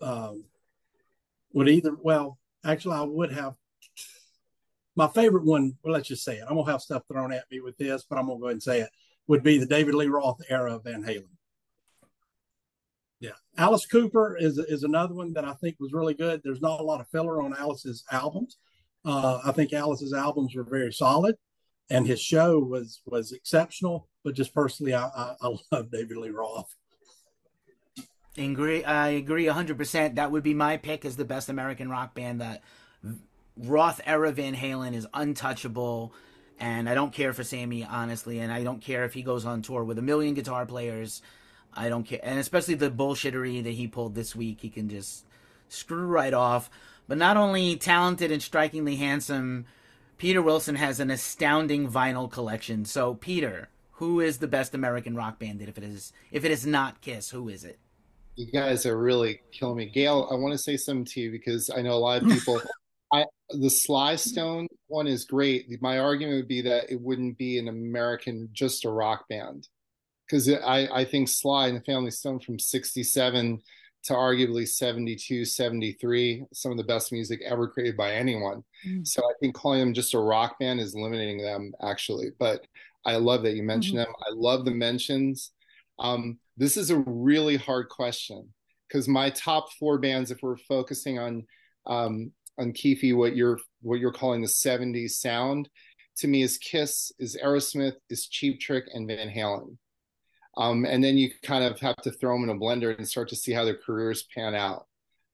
um, 0.00 0.44
would 1.52 1.68
either 1.68 1.96
well, 2.02 2.38
actually, 2.64 2.96
I 2.96 3.02
would 3.02 3.32
have 3.32 3.54
my 4.96 5.08
favorite 5.08 5.44
one. 5.44 5.74
Well, 5.82 5.92
let's 5.94 6.08
just 6.08 6.24
say 6.24 6.36
it. 6.36 6.44
I'm 6.48 6.56
gonna 6.56 6.70
have 6.70 6.82
stuff 6.82 7.02
thrown 7.06 7.32
at 7.32 7.44
me 7.50 7.60
with 7.60 7.76
this, 7.76 8.04
but 8.08 8.18
I'm 8.18 8.26
gonna 8.26 8.38
go 8.38 8.46
ahead 8.46 8.54
and 8.54 8.62
say 8.62 8.80
it. 8.80 8.90
Would 9.28 9.42
be 9.42 9.58
the 9.58 9.66
David 9.66 9.94
Lee 9.94 10.06
Roth 10.06 10.40
era 10.48 10.74
of 10.74 10.84
Van 10.84 11.02
Halen. 11.02 11.24
Yeah, 13.20 13.30
Alice 13.56 13.86
Cooper 13.86 14.36
is 14.36 14.58
is 14.58 14.82
another 14.82 15.14
one 15.14 15.32
that 15.34 15.44
I 15.44 15.54
think 15.54 15.76
was 15.78 15.92
really 15.92 16.14
good. 16.14 16.40
There's 16.42 16.60
not 16.60 16.80
a 16.80 16.84
lot 16.84 17.00
of 17.00 17.08
filler 17.08 17.42
on 17.42 17.56
Alice's 17.56 18.04
albums. 18.10 18.58
Uh, 19.04 19.40
I 19.44 19.52
think 19.52 19.72
Alice's 19.72 20.12
albums 20.12 20.54
were 20.54 20.64
very 20.64 20.92
solid, 20.92 21.36
and 21.90 22.06
his 22.06 22.20
show 22.20 22.58
was 22.58 23.00
was 23.06 23.32
exceptional. 23.32 24.08
But 24.24 24.34
just 24.34 24.54
personally, 24.54 24.94
I, 24.94 25.06
I, 25.06 25.34
I 25.40 25.56
love 25.72 25.90
David 25.90 26.16
Lee 26.16 26.30
Roth. 26.30 26.74
Agree. 28.38 28.84
I 28.84 29.08
agree 29.08 29.46
100%. 29.46 30.16
That 30.16 30.30
would 30.30 30.42
be 30.42 30.52
my 30.52 30.76
pick 30.76 31.04
as 31.04 31.16
the 31.16 31.24
best 31.24 31.48
American 31.48 31.88
rock 31.88 32.14
band. 32.14 32.40
That 32.40 32.62
Roth 33.56 34.00
era 34.04 34.30
Van 34.32 34.54
Halen 34.54 34.94
is 34.94 35.06
untouchable. 35.14 36.12
And 36.58 36.88
I 36.88 36.94
don't 36.94 37.12
care 37.12 37.32
for 37.32 37.44
Sammy, 37.44 37.84
honestly. 37.84 38.40
And 38.40 38.52
I 38.52 38.62
don't 38.62 38.82
care 38.82 39.04
if 39.04 39.14
he 39.14 39.22
goes 39.22 39.46
on 39.46 39.62
tour 39.62 39.84
with 39.84 39.98
a 39.98 40.02
million 40.02 40.34
guitar 40.34 40.66
players. 40.66 41.22
I 41.72 41.88
don't 41.88 42.04
care. 42.04 42.20
And 42.22 42.38
especially 42.38 42.74
the 42.74 42.90
bullshittery 42.90 43.62
that 43.64 43.70
he 43.70 43.86
pulled 43.86 44.14
this 44.14 44.34
week, 44.34 44.60
he 44.60 44.70
can 44.70 44.88
just 44.88 45.24
screw 45.68 46.06
right 46.06 46.34
off. 46.34 46.70
But 47.08 47.18
not 47.18 47.36
only 47.36 47.76
talented 47.76 48.30
and 48.30 48.42
strikingly 48.42 48.96
handsome, 48.96 49.66
Peter 50.18 50.40
Wilson 50.40 50.76
has 50.76 50.98
an 50.98 51.10
astounding 51.10 51.90
vinyl 51.90 52.30
collection. 52.30 52.84
So, 52.84 53.14
Peter, 53.14 53.68
who 53.92 54.20
is 54.20 54.38
the 54.38 54.48
best 54.48 54.74
American 54.74 55.14
rock 55.14 55.38
band? 55.38 55.60
If 55.60 55.76
it 55.76 55.84
is, 55.84 56.12
if 56.30 56.44
it 56.44 56.50
is 56.50 56.66
not 56.66 57.00
Kiss, 57.00 57.30
who 57.30 57.48
is 57.48 57.64
it? 57.64 57.78
You 58.36 58.50
guys 58.50 58.86
are 58.86 58.98
really 58.98 59.40
killing 59.52 59.76
me, 59.76 59.86
Gail. 59.86 60.28
I 60.30 60.34
want 60.34 60.52
to 60.52 60.58
say 60.58 60.76
something 60.76 61.06
to 61.06 61.20
you 61.20 61.30
because 61.30 61.70
I 61.70 61.82
know 61.82 61.92
a 61.92 61.96
lot 61.96 62.22
of 62.22 62.28
people. 62.28 62.60
I 63.12 63.24
the 63.50 63.70
Sly 63.70 64.16
Stone 64.16 64.68
one 64.88 65.06
is 65.06 65.24
great. 65.24 65.66
My 65.80 65.98
argument 65.98 66.36
would 66.36 66.48
be 66.48 66.62
that 66.62 66.90
it 66.90 67.00
wouldn't 67.00 67.38
be 67.38 67.58
an 67.58 67.68
American, 67.68 68.48
just 68.52 68.84
a 68.84 68.90
rock 68.90 69.28
band, 69.28 69.68
because 70.26 70.50
I 70.50 70.88
I 70.92 71.04
think 71.04 71.28
Sly 71.28 71.68
and 71.68 71.76
the 71.76 71.84
Family 71.84 72.10
Stone 72.10 72.40
from 72.40 72.58
'67 72.58 73.60
to 74.06 74.14
arguably 74.14 74.66
72, 74.66 75.44
73, 75.44 76.44
some 76.52 76.70
of 76.70 76.78
the 76.78 76.84
best 76.84 77.12
music 77.12 77.40
ever 77.44 77.66
created 77.66 77.96
by 77.96 78.12
anyone. 78.12 78.62
Mm. 78.86 79.06
So 79.06 79.22
I 79.22 79.32
think 79.40 79.54
calling 79.54 79.80
them 79.80 79.94
just 79.94 80.14
a 80.14 80.18
rock 80.18 80.58
band 80.60 80.80
is 80.80 80.94
limiting 80.94 81.38
them 81.38 81.72
actually. 81.82 82.30
But 82.38 82.66
I 83.04 83.16
love 83.16 83.42
that 83.42 83.54
you 83.54 83.62
mentioned 83.62 83.98
mm-hmm. 83.98 84.10
them. 84.10 84.22
I 84.26 84.32
love 84.34 84.64
the 84.64 84.70
mentions. 84.70 85.52
Um, 85.98 86.38
this 86.56 86.76
is 86.76 86.90
a 86.90 86.98
really 86.98 87.56
hard 87.56 87.88
question 87.88 88.48
because 88.88 89.08
my 89.08 89.30
top 89.30 89.72
four 89.72 89.98
bands, 89.98 90.30
if 90.30 90.38
we're 90.42 90.56
focusing 90.56 91.18
on 91.18 91.44
um, 91.86 92.32
on 92.58 92.72
Keefe, 92.72 93.14
what 93.14 93.36
you're 93.36 93.58
what 93.82 94.00
you're 94.00 94.12
calling 94.12 94.40
the 94.40 94.48
70s 94.48 95.10
sound, 95.10 95.68
to 96.18 96.28
me 96.28 96.42
is 96.42 96.58
Kiss, 96.58 97.12
is 97.18 97.36
Aerosmith, 97.42 97.96
is 98.08 98.28
Cheap 98.28 98.60
Trick, 98.60 98.84
and 98.92 99.06
Van 99.06 99.28
Halen. 99.28 99.76
Um, 100.56 100.84
and 100.86 101.04
then 101.04 101.16
you 101.16 101.30
kind 101.42 101.64
of 101.64 101.78
have 101.80 101.96
to 101.96 102.10
throw 102.10 102.34
them 102.34 102.48
in 102.48 102.56
a 102.56 102.58
blender 102.58 102.96
and 102.96 103.06
start 103.06 103.28
to 103.28 103.36
see 103.36 103.52
how 103.52 103.64
their 103.64 103.76
careers 103.76 104.26
pan 104.34 104.54
out. 104.54 104.86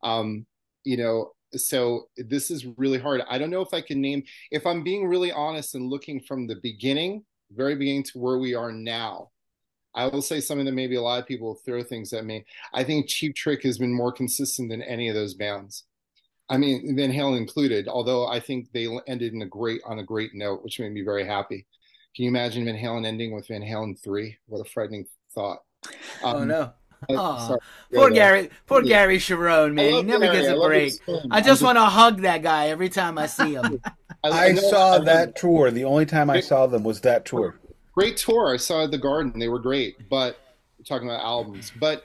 Um, 0.03 0.47
you 0.85 0.97
know, 0.97 1.33
so 1.55 2.09
this 2.17 2.51
is 2.51 2.67
really 2.77 2.99
hard. 2.99 3.23
I 3.29 3.39
don't 3.39 3.51
know 3.51 3.61
if 3.61 3.73
I 3.73 3.81
can 3.81 4.01
name, 4.01 4.25
if 4.51 4.67
I'm 4.67 4.83
being 4.83 5.07
really 5.07 5.31
honest 5.31 5.75
and 5.75 5.89
looking 5.89 6.21
from 6.21 6.47
the 6.47 6.57
beginning, 6.57 7.25
very 7.53 7.77
beginning 7.77 8.05
to 8.05 8.19
where 8.19 8.39
we 8.39 8.55
are 8.55 8.73
now. 8.73 9.31
I 9.95 10.07
will 10.07 10.23
say 10.23 10.41
something 10.41 10.65
that 10.65 10.73
maybe 10.73 10.97
a 10.97 11.03
lot 11.03 11.21
of 11.21 11.27
people 11.27 11.55
throw 11.55 11.83
things 11.83 12.13
at 12.15 12.25
me. 12.25 12.47
I 12.73 12.83
think 12.83 13.09
Cheap 13.09 13.35
Trick 13.37 13.63
has 13.63 13.77
been 13.77 13.93
more 13.93 14.11
consistent 14.11 14.71
than 14.71 14.83
any 14.83 15.09
of 15.09 15.15
those 15.15 15.35
bands. 15.35 15.85
I 16.49 16.57
mean, 16.57 16.97
Van 16.97 17.13
Halen 17.13 17.37
included, 17.37 17.89
although 17.89 18.27
I 18.27 18.41
think 18.41 18.73
they 18.73 18.89
ended 19.07 19.33
in 19.35 19.43
a 19.43 19.47
great 19.47 19.81
on 19.85 19.99
a 19.99 20.05
great 20.05 20.35
note, 20.35 20.65
which 20.65 20.81
made 20.81 20.93
me 20.93 21.03
very 21.03 21.25
happy. 21.25 21.67
Can 22.15 22.25
you 22.25 22.29
imagine 22.29 22.65
Van 22.65 22.77
Halen 22.77 23.07
ending 23.07 23.33
with 23.33 23.49
Van 23.49 23.63
Halen 23.63 23.99
three? 24.03 24.37
What 24.47 24.61
a 24.61 24.69
frightening 24.69 25.07
thought. 25.35 25.59
Oh, 26.23 26.29
um, 26.29 26.37
oh 26.37 26.45
no. 26.45 26.73
Oh, 27.09 27.59
poor 27.93 28.11
Gary, 28.11 28.51
poor 28.67 28.83
yeah. 28.83 28.89
Gary 28.89 29.19
Cherone, 29.19 29.75
man. 29.75 29.93
He 29.93 30.03
never 30.03 30.27
Gary. 30.27 30.37
gets 30.37 30.49
a 30.49 30.61
break. 30.61 30.93
I, 31.33 31.39
I 31.39 31.41
just 31.41 31.61
want 31.61 31.77
to 31.77 31.85
hug 31.85 32.21
that 32.21 32.43
guy 32.43 32.69
every 32.69 32.89
time 32.89 33.19
I 33.19 33.27
see 33.27 33.55
him. 33.55 33.81
I, 34.23 34.29
I 34.31 34.55
saw 34.55 34.99
that 35.01 35.35
tour. 35.35 35.73
The 35.73 35.85
only 35.85 36.07
time 36.07 36.31
I 36.31 36.39
saw 36.41 36.69
them 36.69 36.85
was 36.85 37.01
that 37.01 37.25
tour. 37.25 37.59
Great 37.93 38.19
tour. 38.19 38.55
I 38.55 38.57
saw 38.57 38.87
the 38.87 38.99
Garden. 38.99 39.37
They 39.37 39.49
were 39.49 39.59
great. 39.59 40.09
But 40.09 40.39
talking 40.87 41.09
about 41.09 41.25
albums, 41.25 41.73
but 41.81 42.05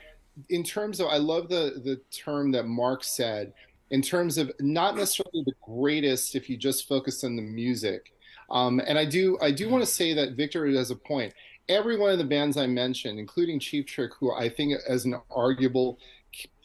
in 0.49 0.63
terms 0.63 0.99
of, 0.99 1.07
I 1.07 1.17
love 1.17 1.47
the 1.47 1.81
the 1.83 2.01
term 2.11 2.51
that 2.53 2.65
Mark 2.65 3.03
said. 3.03 3.53
In 3.89 4.01
terms 4.01 4.37
of 4.37 4.51
not 4.59 4.97
necessarily 4.97 5.43
the 5.45 5.53
greatest, 5.61 6.35
if 6.35 6.49
you 6.49 6.57
just 6.57 6.87
focus 6.87 7.23
on 7.23 7.35
the 7.35 7.41
music, 7.41 8.13
um, 8.49 8.81
and 8.85 8.97
I 8.97 9.05
do 9.05 9.37
I 9.41 9.51
do 9.51 9.69
want 9.69 9.83
to 9.83 9.89
say 9.89 10.13
that 10.13 10.33
Victor 10.33 10.65
has 10.67 10.91
a 10.91 10.95
point. 10.95 11.33
Every 11.69 11.97
one 11.97 12.11
of 12.11 12.17
the 12.17 12.23
bands 12.23 12.55
I 12.55 12.65
mentioned, 12.65 13.19
including 13.19 13.59
Cheap 13.59 13.87
Trick, 13.87 14.11
who 14.19 14.33
I 14.33 14.47
think 14.49 14.79
as 14.87 15.05
an 15.05 15.15
arguable 15.29 15.99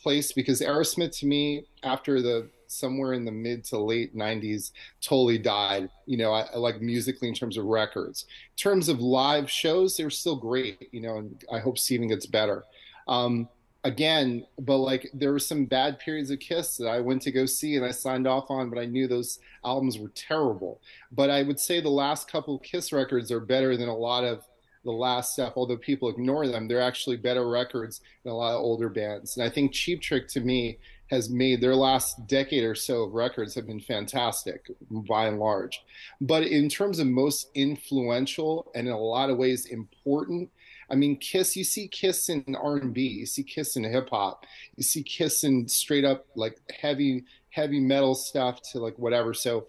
place 0.00 0.32
because 0.32 0.60
Aerosmith 0.60 1.18
to 1.20 1.26
me 1.26 1.64
after 1.82 2.20
the 2.20 2.48
somewhere 2.66 3.12
in 3.12 3.24
the 3.24 3.30
mid 3.30 3.62
to 3.64 3.78
late 3.78 4.16
90s 4.16 4.72
totally 5.00 5.38
died. 5.38 5.88
You 6.06 6.16
know 6.16 6.32
I, 6.32 6.42
I, 6.42 6.56
like 6.56 6.80
musically 6.80 7.28
in 7.28 7.34
terms 7.34 7.56
of 7.56 7.64
records. 7.64 8.26
In 8.52 8.56
terms 8.56 8.88
of 8.88 9.00
live 9.00 9.50
shows 9.50 9.96
they're 9.96 10.10
still 10.10 10.36
great 10.36 10.88
you 10.92 11.00
know 11.00 11.18
and 11.18 11.44
i 11.52 11.58
hope 11.58 11.78
steven 11.78 12.08
gets 12.08 12.26
better. 12.26 12.64
Um, 13.08 13.48
again, 13.84 14.46
but 14.58 14.78
like 14.78 15.10
there 15.12 15.32
were 15.32 15.38
some 15.38 15.64
bad 15.64 15.98
periods 15.98 16.30
of 16.30 16.38
Kiss 16.38 16.76
that 16.76 16.88
I 16.88 17.00
went 17.00 17.22
to 17.22 17.32
go 17.32 17.46
see 17.46 17.76
and 17.76 17.84
I 17.84 17.90
signed 17.90 18.26
off 18.26 18.50
on, 18.50 18.70
but 18.70 18.78
I 18.78 18.86
knew 18.86 19.08
those 19.08 19.40
albums 19.64 19.98
were 19.98 20.12
terrible. 20.14 20.80
But 21.10 21.30
I 21.30 21.42
would 21.42 21.58
say 21.58 21.80
the 21.80 21.88
last 21.88 22.30
couple 22.30 22.58
Kiss 22.58 22.92
records 22.92 23.32
are 23.32 23.40
better 23.40 23.76
than 23.76 23.88
a 23.88 23.96
lot 23.96 24.24
of 24.24 24.44
the 24.84 24.92
last 24.92 25.34
stuff, 25.34 25.54
although 25.56 25.76
people 25.76 26.08
ignore 26.08 26.48
them. 26.48 26.66
They're 26.66 26.80
actually 26.80 27.16
better 27.16 27.48
records 27.48 28.00
than 28.24 28.32
a 28.32 28.36
lot 28.36 28.54
of 28.54 28.60
older 28.60 28.88
bands. 28.88 29.36
And 29.36 29.44
I 29.44 29.50
think 29.50 29.72
Cheap 29.72 30.00
Trick 30.00 30.28
to 30.28 30.40
me 30.40 30.78
has 31.08 31.28
made 31.28 31.60
their 31.60 31.76
last 31.76 32.26
decade 32.26 32.64
or 32.64 32.74
so 32.74 33.02
of 33.02 33.12
records 33.12 33.54
have 33.54 33.66
been 33.66 33.80
fantastic 33.80 34.70
by 34.90 35.26
and 35.26 35.38
large. 35.38 35.84
But 36.20 36.44
in 36.44 36.68
terms 36.68 36.98
of 36.98 37.06
most 37.06 37.48
influential 37.54 38.72
and 38.74 38.88
in 38.88 38.94
a 38.94 38.98
lot 38.98 39.28
of 39.28 39.36
ways 39.36 39.66
important, 39.66 40.50
I 40.92 40.94
mean, 40.94 41.16
Kiss. 41.16 41.56
You 41.56 41.64
see 41.64 41.88
Kiss 41.88 42.28
in 42.28 42.54
R 42.54 42.76
and 42.76 42.92
B. 42.92 43.02
You 43.02 43.26
see 43.26 43.42
Kiss 43.42 43.76
in 43.76 43.84
hip 43.84 44.10
hop. 44.10 44.44
You 44.76 44.82
see 44.82 45.02
Kiss 45.02 45.42
in 45.42 45.66
straight 45.66 46.04
up 46.04 46.26
like 46.36 46.58
heavy 46.70 47.24
heavy 47.48 47.80
metal 47.80 48.14
stuff 48.14 48.60
to 48.72 48.78
like 48.78 48.98
whatever. 48.98 49.32
So, 49.32 49.66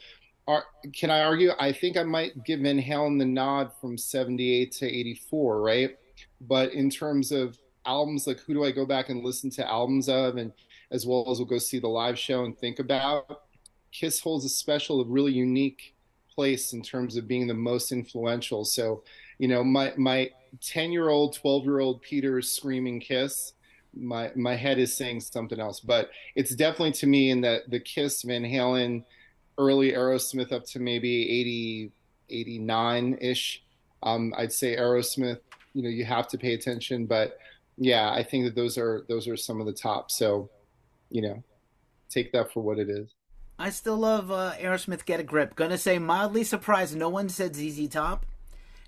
are, 0.47 0.65
can 0.93 1.09
I 1.09 1.21
argue? 1.21 1.51
I 1.57 1.71
think 1.71 1.95
I 1.95 2.03
might 2.03 2.43
give 2.43 2.59
Van 2.59 2.81
Halen 2.81 3.17
the 3.17 3.25
nod 3.25 3.71
from 3.79 3.97
'78 3.97 4.73
to 4.73 4.85
'84, 4.85 5.61
right? 5.61 5.97
But 6.41 6.73
in 6.73 6.89
terms 6.89 7.31
of 7.31 7.57
albums, 7.85 8.27
like 8.27 8.41
who 8.41 8.53
do 8.53 8.65
I 8.65 8.71
go 8.71 8.85
back 8.85 9.07
and 9.07 9.23
listen 9.23 9.49
to 9.51 9.69
albums 9.69 10.09
of, 10.09 10.35
and 10.35 10.51
as 10.91 11.05
well 11.05 11.29
as 11.31 11.39
we'll 11.39 11.47
go 11.47 11.57
see 11.57 11.79
the 11.79 11.87
live 11.87 12.19
show 12.19 12.43
and 12.43 12.57
think 12.57 12.79
about. 12.79 13.43
Kiss 13.93 14.19
holds 14.19 14.43
a 14.43 14.49
special, 14.49 15.01
a 15.01 15.05
really 15.05 15.31
unique 15.31 15.95
place 16.33 16.73
in 16.73 16.81
terms 16.81 17.15
of 17.15 17.27
being 17.27 17.47
the 17.47 17.53
most 17.53 17.91
influential. 17.91 18.65
So, 18.65 19.03
you 19.43 19.49
know, 19.49 19.61
my 19.61 19.91
my 19.97 20.31
10 20.61 20.93
year 20.93 21.09
old, 21.09 21.35
12 21.35 21.65
year 21.65 21.81
old 21.81 22.01
Peter 22.01 22.39
is 22.39 22.49
screaming 22.49 23.01
Kiss. 23.01 23.51
My 23.93 24.31
my 24.37 24.55
head 24.55 24.79
is 24.79 24.95
saying 24.95 25.19
something 25.19 25.59
else, 25.59 25.81
but 25.81 26.11
it's 26.33 26.55
definitely 26.55 26.93
to 26.93 27.07
me 27.07 27.29
in 27.29 27.41
that 27.41 27.69
the 27.69 27.81
Kiss 27.81 28.21
Van 28.21 28.43
Halen, 28.43 29.03
early 29.57 29.91
Aerosmith 29.91 30.53
up 30.53 30.63
to 30.67 30.79
maybe 30.79 31.29
80, 31.29 31.91
89 32.29 33.17
ish. 33.19 33.61
Um, 34.01 34.33
I'd 34.37 34.53
say 34.53 34.77
Aerosmith. 34.77 35.41
You 35.73 35.83
know, 35.83 35.89
you 35.89 36.05
have 36.05 36.29
to 36.29 36.37
pay 36.37 36.53
attention, 36.53 37.05
but 37.05 37.37
yeah, 37.77 38.11
I 38.11 38.23
think 38.23 38.45
that 38.45 38.55
those 38.55 38.77
are 38.77 39.03
those 39.09 39.27
are 39.27 39.35
some 39.35 39.59
of 39.59 39.65
the 39.65 39.73
top. 39.73 40.09
So, 40.09 40.49
you 41.09 41.21
know, 41.21 41.43
take 42.09 42.31
that 42.31 42.53
for 42.53 42.63
what 42.63 42.79
it 42.79 42.89
is. 42.89 43.09
I 43.59 43.71
still 43.71 43.97
love 43.97 44.31
uh, 44.31 44.53
Aerosmith 44.57 45.03
Get 45.03 45.19
a 45.19 45.23
Grip. 45.23 45.57
Gonna 45.57 45.77
say 45.77 45.99
mildly 45.99 46.45
surprised 46.45 46.95
no 46.95 47.09
one 47.09 47.27
said 47.27 47.57
ZZ 47.57 47.89
Top, 47.89 48.25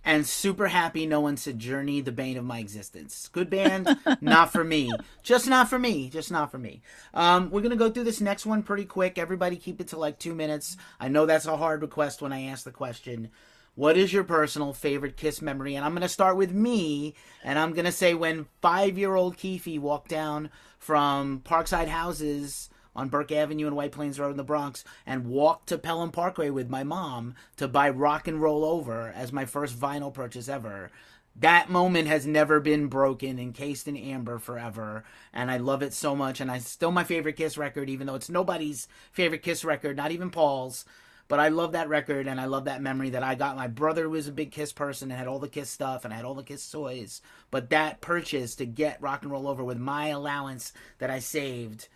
and 0.06 0.26
super 0.26 0.68
happy 0.68 1.06
no 1.06 1.20
one 1.20 1.36
said 1.36 1.60
Journey, 1.60 2.00
the 2.00 2.12
bane 2.12 2.38
of 2.38 2.46
my 2.46 2.60
existence. 2.60 3.28
Good 3.34 3.50
band, 3.50 3.98
not 4.22 4.52
for 4.52 4.64
me. 4.64 4.92
Just 5.24 5.48
not 5.48 5.70
for 5.70 5.80
me. 5.80 6.10
Just 6.10 6.32
not 6.32 6.52
for 6.52 6.58
me. 6.60 6.82
Um, 7.14 7.50
we're 7.50 7.62
gonna 7.62 7.76
go 7.76 7.90
through 7.90 8.06
this 8.06 8.22
next 8.22 8.46
one 8.46 8.64
pretty 8.64 8.86
quick. 8.86 9.18
Everybody 9.18 9.58
keep 9.58 9.82
it 9.82 9.90
to 9.90 9.98
like 9.98 10.20
two 10.20 10.36
minutes. 10.36 10.78
I 11.00 11.10
know 11.10 11.26
that's 11.26 11.48
a 11.48 11.58
hard 11.58 11.82
request 11.82 12.22
when 12.22 12.32
I 12.32 12.44
ask 12.44 12.64
the 12.64 12.72
question. 12.72 13.32
What 13.74 13.98
is 13.98 14.14
your 14.14 14.24
personal 14.24 14.72
favorite 14.72 15.18
Kiss 15.18 15.42
memory? 15.42 15.76
And 15.76 15.84
I'm 15.84 15.92
going 15.92 16.02
to 16.02 16.08
start 16.08 16.38
with 16.38 16.54
me, 16.54 17.14
and 17.44 17.60
I'm 17.60 17.74
going 17.74 17.84
to 17.84 17.92
say 17.92 18.14
when 18.14 18.46
five 18.62 18.98
year 18.98 19.16
old 19.16 19.36
Keefe 19.36 19.80
walked 19.80 20.08
down 20.08 20.50
from 20.80 21.42
Parkside 21.44 21.90
Houses 21.90 22.70
on 22.96 23.10
Burke 23.10 23.32
Avenue 23.32 23.68
and 23.68 23.76
White 23.76 23.92
Plains 23.92 24.20
Road 24.20 24.32
in 24.32 24.38
the 24.38 24.44
Bronx 24.44 24.84
and 25.06 25.28
walked 25.28 25.68
to 25.68 25.78
Pelham 25.78 26.12
Parkway 26.12 26.50
with 26.50 26.70
my 26.70 26.84
mom 26.84 27.36
to 27.58 27.68
buy 27.68 27.90
Rock 27.90 28.28
and 28.28 28.42
Roll 28.42 28.64
Over 28.64 29.12
as 29.16 29.34
my 29.34 29.46
first 29.46 29.80
vinyl 29.80 30.14
purchase 30.14 30.48
ever. 30.48 30.92
That 31.38 31.70
moment 31.70 32.08
has 32.08 32.26
never 32.26 32.62
been 32.62 32.88
broken, 32.88 33.40
encased 33.40 33.90
in 33.90 33.98
amber 33.98 34.40
forever, 34.40 35.04
and 35.34 35.52
I 35.52 35.58
love 35.58 35.82
it 35.82 35.94
so 35.94 36.16
much. 36.16 36.40
And 36.40 36.50
it's 36.50 36.70
still 36.70 36.92
my 36.92 37.04
favorite 37.04 37.36
Kiss 37.36 37.58
record, 37.58 37.90
even 37.90 38.08
though 38.08 38.16
it's 38.16 38.30
nobody's 38.30 38.88
favorite 39.12 39.44
Kiss 39.44 39.66
record, 39.66 39.98
not 39.98 40.12
even 40.12 40.30
Paul's. 40.30 40.86
But 41.28 41.40
I 41.40 41.50
love 41.50 41.74
that 41.74 41.90
record, 41.90 42.28
and 42.28 42.40
I 42.40 42.46
love 42.46 42.66
that 42.66 42.82
memory 42.82 43.10
that 43.10 43.24
I 43.24 43.36
got. 43.36 43.58
My 43.58 43.68
brother 43.68 44.08
was 44.08 44.28
a 44.28 44.32
big 44.32 44.52
Kiss 44.52 44.72
person 44.72 45.12
and 45.12 45.18
had 45.18 45.28
all 45.28 45.40
the 45.40 45.50
Kiss 45.50 45.70
stuff, 45.70 46.06
and 46.06 46.14
I 46.14 46.18
had 46.18 46.26
all 46.26 46.36
the 46.36 46.44
Kiss 46.44 46.70
toys. 46.70 47.22
But 47.52 47.72
that 47.72 48.00
purchase 48.00 48.56
to 48.56 48.66
get 48.66 49.02
Rock 49.02 49.24
and 49.24 49.32
Roll 49.32 49.48
Over 49.48 49.64
with 49.64 49.80
my 49.80 50.10
allowance 50.10 50.72
that 51.00 51.10
I 51.10 51.20
saved 51.20 51.90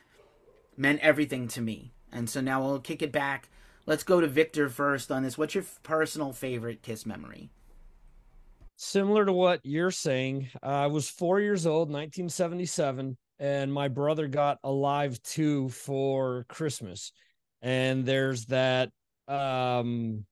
meant 0.80 1.02
everything 1.02 1.48
to 1.50 1.62
me. 1.62 1.92
And 2.12 2.30
so 2.30 2.42
now 2.42 2.64
we'll 2.64 2.80
kick 2.80 3.02
it 3.02 3.12
back. 3.12 3.50
Let's 3.86 4.04
go 4.04 4.22
to 4.22 4.28
Victor 4.28 4.70
first 4.70 5.12
on 5.12 5.24
this. 5.24 5.38
What's 5.38 5.54
your 5.54 5.66
personal 5.84 6.32
favorite 6.32 6.82
Kiss 6.82 7.06
memory? 7.06 7.50
Similar 8.78 9.26
to 9.26 9.34
what 9.34 9.60
you're 9.64 9.92
saying, 9.92 10.50
uh, 10.64 10.68
I 10.68 10.88
was 10.88 11.10
four 11.10 11.42
years 11.42 11.66
old, 11.66 11.90
1977, 11.90 13.18
and 13.40 13.74
my 13.74 13.90
brother 13.90 14.28
got 14.28 14.58
Alive 14.64 15.22
2 15.24 15.68
for 15.70 16.46
Christmas. 16.48 17.12
And 17.62 18.06
there's 18.06 18.46
that, 18.46 18.90
um, 19.28 20.26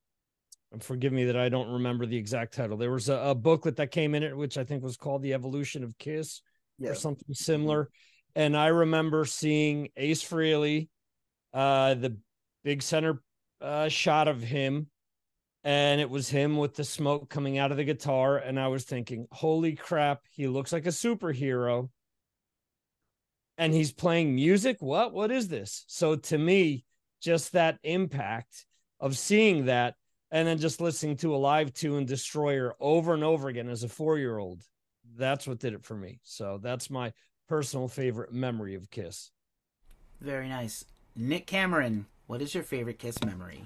forgive 0.80 1.12
me 1.12 1.26
that 1.26 1.36
I 1.36 1.50
don't 1.50 1.74
remember 1.74 2.06
the 2.06 2.16
exact 2.16 2.54
title. 2.54 2.78
There 2.78 2.92
was 2.92 3.10
a, 3.10 3.16
a 3.16 3.36
booklet 3.36 3.76
that 3.78 3.92
came 3.92 4.16
in 4.16 4.24
it, 4.24 4.36
which 4.36 4.58
I 4.58 4.64
think 4.64 4.82
was 4.82 4.96
called 4.96 5.24
The 5.24 5.34
Evolution 5.34 5.84
of 5.84 5.98
Kiss 5.98 6.42
yeah. 6.80 6.92
or 6.92 6.96
something 6.96 7.34
similar 7.34 7.90
and 8.38 8.56
I 8.56 8.68
remember 8.68 9.26
seeing 9.26 9.90
Ace 9.98 10.24
Frehley, 10.24 10.90
uh, 11.56 11.96
the 11.96 12.18
big 12.64 12.84
center 12.84 13.24
uh, 13.60 13.90
shot 13.90 14.28
of 14.28 14.44
him, 14.44 14.92
and 15.64 16.00
it 16.00 16.08
was 16.08 16.30
him 16.30 16.56
with 16.56 16.76
the 16.76 16.84
smoke 16.84 17.32
coming 17.32 17.58
out 17.58 17.72
of 17.72 17.78
the 17.78 17.84
guitar, 17.84 18.38
and 18.38 18.60
I 18.60 18.68
was 18.68 18.86
thinking, 18.86 19.28
"Holy 19.32 19.74
crap, 19.74 20.22
he 20.30 20.46
looks 20.48 20.72
like 20.72 20.86
a 20.86 20.90
superhero." 20.90 21.90
And 23.58 23.74
he's 23.74 23.92
playing 23.92 24.36
music. 24.36 24.78
What? 24.82 25.14
What 25.14 25.32
is 25.32 25.48
this? 25.48 25.84
So 25.88 26.16
to 26.16 26.38
me, 26.38 26.86
just 27.20 27.54
that 27.54 27.80
impact 27.82 28.68
of 29.00 29.18
seeing 29.18 29.66
that 29.66 29.96
and 30.30 30.48
then 30.48 30.60
just 30.60 30.80
listening 30.80 31.18
to 31.18 31.34
Alive 31.34 31.74
2 31.74 31.98
and 31.98 32.08
Destroyer 32.08 32.76
over 32.80 33.16
and 33.16 33.24
over 33.24 33.48
again 33.48 33.68
as 33.68 33.82
a 33.82 33.90
four 33.90 34.20
year 34.20 34.38
old, 34.38 34.62
that's 35.16 35.48
what 35.48 35.58
did 35.58 35.74
it 35.74 35.84
for 35.84 35.96
me. 35.96 36.20
So 36.22 36.60
that's 36.62 36.92
my 36.92 37.14
personal 37.48 37.88
favorite 37.88 38.34
memory 38.34 38.76
of 38.76 38.92
Kiss. 38.92 39.32
Very 40.22 40.50
nice. 40.50 40.86
Nick 41.16 41.48
Cameron, 41.48 42.06
what 42.28 42.42
is 42.42 42.54
your 42.54 42.64
favorite 42.64 43.00
Kiss 43.00 43.24
memory? 43.24 43.64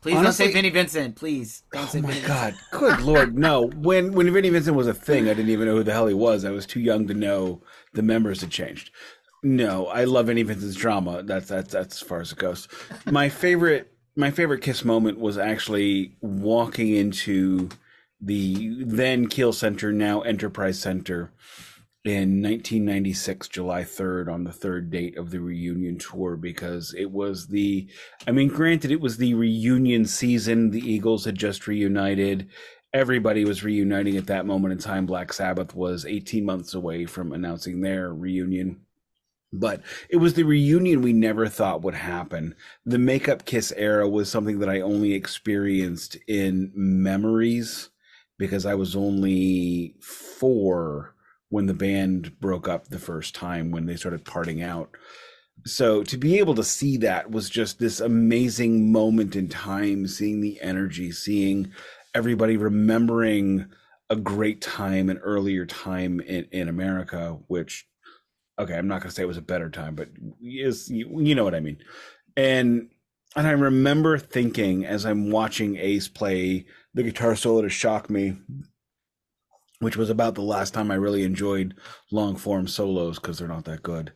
Please 0.00 0.16
Honestly, 0.16 0.46
don't 0.46 0.52
say 0.52 0.56
Vinnie 0.56 0.70
Vincent. 0.70 1.16
Please 1.16 1.64
don't 1.72 1.82
oh 1.82 1.86
say. 1.86 2.00
my 2.00 2.12
Vinnie 2.12 2.26
God! 2.26 2.52
Vincent. 2.52 2.70
Good 2.70 3.00
Lord, 3.00 3.38
no! 3.38 3.66
When 3.66 4.12
when 4.12 4.32
Vinnie 4.32 4.50
Vincent 4.50 4.76
was 4.76 4.86
a 4.86 4.94
thing, 4.94 5.24
I 5.24 5.34
didn't 5.34 5.50
even 5.50 5.66
know 5.66 5.76
who 5.76 5.82
the 5.82 5.92
hell 5.92 6.06
he 6.06 6.14
was. 6.14 6.44
I 6.44 6.50
was 6.50 6.66
too 6.66 6.80
young 6.80 7.08
to 7.08 7.14
know 7.14 7.60
the 7.92 8.02
members 8.02 8.40
had 8.40 8.50
changed. 8.50 8.90
No, 9.42 9.86
I 9.86 10.04
love 10.04 10.26
Vinnie 10.26 10.42
Vincent's 10.42 10.76
drama. 10.76 11.22
That's 11.22 11.48
that's 11.48 11.72
that's 11.72 12.00
as 12.00 12.08
far 12.08 12.20
as 12.20 12.32
it 12.32 12.38
goes. 12.38 12.68
My 13.06 13.28
favorite 13.28 13.92
my 14.14 14.30
favorite 14.30 14.62
Kiss 14.62 14.84
moment 14.84 15.18
was 15.18 15.38
actually 15.38 16.16
walking 16.20 16.94
into 16.94 17.68
the 18.20 18.82
then 18.84 19.26
Kiel 19.26 19.52
Center, 19.52 19.92
now 19.92 20.20
Enterprise 20.22 20.78
Center, 20.78 21.32
in 22.06 22.42
1996 22.42 23.48
july 23.48 23.82
3rd 23.82 24.32
on 24.32 24.44
the 24.44 24.52
third 24.52 24.90
date 24.90 25.16
of 25.16 25.30
the 25.30 25.40
reunion 25.40 25.98
tour 25.98 26.36
because 26.36 26.94
it 26.96 27.10
was 27.10 27.48
the 27.48 27.88
i 28.26 28.30
mean 28.30 28.48
granted 28.48 28.90
it 28.90 29.00
was 29.00 29.16
the 29.16 29.34
reunion 29.34 30.04
season. 30.04 30.70
The 30.70 30.80
eagles 30.80 31.24
had 31.24 31.36
just 31.36 31.66
reunited. 31.66 32.48
Everybody 32.92 33.44
was 33.44 33.64
reuniting 33.64 34.16
at 34.16 34.26
that 34.26 34.46
moment 34.46 34.72
in 34.72 34.78
time. 34.78 35.06
Black 35.06 35.32
sabbath 35.32 35.74
was 35.74 36.06
18 36.06 36.44
months 36.44 36.74
away 36.74 37.06
from 37.06 37.32
announcing 37.32 37.80
their 37.80 38.12
reunion. 38.12 38.80
But 39.52 39.82
it 40.08 40.16
was 40.16 40.34
the 40.34 40.42
reunion 40.42 41.02
we 41.02 41.12
never 41.12 41.48
thought 41.48 41.82
would 41.82 41.94
happen. 41.94 42.54
The 42.84 42.98
makeup 42.98 43.44
kiss 43.44 43.72
era 43.76 44.08
was 44.08 44.30
something 44.30 44.58
that 44.58 44.68
I 44.68 44.80
only 44.80 45.12
experienced 45.14 46.16
in 46.26 46.72
memories 46.74 47.90
because 48.38 48.66
I 48.66 48.74
was 48.74 48.96
only 48.96 49.94
four 50.00 51.14
when 51.48 51.66
the 51.66 51.74
band 51.74 52.38
broke 52.40 52.68
up 52.68 52.88
the 52.88 52.98
first 52.98 53.34
time 53.34 53.70
when 53.70 53.86
they 53.86 53.96
started 53.96 54.24
parting 54.24 54.62
out. 54.62 54.90
So 55.64 56.02
to 56.04 56.16
be 56.16 56.38
able 56.38 56.54
to 56.56 56.64
see 56.64 56.96
that 56.98 57.30
was 57.30 57.48
just 57.48 57.78
this 57.78 58.00
amazing 58.00 58.92
moment 58.92 59.36
in 59.36 59.48
time, 59.48 60.06
seeing 60.06 60.40
the 60.40 60.60
energy, 60.60 61.10
seeing 61.12 61.72
everybody 62.14 62.56
remembering 62.56 63.66
a 64.10 64.16
great 64.16 64.60
time, 64.60 65.08
an 65.10 65.18
earlier 65.18 65.66
time 65.66 66.20
in, 66.20 66.46
in 66.52 66.68
America, 66.68 67.38
which, 67.48 67.88
okay, 68.58 68.74
I'm 68.74 68.88
not 68.88 69.00
going 69.00 69.10
to 69.10 69.14
say 69.14 69.22
it 69.22 69.26
was 69.26 69.36
a 69.36 69.42
better 69.42 69.70
time, 69.70 69.94
but 69.94 70.08
is 70.42 70.88
you, 70.90 71.20
you 71.20 71.34
know 71.34 71.44
what 71.44 71.54
I 71.54 71.60
mean. 71.60 71.78
And 72.36 72.90
and 73.34 73.46
I 73.46 73.50
remember 73.50 74.18
thinking 74.18 74.86
as 74.86 75.04
I'm 75.04 75.30
watching 75.30 75.76
Ace 75.76 76.08
play 76.08 76.66
the 76.94 77.02
guitar 77.02 77.36
solo 77.36 77.62
to 77.62 77.68
shock 77.68 78.08
me 78.08 78.36
which 79.80 79.96
was 79.96 80.10
about 80.10 80.34
the 80.34 80.42
last 80.42 80.74
time 80.74 80.90
I 80.90 80.94
really 80.94 81.22
enjoyed 81.22 81.74
long 82.10 82.36
form 82.36 82.66
solos 82.66 83.18
because 83.18 83.38
they're 83.38 83.48
not 83.48 83.64
that 83.64 83.82
good. 83.82 84.12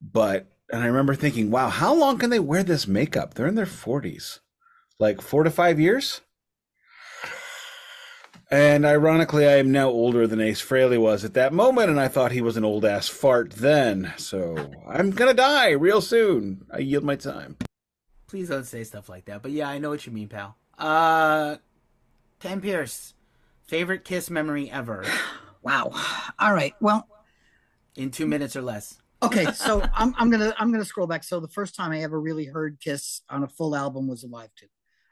But 0.00 0.50
and 0.70 0.82
I 0.82 0.86
remember 0.86 1.14
thinking, 1.14 1.50
wow, 1.50 1.68
how 1.68 1.94
long 1.94 2.18
can 2.18 2.30
they 2.30 2.40
wear 2.40 2.62
this 2.62 2.86
makeup? 2.86 3.34
They're 3.34 3.46
in 3.46 3.54
their 3.54 3.66
forties, 3.66 4.40
like 4.98 5.20
four 5.20 5.44
to 5.44 5.50
five 5.50 5.78
years. 5.78 6.20
And 8.50 8.84
ironically, 8.84 9.48
I 9.48 9.56
am 9.56 9.72
now 9.72 9.88
older 9.88 10.26
than 10.26 10.40
Ace 10.40 10.62
Frehley 10.62 10.98
was 10.98 11.24
at 11.24 11.34
that 11.34 11.52
moment, 11.52 11.90
and 11.90 11.98
I 11.98 12.08
thought 12.08 12.30
he 12.32 12.42
was 12.42 12.56
an 12.56 12.64
old 12.64 12.84
ass 12.84 13.08
fart 13.08 13.52
then. 13.52 14.12
So 14.16 14.70
I'm 14.86 15.10
gonna 15.10 15.34
die 15.34 15.70
real 15.70 16.00
soon. 16.00 16.66
I 16.72 16.78
yield 16.78 17.04
my 17.04 17.16
time. 17.16 17.56
Please 18.28 18.48
don't 18.48 18.64
say 18.64 18.84
stuff 18.84 19.08
like 19.08 19.24
that. 19.26 19.42
But 19.42 19.52
yeah, 19.52 19.68
I 19.68 19.78
know 19.78 19.90
what 19.90 20.06
you 20.06 20.12
mean, 20.12 20.28
pal. 20.28 20.56
Uh, 20.78 21.56
Ken 22.40 22.60
Pierce, 22.60 23.13
Favorite 23.66 24.04
kiss 24.04 24.30
memory 24.30 24.70
ever? 24.70 25.04
wow. 25.62 25.90
All 26.38 26.52
right. 26.52 26.74
Well, 26.80 27.08
in 27.96 28.10
two 28.10 28.26
minutes 28.26 28.56
or 28.56 28.62
less. 28.62 28.98
okay, 29.22 29.46
so 29.52 29.82
I'm, 29.94 30.14
I'm 30.18 30.30
gonna 30.30 30.54
I'm 30.58 30.70
gonna 30.72 30.84
scroll 30.84 31.06
back. 31.06 31.24
So 31.24 31.40
the 31.40 31.48
first 31.48 31.74
time 31.74 31.92
I 31.92 32.02
ever 32.02 32.20
really 32.20 32.44
heard 32.44 32.78
Kiss 32.80 33.22
on 33.30 33.42
a 33.42 33.48
full 33.48 33.74
album 33.76 34.06
was 34.08 34.24
Alive 34.24 34.50
2, 34.56 34.66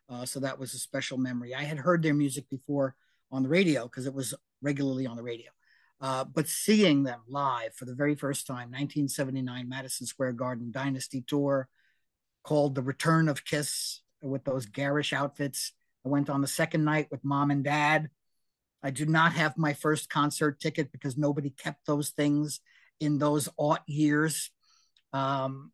Uh, 0.08 0.26
so 0.26 0.40
that 0.40 0.58
was 0.58 0.74
a 0.74 0.78
special 0.78 1.18
memory. 1.18 1.54
I 1.54 1.62
had 1.62 1.78
heard 1.78 2.02
their 2.02 2.14
music 2.14 2.48
before 2.50 2.94
on 3.30 3.42
the 3.42 3.48
radio 3.48 3.84
because 3.84 4.06
it 4.06 4.14
was 4.14 4.34
regularly 4.60 5.06
on 5.06 5.16
the 5.16 5.22
radio. 5.22 5.50
Uh, 6.00 6.24
but 6.24 6.48
seeing 6.48 7.04
them 7.04 7.20
live 7.28 7.72
for 7.74 7.84
the 7.84 7.94
very 7.94 8.16
first 8.16 8.46
time, 8.46 8.72
1979 8.72 9.68
Madison 9.68 10.06
Square 10.06 10.32
Garden 10.32 10.72
Dynasty 10.72 11.22
Tour, 11.26 11.68
called 12.42 12.74
The 12.74 12.82
Return 12.82 13.28
of 13.28 13.44
Kiss, 13.44 14.00
with 14.20 14.44
those 14.44 14.66
garish 14.66 15.12
outfits. 15.12 15.72
I 16.04 16.08
went 16.08 16.28
on 16.28 16.40
the 16.40 16.48
second 16.48 16.84
night 16.84 17.06
with 17.10 17.24
mom 17.24 17.50
and 17.52 17.62
dad. 17.62 18.10
I 18.82 18.90
do 18.90 19.06
not 19.06 19.32
have 19.32 19.56
my 19.56 19.74
first 19.74 20.08
concert 20.08 20.60
ticket 20.60 20.90
because 20.92 21.16
nobody 21.16 21.50
kept 21.50 21.86
those 21.86 22.10
things 22.10 22.60
in 23.00 23.18
those 23.18 23.48
aught 23.56 23.82
years. 23.86 24.50
Um, 25.12 25.72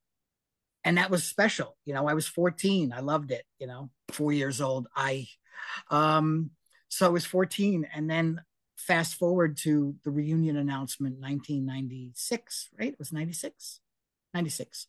and 0.84 0.98
that 0.98 1.11
was 1.11 1.24
special. 1.24 1.76
You 1.84 1.94
know, 1.94 2.06
I 2.06 2.14
was 2.14 2.26
14. 2.26 2.92
I 2.92 3.00
loved 3.00 3.30
it, 3.30 3.44
you 3.59 3.66
know, 3.66 3.90
four 4.11 4.32
years 4.32 4.61
old. 4.61 4.88
I, 4.94 5.26
um, 5.90 6.50
so 6.88 7.06
I 7.06 7.11
was 7.11 7.24
14. 7.24 7.88
And 7.94 8.11
then 8.11 8.40
fast 8.76 9.16
forward 9.16 9.56
to 9.59 9.94
the 10.04 10.11
reunion 10.11 10.56
announcement 10.56 11.16
1996, 11.20 12.70
right? 12.78 12.92
It 12.92 12.98
was 12.98 13.12
96, 13.12 13.80
96. 14.32 14.86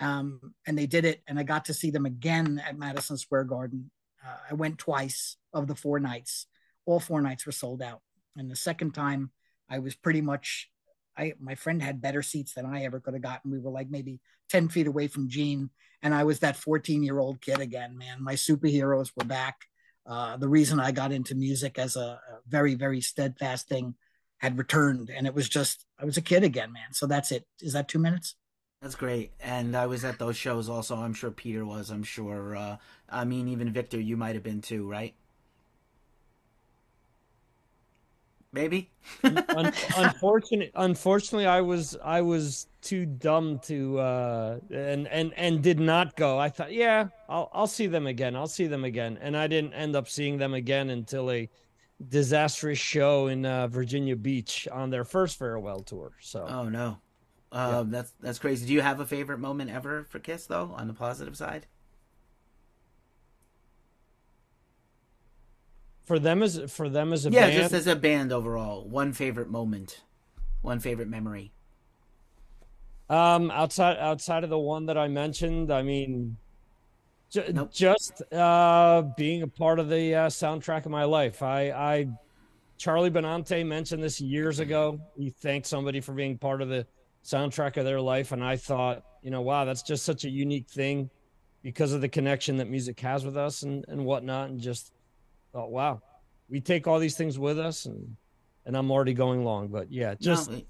Um, 0.00 0.54
and 0.66 0.76
they 0.76 0.86
did 0.86 1.04
it, 1.04 1.22
and 1.26 1.38
I 1.38 1.42
got 1.42 1.66
to 1.66 1.74
see 1.74 1.90
them 1.90 2.06
again 2.06 2.60
at 2.66 2.78
Madison 2.78 3.16
Square 3.16 3.44
Garden. 3.44 3.90
Uh, 4.26 4.36
I 4.50 4.54
went 4.54 4.78
twice 4.78 5.36
of 5.52 5.68
the 5.68 5.74
four 5.74 6.00
nights. 6.00 6.46
All 6.86 7.00
four 7.00 7.20
nights 7.20 7.44
were 7.44 7.52
sold 7.52 7.82
out. 7.82 8.00
And 8.36 8.50
the 8.50 8.56
second 8.56 8.92
time, 8.92 9.30
I 9.68 9.80
was 9.80 9.94
pretty 9.94 10.20
much 10.20 10.70
I 11.16 11.32
my 11.40 11.54
friend 11.54 11.82
had 11.82 12.00
better 12.00 12.22
seats 12.22 12.54
than 12.54 12.66
I 12.66 12.84
ever 12.84 13.00
could 13.00 13.14
have 13.14 13.22
gotten. 13.22 13.50
We 13.50 13.58
were 13.58 13.70
like 13.70 13.90
maybe 13.90 14.20
10 14.50 14.68
feet 14.68 14.86
away 14.86 15.08
from 15.08 15.28
Gene. 15.28 15.70
And 16.02 16.14
I 16.14 16.24
was 16.24 16.40
that 16.40 16.56
14 16.56 17.02
year 17.02 17.18
old 17.18 17.40
kid 17.40 17.60
again, 17.60 17.96
man. 17.96 18.22
My 18.22 18.34
superheroes 18.34 19.10
were 19.16 19.24
back. 19.24 19.56
Uh, 20.06 20.36
the 20.36 20.48
reason 20.48 20.78
I 20.78 20.92
got 20.92 21.10
into 21.10 21.34
music 21.34 21.78
as 21.78 21.96
a, 21.96 22.00
a, 22.00 22.20
very, 22.46 22.74
very 22.74 23.00
steadfast 23.00 23.68
thing 23.68 23.94
had 24.38 24.56
returned. 24.56 25.10
And 25.10 25.26
it 25.26 25.34
was 25.34 25.48
just, 25.48 25.84
I 25.98 26.04
was 26.04 26.16
a 26.16 26.22
kid 26.22 26.44
again, 26.44 26.72
man. 26.72 26.92
So 26.92 27.06
that's 27.06 27.32
it. 27.32 27.44
Is 27.60 27.72
that 27.72 27.88
two 27.88 27.98
minutes? 27.98 28.36
That's 28.80 28.94
great. 28.94 29.32
And 29.40 29.74
I 29.74 29.86
was 29.86 30.04
at 30.04 30.20
those 30.20 30.36
shows 30.36 30.68
also. 30.68 30.96
I'm 30.96 31.14
sure 31.14 31.32
Peter 31.32 31.64
was. 31.64 31.90
I'm 31.90 32.04
sure. 32.04 32.54
Uh, 32.54 32.76
I 33.08 33.24
mean, 33.24 33.48
even 33.48 33.72
Victor, 33.72 33.98
you 33.98 34.16
might 34.16 34.36
have 34.36 34.44
been 34.44 34.60
too, 34.60 34.88
right? 34.88 35.14
Maybe. 38.56 38.90
Un- 39.22 39.72
unfortunately, 39.96 40.72
unfortunately, 40.74 41.46
I 41.46 41.60
was 41.60 41.96
I 42.02 42.22
was 42.22 42.66
too 42.82 43.06
dumb 43.06 43.60
to 43.64 43.98
uh, 44.00 44.58
and 44.70 45.06
and 45.06 45.32
and 45.36 45.62
did 45.62 45.78
not 45.78 46.16
go. 46.16 46.38
I 46.38 46.48
thought, 46.48 46.72
yeah, 46.72 47.08
I'll 47.28 47.48
I'll 47.52 47.66
see 47.68 47.86
them 47.86 48.08
again. 48.08 48.34
I'll 48.34 48.48
see 48.48 48.66
them 48.66 48.84
again, 48.84 49.18
and 49.20 49.36
I 49.36 49.46
didn't 49.46 49.74
end 49.74 49.94
up 49.94 50.08
seeing 50.08 50.38
them 50.38 50.54
again 50.54 50.90
until 50.90 51.30
a 51.30 51.48
disastrous 52.08 52.78
show 52.78 53.28
in 53.28 53.46
uh, 53.46 53.68
Virginia 53.68 54.16
Beach 54.16 54.66
on 54.72 54.90
their 54.90 55.04
first 55.04 55.38
farewell 55.38 55.80
tour. 55.80 56.12
So, 56.20 56.46
oh 56.48 56.68
no, 56.68 56.98
uh, 57.52 57.84
yeah. 57.84 57.84
that's 57.86 58.12
that's 58.20 58.38
crazy. 58.38 58.66
Do 58.66 58.72
you 58.72 58.80
have 58.80 59.00
a 59.00 59.06
favorite 59.06 59.38
moment 59.38 59.70
ever 59.70 60.04
for 60.04 60.18
Kiss 60.18 60.46
though? 60.46 60.74
On 60.76 60.88
the 60.88 60.94
positive 60.94 61.36
side. 61.36 61.66
For 66.06 66.18
them 66.20 66.42
as 66.42 66.60
for 66.68 66.88
them 66.88 67.12
as 67.12 67.26
a 67.26 67.30
yeah, 67.30 67.42
band, 67.48 67.54
just 67.54 67.74
as 67.74 67.86
a 67.86 67.96
band 67.96 68.32
overall. 68.32 68.88
One 68.88 69.12
favorite 69.12 69.50
moment, 69.50 70.02
one 70.62 70.78
favorite 70.78 71.08
memory. 71.08 71.52
Um, 73.10 73.50
outside 73.50 73.98
outside 73.98 74.44
of 74.44 74.50
the 74.50 74.58
one 74.58 74.86
that 74.86 74.96
I 74.96 75.08
mentioned, 75.08 75.72
I 75.72 75.82
mean, 75.82 76.36
j- 77.30 77.50
nope. 77.52 77.72
just 77.72 78.22
uh, 78.32 79.02
being 79.16 79.42
a 79.42 79.48
part 79.48 79.78
of 79.78 79.88
the 79.88 80.14
uh, 80.14 80.26
soundtrack 80.28 80.86
of 80.86 80.92
my 80.92 81.04
life. 81.04 81.42
I, 81.42 81.70
I, 81.70 82.08
Charlie 82.78 83.10
Benante 83.10 83.66
mentioned 83.66 84.02
this 84.02 84.20
years 84.20 84.60
ago. 84.60 85.00
He 85.16 85.30
thanked 85.30 85.66
somebody 85.66 86.00
for 86.00 86.12
being 86.12 86.38
part 86.38 86.62
of 86.62 86.68
the 86.68 86.86
soundtrack 87.24 87.76
of 87.76 87.84
their 87.84 88.00
life, 88.00 88.30
and 88.32 88.42
I 88.44 88.56
thought, 88.56 89.02
you 89.22 89.30
know, 89.30 89.40
wow, 89.40 89.64
that's 89.64 89.82
just 89.82 90.04
such 90.04 90.24
a 90.24 90.30
unique 90.30 90.68
thing 90.68 91.10
because 91.62 91.92
of 91.92 92.00
the 92.00 92.08
connection 92.08 92.58
that 92.58 92.68
music 92.68 93.00
has 93.00 93.24
with 93.24 93.36
us 93.36 93.62
and 93.62 93.84
and 93.88 94.04
whatnot, 94.04 94.50
and 94.50 94.60
just 94.60 94.92
thought, 95.56 95.70
wow, 95.70 96.02
we 96.48 96.60
take 96.60 96.86
all 96.86 96.98
these 96.98 97.16
things 97.16 97.38
with 97.38 97.58
us, 97.58 97.86
and 97.86 98.16
and 98.66 98.76
I'm 98.76 98.90
already 98.90 99.14
going 99.14 99.44
long, 99.44 99.68
but 99.68 99.90
yeah, 99.90 100.14
just. 100.14 100.50
No. 100.50 100.62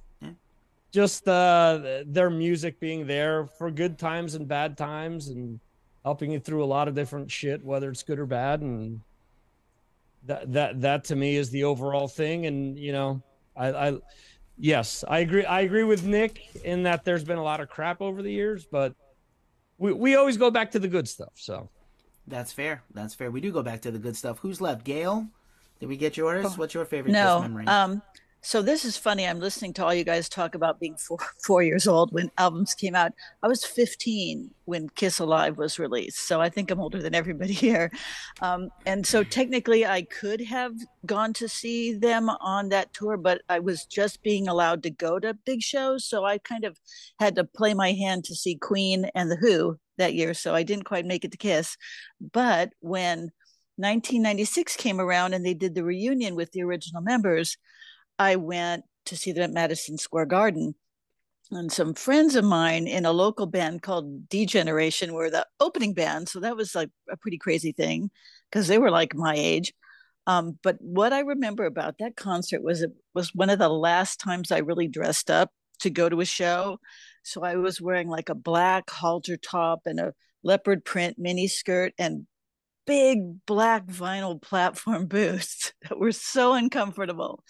Just 0.92 1.28
uh, 1.28 2.04
their 2.06 2.30
music 2.30 2.80
being 2.80 3.06
there 3.06 3.46
for 3.58 3.70
good 3.70 3.98
times 3.98 4.34
and 4.34 4.48
bad 4.48 4.78
times, 4.78 5.28
and 5.28 5.60
helping 6.04 6.30
you 6.30 6.40
through 6.40 6.64
a 6.64 6.64
lot 6.64 6.88
of 6.88 6.94
different 6.94 7.30
shit, 7.30 7.62
whether 7.62 7.90
it's 7.90 8.02
good 8.02 8.18
or 8.18 8.24
bad, 8.24 8.62
and 8.62 9.00
that 10.24 10.50
that 10.52 10.80
that 10.80 11.04
to 11.04 11.16
me 11.16 11.36
is 11.36 11.50
the 11.50 11.64
overall 11.64 12.08
thing. 12.08 12.46
And 12.46 12.78
you 12.78 12.92
know, 12.92 13.20
I, 13.56 13.72
I 13.72 13.98
yes, 14.56 15.04
I 15.06 15.18
agree. 15.18 15.44
I 15.44 15.62
agree 15.62 15.82
with 15.82 16.04
Nick 16.04 16.40
in 16.64 16.84
that 16.84 17.04
there's 17.04 17.24
been 17.24 17.38
a 17.38 17.42
lot 17.42 17.60
of 17.60 17.68
crap 17.68 18.00
over 18.00 18.22
the 18.22 18.32
years, 18.32 18.64
but 18.64 18.94
we 19.76 19.92
we 19.92 20.14
always 20.14 20.36
go 20.36 20.50
back 20.50 20.70
to 20.70 20.78
the 20.78 20.88
good 20.88 21.08
stuff. 21.08 21.32
So 21.34 21.68
that's 22.26 22.52
fair. 22.52 22.82
That's 22.92 23.14
fair. 23.14 23.30
We 23.30 23.40
do 23.40 23.52
go 23.52 23.62
back 23.62 23.82
to 23.82 23.90
the 23.90 23.98
good 23.98 24.16
stuff. 24.16 24.38
Who's 24.40 24.60
left? 24.60 24.84
Gail? 24.84 25.28
Did 25.80 25.88
we 25.88 25.96
get 25.96 26.16
yours? 26.16 26.46
Oh, 26.48 26.54
What's 26.56 26.74
your 26.74 26.84
favorite 26.84 27.12
no, 27.12 27.40
memory? 27.40 27.66
Um, 27.66 28.02
so 28.46 28.62
this 28.62 28.84
is 28.84 28.96
funny. 28.96 29.26
I'm 29.26 29.40
listening 29.40 29.72
to 29.74 29.84
all 29.84 29.92
you 29.92 30.04
guys 30.04 30.28
talk 30.28 30.54
about 30.54 30.78
being 30.78 30.94
four, 30.96 31.18
four 31.44 31.62
years 31.64 31.88
old 31.88 32.12
when 32.12 32.30
albums 32.38 32.74
came 32.74 32.94
out. 32.94 33.12
I 33.42 33.48
was 33.48 33.64
15 33.64 34.52
when 34.66 34.88
Kiss 34.90 35.18
Alive 35.18 35.58
was 35.58 35.80
released. 35.80 36.28
So 36.28 36.40
I 36.40 36.48
think 36.48 36.70
I'm 36.70 36.80
older 36.80 37.02
than 37.02 37.14
everybody 37.14 37.52
here. 37.66 37.90
Um, 38.40 38.70
and 38.86 39.04
so 39.04 39.24
technically 39.24 39.84
I 39.84 40.02
could 40.02 40.40
have 40.42 40.74
gone 41.04 41.32
to 41.34 41.48
see 41.48 41.94
them 41.94 42.28
on 42.28 42.68
that 42.68 42.94
tour, 42.94 43.16
but 43.16 43.42
I 43.48 43.58
was 43.58 43.84
just 43.84 44.22
being 44.22 44.46
allowed 44.46 44.84
to 44.84 44.90
go 44.90 45.18
to 45.18 45.34
big 45.34 45.60
shows. 45.60 46.04
So 46.04 46.24
I 46.24 46.38
kind 46.38 46.64
of 46.64 46.78
had 47.18 47.34
to 47.36 47.44
play 47.44 47.74
my 47.74 47.92
hand 47.92 48.24
to 48.26 48.34
see 48.34 48.54
Queen 48.54 49.10
and 49.14 49.28
The 49.28 49.36
Who 49.36 49.78
that 49.98 50.14
year. 50.14 50.34
So 50.34 50.54
I 50.54 50.62
didn't 50.62 50.84
quite 50.84 51.06
make 51.06 51.24
it 51.24 51.32
to 51.32 51.38
Kiss. 51.38 51.76
But 52.32 52.70
when 52.80 53.30
1996 53.76 54.76
came 54.76 55.00
around 55.00 55.34
and 55.34 55.44
they 55.44 55.54
did 55.54 55.74
the 55.74 55.84
reunion 55.84 56.34
with 56.34 56.52
the 56.52 56.62
original 56.62 57.02
members, 57.02 57.56
I 58.18 58.36
went 58.36 58.84
to 59.06 59.16
see 59.16 59.32
them 59.32 59.44
at 59.44 59.52
Madison 59.52 59.98
Square 59.98 60.26
Garden. 60.26 60.74
And 61.50 61.70
some 61.70 61.94
friends 61.94 62.34
of 62.34 62.44
mine 62.44 62.88
in 62.88 63.06
a 63.06 63.12
local 63.12 63.46
band 63.46 63.82
called 63.82 64.28
D-Generation 64.28 65.12
were 65.12 65.30
the 65.30 65.46
opening 65.60 65.94
band. 65.94 66.28
So 66.28 66.40
that 66.40 66.56
was 66.56 66.74
like 66.74 66.90
a 67.10 67.16
pretty 67.16 67.38
crazy 67.38 67.72
thing 67.72 68.10
because 68.50 68.66
they 68.66 68.78
were 68.78 68.90
like 68.90 69.14
my 69.14 69.34
age. 69.36 69.72
Um, 70.26 70.58
but 70.62 70.76
what 70.80 71.12
I 71.12 71.20
remember 71.20 71.64
about 71.64 71.98
that 71.98 72.16
concert 72.16 72.62
was 72.62 72.82
it 72.82 72.90
was 73.14 73.32
one 73.34 73.50
of 73.50 73.60
the 73.60 73.68
last 73.68 74.18
times 74.18 74.50
I 74.50 74.58
really 74.58 74.88
dressed 74.88 75.30
up 75.30 75.50
to 75.80 75.90
go 75.90 76.08
to 76.08 76.20
a 76.20 76.24
show. 76.24 76.78
So 77.26 77.42
I 77.42 77.56
was 77.56 77.80
wearing 77.80 78.08
like 78.08 78.28
a 78.28 78.36
black 78.36 78.88
halter 78.88 79.36
top 79.36 79.80
and 79.84 79.98
a 79.98 80.14
leopard 80.44 80.84
print 80.84 81.16
mini 81.18 81.48
skirt 81.48 81.92
and 81.98 82.24
big 82.86 83.44
black 83.46 83.84
vinyl 83.88 84.40
platform 84.40 85.06
boots 85.08 85.72
that 85.82 85.98
were 85.98 86.12
so 86.12 86.54
uncomfortable. 86.54 87.42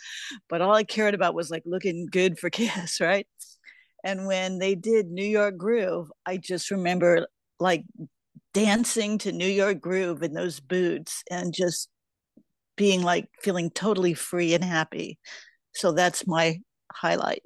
But 0.49 0.63
all 0.63 0.75
I 0.75 0.83
cared 0.83 1.13
about 1.13 1.35
was 1.35 1.51
like 1.51 1.65
looking 1.67 2.09
good 2.11 2.39
for 2.39 2.49
Kiss, 2.51 3.03
right? 3.03 3.27
And 4.03 4.27
when 4.27 4.59
they 4.59 4.75
did 4.75 5.09
New 5.09 5.27
York 5.27 5.59
Groove, 5.59 6.11
I 6.25 6.39
just 6.39 6.71
remember 6.71 7.27
like 7.61 7.85
dancing 8.55 9.19
to 9.19 9.31
New 9.33 9.47
York 9.47 9.79
Groove 9.83 10.23
in 10.23 10.33
those 10.33 10.59
boots 10.59 11.23
and 11.31 11.53
just 11.53 11.91
being 12.79 13.03
like 13.03 13.29
feeling 13.43 13.69
totally 13.69 14.15
free 14.15 14.55
and 14.55 14.65
happy. 14.65 15.19
So 15.75 15.93
that's 15.93 16.27
my 16.27 16.61
highlight. 16.91 17.43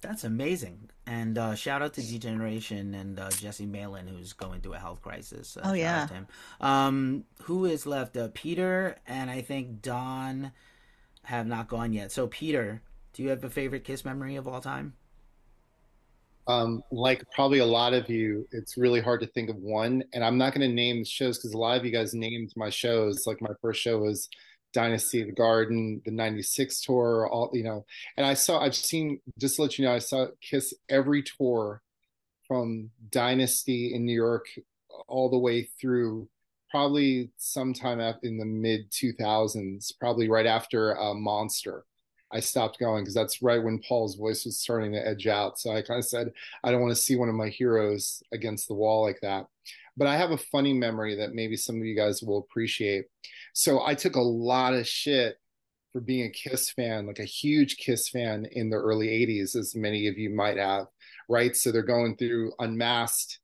That's 0.00 0.24
amazing. 0.24 0.85
And 1.08 1.38
uh, 1.38 1.54
shout 1.54 1.82
out 1.82 1.94
to 1.94 2.02
D-Generation 2.02 2.94
and 2.94 3.20
uh, 3.20 3.30
Jesse 3.30 3.64
Malin, 3.64 4.08
who's 4.08 4.32
going 4.32 4.60
through 4.60 4.74
a 4.74 4.78
health 4.78 5.00
crisis. 5.02 5.56
Uh, 5.56 5.60
oh 5.66 5.72
yeah. 5.72 6.08
Um, 6.60 7.24
who 7.42 7.64
is 7.64 7.86
left? 7.86 8.16
Uh, 8.16 8.28
Peter 8.34 8.96
and 9.06 9.30
I 9.30 9.40
think 9.40 9.82
Don 9.82 10.50
have 11.22 11.46
not 11.46 11.68
gone 11.68 11.92
yet. 11.92 12.10
So 12.10 12.26
Peter, 12.26 12.82
do 13.12 13.22
you 13.22 13.28
have 13.28 13.44
a 13.44 13.50
favorite 13.50 13.84
Kiss 13.84 14.04
memory 14.04 14.34
of 14.34 14.48
all 14.48 14.60
time? 14.60 14.94
Um, 16.48 16.82
like 16.92 17.22
probably 17.34 17.58
a 17.58 17.66
lot 17.66 17.92
of 17.92 18.08
you, 18.08 18.46
it's 18.52 18.76
really 18.76 19.00
hard 19.00 19.20
to 19.20 19.26
think 19.28 19.48
of 19.48 19.56
one. 19.56 20.02
And 20.12 20.24
I'm 20.24 20.38
not 20.38 20.54
going 20.54 20.68
to 20.68 20.74
name 20.74 21.04
shows 21.04 21.38
because 21.38 21.54
a 21.54 21.58
lot 21.58 21.78
of 21.78 21.84
you 21.84 21.90
guys 21.90 22.14
named 22.14 22.52
my 22.56 22.70
shows. 22.70 23.26
Like 23.26 23.40
my 23.40 23.50
first 23.60 23.80
show 23.80 23.98
was 23.98 24.28
Dynasty 24.76 25.22
of 25.22 25.28
the 25.28 25.32
Garden, 25.32 26.02
the 26.04 26.10
96 26.10 26.82
tour, 26.82 27.26
all, 27.32 27.50
you 27.54 27.64
know, 27.64 27.86
and 28.18 28.26
I 28.26 28.34
saw, 28.34 28.60
I've 28.60 28.74
seen, 28.74 29.20
just 29.38 29.56
to 29.56 29.62
let 29.62 29.78
you 29.78 29.86
know, 29.86 29.94
I 29.94 30.00
saw 30.00 30.26
Kiss 30.42 30.74
every 30.90 31.22
tour 31.22 31.80
from 32.46 32.90
Dynasty 33.10 33.94
in 33.94 34.04
New 34.04 34.14
York 34.14 34.44
all 35.08 35.30
the 35.30 35.38
way 35.38 35.62
through 35.80 36.28
probably 36.70 37.30
sometime 37.38 38.00
in 38.22 38.36
the 38.36 38.44
mid 38.44 38.90
2000s, 38.90 39.98
probably 39.98 40.28
right 40.28 40.46
after 40.46 41.00
uh, 41.00 41.14
Monster. 41.14 41.86
I 42.30 42.40
stopped 42.40 42.78
going 42.78 43.04
because 43.04 43.14
that's 43.14 43.40
right 43.40 43.62
when 43.62 43.80
Paul's 43.88 44.16
voice 44.16 44.44
was 44.44 44.58
starting 44.58 44.92
to 44.92 45.08
edge 45.08 45.26
out. 45.26 45.58
So 45.58 45.70
I 45.70 45.80
kind 45.80 45.98
of 45.98 46.04
said, 46.04 46.32
I 46.62 46.70
don't 46.70 46.82
want 46.82 46.94
to 46.94 47.00
see 47.00 47.16
one 47.16 47.30
of 47.30 47.34
my 47.34 47.48
heroes 47.48 48.22
against 48.30 48.68
the 48.68 48.74
wall 48.74 49.02
like 49.02 49.20
that. 49.22 49.46
But 49.96 50.08
I 50.08 50.16
have 50.16 50.30
a 50.30 50.36
funny 50.36 50.72
memory 50.72 51.16
that 51.16 51.34
maybe 51.34 51.56
some 51.56 51.76
of 51.76 51.84
you 51.84 51.96
guys 51.96 52.22
will 52.22 52.38
appreciate. 52.38 53.06
So 53.54 53.84
I 53.84 53.94
took 53.94 54.16
a 54.16 54.20
lot 54.20 54.74
of 54.74 54.86
shit 54.86 55.36
for 55.96 56.00
being 56.00 56.26
a 56.26 56.30
Kiss 56.30 56.70
fan, 56.70 57.06
like 57.06 57.20
a 57.20 57.24
huge 57.24 57.78
Kiss 57.78 58.10
fan 58.10 58.46
in 58.52 58.68
the 58.68 58.76
early 58.76 59.08
80s, 59.08 59.56
as 59.56 59.74
many 59.74 60.08
of 60.08 60.18
you 60.18 60.28
might 60.28 60.58
have, 60.58 60.88
right? 61.30 61.56
So 61.56 61.72
they're 61.72 61.82
going 61.82 62.16
through 62.16 62.52
Unmasked. 62.58 63.38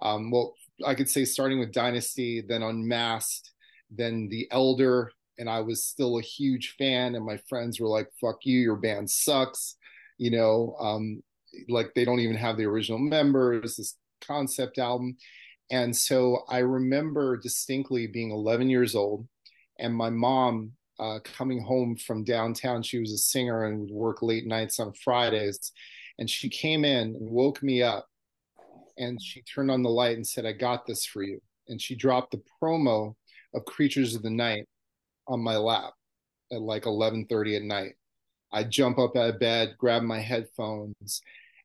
Um, 0.00 0.30
well, 0.30 0.54
I 0.86 0.94
could 0.94 1.08
say 1.08 1.24
starting 1.24 1.58
with 1.58 1.72
Dynasty, 1.72 2.42
then 2.46 2.62
Unmasked, 2.62 3.50
then 3.90 4.28
The 4.28 4.46
Elder. 4.52 5.10
And 5.38 5.50
I 5.50 5.60
was 5.60 5.84
still 5.84 6.18
a 6.18 6.22
huge 6.22 6.76
fan, 6.78 7.16
and 7.16 7.26
my 7.26 7.38
friends 7.48 7.80
were 7.80 7.88
like, 7.88 8.08
fuck 8.20 8.36
you, 8.44 8.60
your 8.60 8.76
band 8.76 9.10
sucks. 9.10 9.76
You 10.16 10.30
know, 10.30 10.76
um, 10.78 11.22
like 11.68 11.92
they 11.94 12.04
don't 12.04 12.20
even 12.20 12.36
have 12.36 12.56
the 12.56 12.66
original 12.66 12.98
members. 13.00 13.76
This 13.76 13.96
concept 14.20 14.78
album, 14.78 15.16
and 15.70 15.96
so 15.96 16.44
I 16.48 16.58
remember 16.58 17.36
distinctly 17.36 18.06
being 18.06 18.30
11 18.30 18.70
years 18.70 18.94
old, 18.94 19.26
and 19.78 19.94
my 19.94 20.10
mom 20.10 20.72
uh, 20.98 21.18
coming 21.24 21.60
home 21.60 21.96
from 21.96 22.24
downtown. 22.24 22.82
She 22.82 22.98
was 22.98 23.12
a 23.12 23.18
singer 23.18 23.66
and 23.66 23.80
would 23.80 23.90
work 23.90 24.22
late 24.22 24.46
nights 24.46 24.80
on 24.80 24.92
Fridays, 24.92 25.72
and 26.18 26.28
she 26.30 26.48
came 26.48 26.84
in 26.84 27.14
and 27.16 27.30
woke 27.30 27.62
me 27.62 27.82
up, 27.82 28.06
and 28.98 29.20
she 29.22 29.42
turned 29.42 29.70
on 29.70 29.82
the 29.82 29.90
light 29.90 30.16
and 30.16 30.26
said, 30.26 30.46
"I 30.46 30.52
got 30.52 30.86
this 30.86 31.04
for 31.04 31.22
you." 31.22 31.40
And 31.68 31.82
she 31.82 31.94
dropped 31.96 32.30
the 32.30 32.42
promo 32.62 33.14
of 33.54 33.64
Creatures 33.64 34.14
of 34.14 34.22
the 34.22 34.30
Night 34.30 34.66
on 35.26 35.40
my 35.40 35.56
lap 35.56 35.92
at 36.52 36.62
like 36.62 36.86
11:30 36.86 37.56
at 37.56 37.62
night. 37.62 37.94
I 38.52 38.64
jump 38.64 38.98
up 38.98 39.16
out 39.16 39.30
of 39.34 39.40
bed, 39.40 39.76
grab 39.78 40.02
my 40.02 40.20
headphones, 40.20 41.20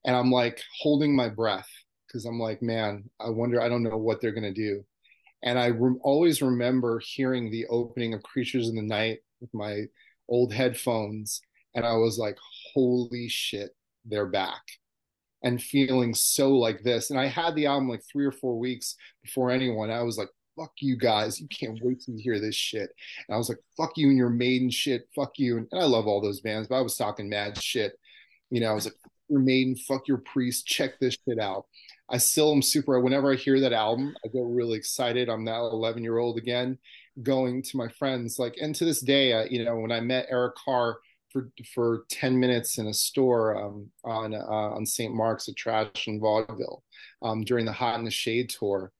and 0.06 0.16
I'm 0.16 0.32
like 0.32 0.62
holding 0.80 1.16
my 1.16 1.30
breath 1.30 1.70
because 2.12 2.26
I'm 2.26 2.40
like, 2.40 2.62
man, 2.62 3.10
I 3.20 3.30
wonder, 3.30 3.62
I 3.62 3.70
don't 3.70 3.84
know 3.84 3.98
what 3.98 4.22
they're 4.22 4.34
gonna 4.34 4.54
do. 4.54 4.84
And 5.44 5.58
I 5.58 5.68
re- 5.68 6.00
always 6.02 6.42
remember 6.42 7.00
hearing 7.00 7.50
the 7.50 7.66
opening 7.68 8.14
of 8.14 8.24
Creatures 8.24 8.70
in 8.70 8.76
the 8.76 8.82
Night 8.82 9.20
with 9.40 9.54
my 9.54 9.84
old 10.28 10.54
headphones, 10.54 11.42
and 11.74 11.86
I 11.86 11.94
was 11.94 12.18
like, 12.18 12.38
holy 12.74 13.28
shit, 13.30 13.72
they're 14.06 14.28
back. 14.28 14.62
And 15.44 15.62
feeling 15.62 16.14
so 16.14 16.52
like 16.52 16.84
this. 16.84 17.10
And 17.10 17.20
I 17.20 17.26
had 17.26 17.56
the 17.56 17.66
album 17.66 17.90
like 17.90 18.04
three 18.12 18.26
or 18.26 18.32
four 18.32 18.60
weeks 18.60 18.96
before 19.24 19.50
anyone. 19.50 19.90
I 19.90 20.04
was 20.04 20.16
like, 20.18 20.30
fuck 20.56 20.72
you 20.80 20.96
guys. 20.98 21.40
You 21.40 21.48
can't 21.48 21.80
wait 21.82 22.02
to 22.02 22.16
hear 22.16 22.40
this 22.40 22.54
shit. 22.54 22.92
And 23.28 23.34
I 23.34 23.38
was 23.38 23.50
like, 23.50 23.58
fuck 23.76 23.94
you 23.96 24.10
and 24.10 24.18
your 24.18 24.30
maiden 24.30 24.70
shit. 24.70 25.08
Fuck 25.16 25.40
you. 25.40 25.58
And, 25.58 25.68
and 25.72 25.82
I 25.82 25.86
love 25.86 26.06
all 26.06 26.22
those 26.22 26.42
bands, 26.42 26.68
but 26.68 26.76
I 26.76 26.82
was 26.82 26.96
talking 26.96 27.28
mad 27.28 27.60
shit. 27.60 27.94
You 28.52 28.62
know, 28.62 28.70
I 28.70 28.74
was 28.74 28.86
like, 28.86 28.96
your 29.32 29.40
maiden, 29.40 29.76
fuck 29.76 30.08
your 30.08 30.20
priest, 30.20 30.68
check 30.68 31.00
this 31.00 31.18
shit 31.28 31.40
out. 31.40 31.66
I 32.10 32.18
still 32.18 32.52
am 32.52 32.62
super, 32.62 33.00
whenever 33.00 33.32
I 33.32 33.36
hear 33.36 33.60
that 33.62 33.74
album, 33.74 34.14
I 34.24 34.28
get 34.28 34.44
really 34.44 34.78
excited. 34.78 35.30
I'm 35.30 35.46
that 35.46 35.60
11 35.60 36.04
year 36.04 36.18
old 36.18 36.38
again, 36.38 36.78
going 37.24 37.64
to 37.64 37.78
my 37.78 37.88
friends. 37.88 38.38
Like, 38.38 38.56
and 38.62 38.76
to 38.76 38.86
this 38.86 39.00
day, 39.00 39.34
uh, 39.34 39.46
you 39.50 39.64
know, 39.64 39.78
when 39.78 39.92
I 39.92 40.02
met 40.02 40.28
Eric 40.30 40.56
Carr 40.56 40.98
for, 41.32 41.50
for 41.74 42.04
10 42.10 42.38
minutes 42.38 42.78
in 42.78 42.88
a 42.88 42.94
store 42.94 43.58
um, 43.58 43.90
on, 44.04 44.34
uh, 44.34 44.38
on 44.40 44.86
St. 44.86 45.14
Mark's 45.14 45.48
at 45.48 45.56
Trash 45.56 46.08
and 46.08 46.20
Vaudeville 46.20 46.84
um, 47.22 47.44
during 47.46 47.66
the 47.66 47.72
Hot 47.72 47.98
in 47.98 48.04
the 48.04 48.12
Shade 48.12 48.50
tour, 48.50 48.92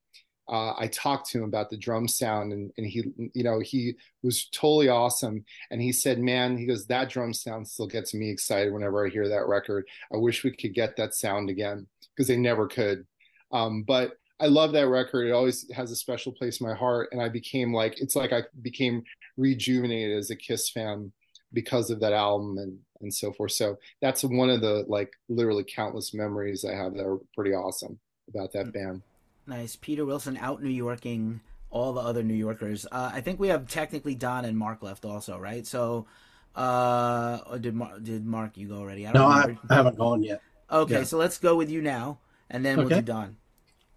uh, 0.52 0.74
I 0.78 0.88
talked 0.88 1.30
to 1.30 1.38
him 1.38 1.46
about 1.46 1.70
the 1.70 1.78
drum 1.78 2.10
sound 2.10 2.52
and, 2.52 2.72
and 2.78 2.86
he, 2.86 3.06
you 3.34 3.44
know, 3.44 3.60
he 3.60 3.96
was 4.22 4.48
totally 4.48 4.90
awesome. 4.90 5.46
And 5.72 5.82
he 5.82 5.94
said, 5.94 6.20
man, 6.20 6.58
he 6.58 6.66
goes, 6.66 6.86
that 6.88 7.10
drum 7.10 7.34
sound 7.34 7.68
still 7.68 7.88
gets 7.88 8.14
me 8.14 8.30
excited 8.30 8.74
whenever 8.74 9.06
I 9.06 9.10
hear 9.10 9.30
that 9.30 9.48
record. 9.48 9.88
I 10.14 10.18
wish 10.18 10.44
we 10.44 10.52
could 10.52 10.74
get 10.74 10.98
that 10.98 11.16
sound 11.16 11.50
again 11.50 11.88
because 12.14 12.28
they 12.28 12.36
never 12.36 12.68
could. 12.68 13.08
Um, 13.54 13.84
but 13.84 14.18
I 14.42 14.48
love 14.48 14.74
that 14.74 14.90
record. 14.90 15.28
It 15.28 15.32
always 15.32 15.72
has 15.72 15.90
a 15.90 15.96
special 15.96 16.34
place 16.34 16.60
in 16.60 16.68
my 16.68 16.76
heart. 16.76 17.10
And 17.14 17.22
I 17.22 17.30
became 17.30 17.74
like, 17.74 18.02
it's 18.02 18.18
like 18.18 18.34
I 18.34 18.44
became 18.62 19.04
rejuvenated 19.38 20.18
as 20.18 20.32
a 20.32 20.36
Kiss 20.36 20.70
fan 20.70 21.14
because 21.54 21.90
of 21.90 22.02
that 22.02 22.12
album 22.12 22.58
and, 22.58 22.78
and 23.00 23.14
so 23.14 23.32
forth. 23.32 23.54
So 23.54 23.78
that's 24.02 24.24
one 24.24 24.50
of 24.50 24.60
the 24.60 24.84
like 24.90 25.14
literally 25.30 25.64
countless 25.64 26.14
memories 26.14 26.66
I 26.66 26.76
have 26.76 26.94
that 26.96 27.06
are 27.06 27.20
pretty 27.36 27.54
awesome 27.54 28.00
about 28.28 28.52
that 28.52 28.74
band. 28.74 29.02
Nice. 29.48 29.76
Peter 29.76 30.06
Wilson 30.06 30.38
out 30.38 30.62
New 30.62 30.70
Yorking 30.70 31.42
all 31.72 31.94
the 31.94 32.02
other 32.02 32.22
New 32.22 32.36
Yorkers. 32.36 32.86
Uh, 32.92 33.12
I 33.14 33.22
think 33.22 33.40
we 33.40 33.48
have 33.48 33.68
technically 33.68 34.14
Don 34.14 34.46
and 34.46 34.58
Mark 34.58 34.84
left 34.84 35.06
also, 35.06 35.40
right? 35.40 35.66
So, 35.66 36.06
uh, 36.54 37.58
did 37.58 37.74
Mark, 37.74 38.04
did 38.04 38.26
Mark 38.26 38.58
you 38.58 38.68
go 38.68 38.76
already? 38.76 39.08
I 39.08 39.14
no, 39.14 39.26
I, 39.26 39.58
I, 39.70 39.74
haven't 39.74 39.98
gone 39.98 40.22
yet. 40.22 40.42
Okay, 40.70 41.00
yeah. 41.00 41.04
so 41.04 41.18
let's 41.18 41.38
go 41.38 41.56
with 41.56 41.70
you 41.70 41.82
now, 41.82 42.20
and 42.50 42.64
then 42.64 42.78
okay. 42.80 42.88
we'll 42.88 43.00
do 43.00 43.06
Don. 43.06 43.38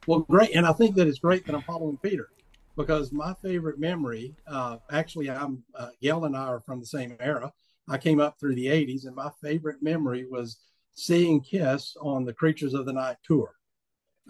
Well, 0.07 0.21
great, 0.21 0.55
and 0.55 0.67
I 0.67 0.73
think 0.73 0.95
that 0.97 1.09
it's 1.09 1.19
great 1.19 1.45
that 1.47 1.55
I'm 1.55 1.63
following 1.63 1.99
Peter 1.99 2.29
because 2.77 3.13
my 3.13 3.35
favorite 3.43 3.79
memory, 3.79 4.35
uh, 4.47 4.79
actually, 4.91 5.31
I'm 5.31 5.63
uh, 5.75 5.89
Gail 6.01 6.25
and 6.25 6.37
I 6.37 6.45
are 6.45 6.61
from 6.61 6.81
the 6.81 6.87
same 6.87 7.17
era. 7.21 7.53
I 7.89 7.99
came 7.99 8.21
up 8.21 8.39
through 8.39 8.55
the 8.55 8.67
'80s, 8.67 9.07
and 9.07 9.17
my 9.17 9.31
favorite 9.43 9.83
memory 9.83 10.27
was 10.31 10.59
seeing 10.93 11.41
Kiss 11.41 11.97
on 12.01 12.25
the 12.25 12.33
Creatures 12.33 12.75
of 12.75 12.87
the 12.87 12.93
Night 12.93 13.17
tour 13.25 13.51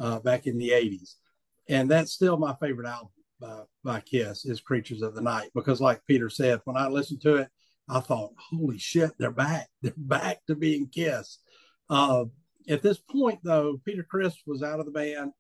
uh, 0.01 0.18
back 0.20 0.47
in 0.47 0.59
the 0.59 0.70
80s. 0.70 1.14
And 1.68 1.90
that's 1.90 2.12
still 2.12 2.36
my 2.36 2.55
favorite 2.61 2.88
album 2.88 3.11
by, 3.40 3.61
by 3.82 4.01
Kiss 4.01 4.45
is 4.45 4.61
Creatures 4.61 5.03
of 5.03 5.14
the 5.14 5.20
Night 5.20 5.51
because, 5.55 5.80
like 5.80 6.05
Peter 6.07 6.28
said, 6.28 6.61
when 6.64 6.76
I 6.76 6.88
listened 6.88 7.22
to 7.22 7.36
it, 7.36 7.49
I 7.88 8.01
thought, 8.01 8.32
holy 8.36 8.78
shit, 8.78 9.12
they're 9.18 9.30
back. 9.30 9.68
They're 9.82 9.92
back 9.97 10.45
to 10.47 10.55
being 10.55 10.88
Kiss. 10.88 11.38
Uh, 11.90 12.24
at 12.68 12.82
this 12.82 12.99
point, 12.99 13.40
though, 13.42 13.78
Peter 13.84 14.03
Criss 14.03 14.34
was 14.47 14.62
out 14.62 14.80
of 14.80 14.86
the 14.86 14.92
band. 14.92 15.32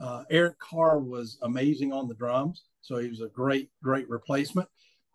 Uh, 0.00 0.24
Eric 0.30 0.58
Carr 0.58 0.98
was 0.98 1.38
amazing 1.42 1.92
on 1.92 2.08
the 2.08 2.14
drums. 2.14 2.64
So 2.80 2.96
he 2.96 3.08
was 3.08 3.20
a 3.20 3.28
great, 3.28 3.70
great 3.82 4.08
replacement. 4.08 4.68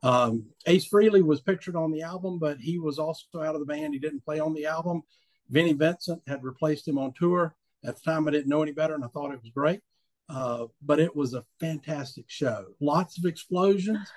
Um, 0.04 0.46
Ace 0.68 0.88
Frehley 0.88 1.24
was 1.24 1.41
pictured 1.41 1.76
on 1.76 1.91
the 1.91 2.04
album, 2.04 2.38
but 2.38 2.60
he 2.60 2.78
was 2.78 3.00
also 3.00 3.41
out 3.41 3.56
of 3.56 3.60
the 3.60 3.66
band. 3.66 3.93
He 3.93 4.00
didn't 4.00 4.24
play 4.24 4.39
on 4.39 4.54
the 4.54 4.68
album. 4.68 5.02
Vinnie 5.50 5.74
Vincent 5.74 6.22
had 6.28 6.43
replaced 6.43 6.88
him 6.88 7.00
on 7.00 7.14
tour. 7.14 7.56
At 7.86 7.96
the 7.98 8.02
time, 8.02 8.28
I 8.28 8.32
didn't 8.32 8.48
know 8.48 8.62
any 8.62 8.72
better, 8.72 8.96
and 8.96 9.04
I 9.04 9.08
thought 9.08 9.34
it 9.34 9.42
was 9.42 9.52
great. 9.54 9.82
Uh, 10.28 10.66
but 10.82 11.00
it 11.00 11.16
was 11.16 11.34
a 11.34 11.46
fantastic 11.60 12.26
show. 12.28 12.66
Lots 12.82 13.18
of 13.18 13.26
explosions. 13.26 14.12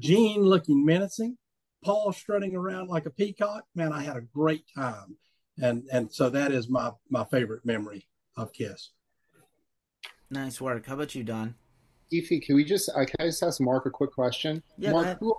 Gene 0.00 0.42
looking 0.42 0.84
menacing. 0.84 1.38
Paul 1.84 2.12
strutting 2.12 2.54
around 2.54 2.88
like 2.88 3.06
a 3.06 3.10
peacock. 3.10 3.64
Man, 3.74 3.92
I 3.92 4.02
had 4.02 4.16
a 4.16 4.20
great 4.20 4.64
time, 4.76 5.16
and 5.56 5.84
and 5.92 6.12
so 6.12 6.28
that 6.30 6.52
is 6.52 6.68
my 6.68 6.90
my 7.08 7.24
favorite 7.24 7.64
memory 7.64 8.06
of 8.36 8.52
Kiss. 8.52 8.90
Nice 10.30 10.60
work. 10.60 10.86
How 10.86 10.94
about 10.94 11.14
you, 11.14 11.24
Don? 11.24 11.54
Efi, 12.12 12.42
can 12.42 12.56
we 12.56 12.64
just 12.64 12.90
uh, 12.90 13.04
can 13.04 13.16
I 13.20 13.26
just 13.26 13.42
ask 13.42 13.60
Mark 13.60 13.86
a 13.86 13.90
quick 13.90 14.12
question? 14.12 14.62
Yeah, 14.76 14.92
Mark, 14.92 15.18
who, 15.20 15.36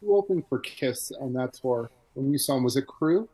who 0.00 0.16
opened 0.16 0.44
for 0.48 0.58
Kiss 0.60 1.12
on 1.20 1.32
that 1.34 1.52
tour 1.52 1.90
when 2.14 2.32
you 2.32 2.38
saw 2.38 2.56
him? 2.56 2.64
Was 2.64 2.76
it 2.76 2.86
Crüe? 2.86 3.28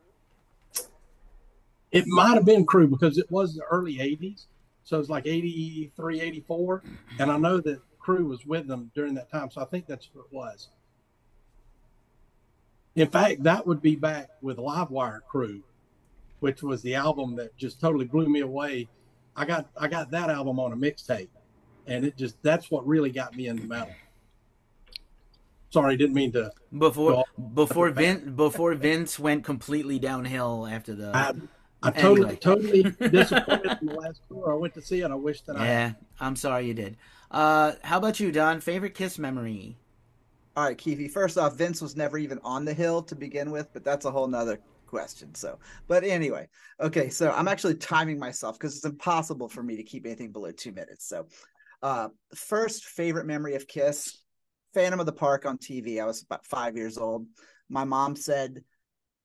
It 1.91 2.05
might 2.07 2.35
have 2.35 2.45
been 2.45 2.65
Crüe 2.65 2.89
because 2.89 3.17
it 3.17 3.29
was 3.31 3.55
the 3.55 3.63
early 3.63 3.95
80s. 3.95 4.45
So 4.83 4.99
it's 4.99 5.09
like 5.09 5.27
83, 5.27 6.21
84. 6.21 6.83
And 7.19 7.31
I 7.31 7.37
know 7.37 7.59
that 7.61 7.81
Crüe 7.99 8.27
was 8.27 8.45
with 8.45 8.67
them 8.67 8.91
during 8.95 9.13
that 9.15 9.31
time. 9.31 9.49
So 9.51 9.61
I 9.61 9.65
think 9.65 9.87
that's 9.87 10.09
what 10.13 10.25
it 10.25 10.33
was. 10.33 10.69
In 12.95 13.07
fact, 13.07 13.43
that 13.43 13.65
would 13.65 13.81
be 13.81 13.95
back 13.95 14.29
with 14.41 14.57
Livewire 14.57 15.21
Crüe, 15.31 15.61
which 16.39 16.61
was 16.61 16.81
the 16.81 16.95
album 16.95 17.35
that 17.37 17.55
just 17.55 17.79
totally 17.79 18.05
blew 18.05 18.27
me 18.27 18.41
away. 18.41 18.87
I 19.35 19.45
got 19.45 19.67
I 19.77 19.87
got 19.87 20.11
that 20.11 20.29
album 20.29 20.59
on 20.59 20.73
a 20.73 20.75
mixtape, 20.75 21.29
and 21.87 22.03
it 22.03 22.17
just 22.17 22.41
that's 22.41 22.69
what 22.69 22.85
really 22.85 23.11
got 23.11 23.35
me 23.35 23.47
into 23.47 23.63
metal. 23.63 23.93
Sorry, 25.69 25.95
didn't 25.95 26.15
mean 26.15 26.31
to. 26.33 26.51
Before 26.77 27.23
before 27.53 27.91
Vince 27.91 28.27
before 28.31 28.73
Vince 28.73 29.19
went 29.19 29.43
completely 29.43 29.99
downhill 29.99 30.67
after 30.67 30.95
the. 30.95 31.15
I, 31.15 31.33
I'm 31.81 31.93
anyway. 31.95 32.35
totally, 32.35 32.83
totally 32.83 33.09
disappointed 33.09 33.77
in 33.81 33.87
the 33.87 33.93
last 33.93 34.21
tour 34.27 34.53
I 34.53 34.55
went 34.55 34.73
to 34.73 34.81
see, 34.81 35.01
and 35.01 35.13
I 35.13 35.15
wish 35.15 35.41
that 35.41 35.55
yeah, 35.55 35.61
I. 35.61 35.65
Yeah, 35.65 35.93
I'm 36.19 36.35
sorry 36.35 36.67
you 36.67 36.73
did. 36.73 36.97
Uh, 37.31 37.73
how 37.83 37.97
about 37.97 38.19
you, 38.19 38.31
Don? 38.31 38.59
Favorite 38.59 38.95
Kiss 38.95 39.17
memory? 39.17 39.77
All 40.57 40.65
right, 40.65 40.77
Keefe. 40.77 41.11
First 41.11 41.37
off, 41.37 41.55
Vince 41.55 41.81
was 41.81 41.95
never 41.95 42.17
even 42.17 42.39
on 42.43 42.65
the 42.65 42.73
hill 42.73 43.01
to 43.03 43.15
begin 43.15 43.51
with, 43.51 43.71
but 43.71 43.85
that's 43.85 44.05
a 44.05 44.11
whole 44.11 44.27
nother 44.27 44.59
question. 44.87 45.33
So, 45.35 45.57
but 45.87 46.03
anyway, 46.03 46.49
okay. 46.81 47.09
So 47.09 47.31
I'm 47.31 47.47
actually 47.47 47.75
timing 47.75 48.19
myself 48.19 48.59
because 48.59 48.75
it's 48.75 48.85
impossible 48.85 49.47
for 49.47 49.63
me 49.63 49.77
to 49.77 49.83
keep 49.83 50.05
anything 50.05 50.31
below 50.31 50.51
two 50.51 50.73
minutes. 50.73 51.07
So, 51.07 51.27
uh, 51.81 52.09
first 52.35 52.85
favorite 52.85 53.25
memory 53.25 53.55
of 53.55 53.67
Kiss, 53.67 54.21
Phantom 54.73 54.99
of 54.99 55.05
the 55.05 55.13
Park 55.13 55.45
on 55.45 55.57
TV. 55.57 56.01
I 56.01 56.05
was 56.05 56.23
about 56.23 56.45
five 56.45 56.75
years 56.75 56.97
old. 56.97 57.25
My 57.69 57.85
mom 57.85 58.15
said 58.15 58.63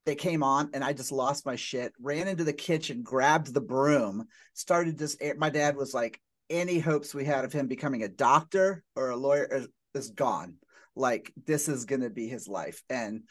they 0.04 0.14
came 0.14 0.42
on 0.42 0.70
and 0.74 0.84
I 0.84 0.92
just 0.92 1.12
lost 1.12 1.46
my 1.46 1.56
shit, 1.56 1.92
ran 2.00 2.28
into 2.28 2.44
the 2.44 2.52
kitchen, 2.52 3.02
grabbed 3.02 3.52
the 3.52 3.60
broom, 3.60 4.26
started 4.52 4.98
just 4.98 5.22
my 5.38 5.50
dad 5.50 5.76
was 5.76 5.94
like, 5.94 6.20
any 6.50 6.78
hopes 6.78 7.14
we 7.14 7.24
had 7.24 7.44
of 7.44 7.52
him 7.52 7.66
becoming 7.66 8.02
a 8.02 8.08
doctor 8.08 8.84
or 8.96 9.10
a 9.10 9.16
lawyer 9.16 9.68
is, 9.94 10.10
gone. 10.10 10.56
Like 10.96 11.32
this 11.46 11.68
is 11.68 11.84
gonna 11.84 12.10
be 12.10 12.28
his 12.28 12.48
life. 12.48 12.82
And 12.90 13.22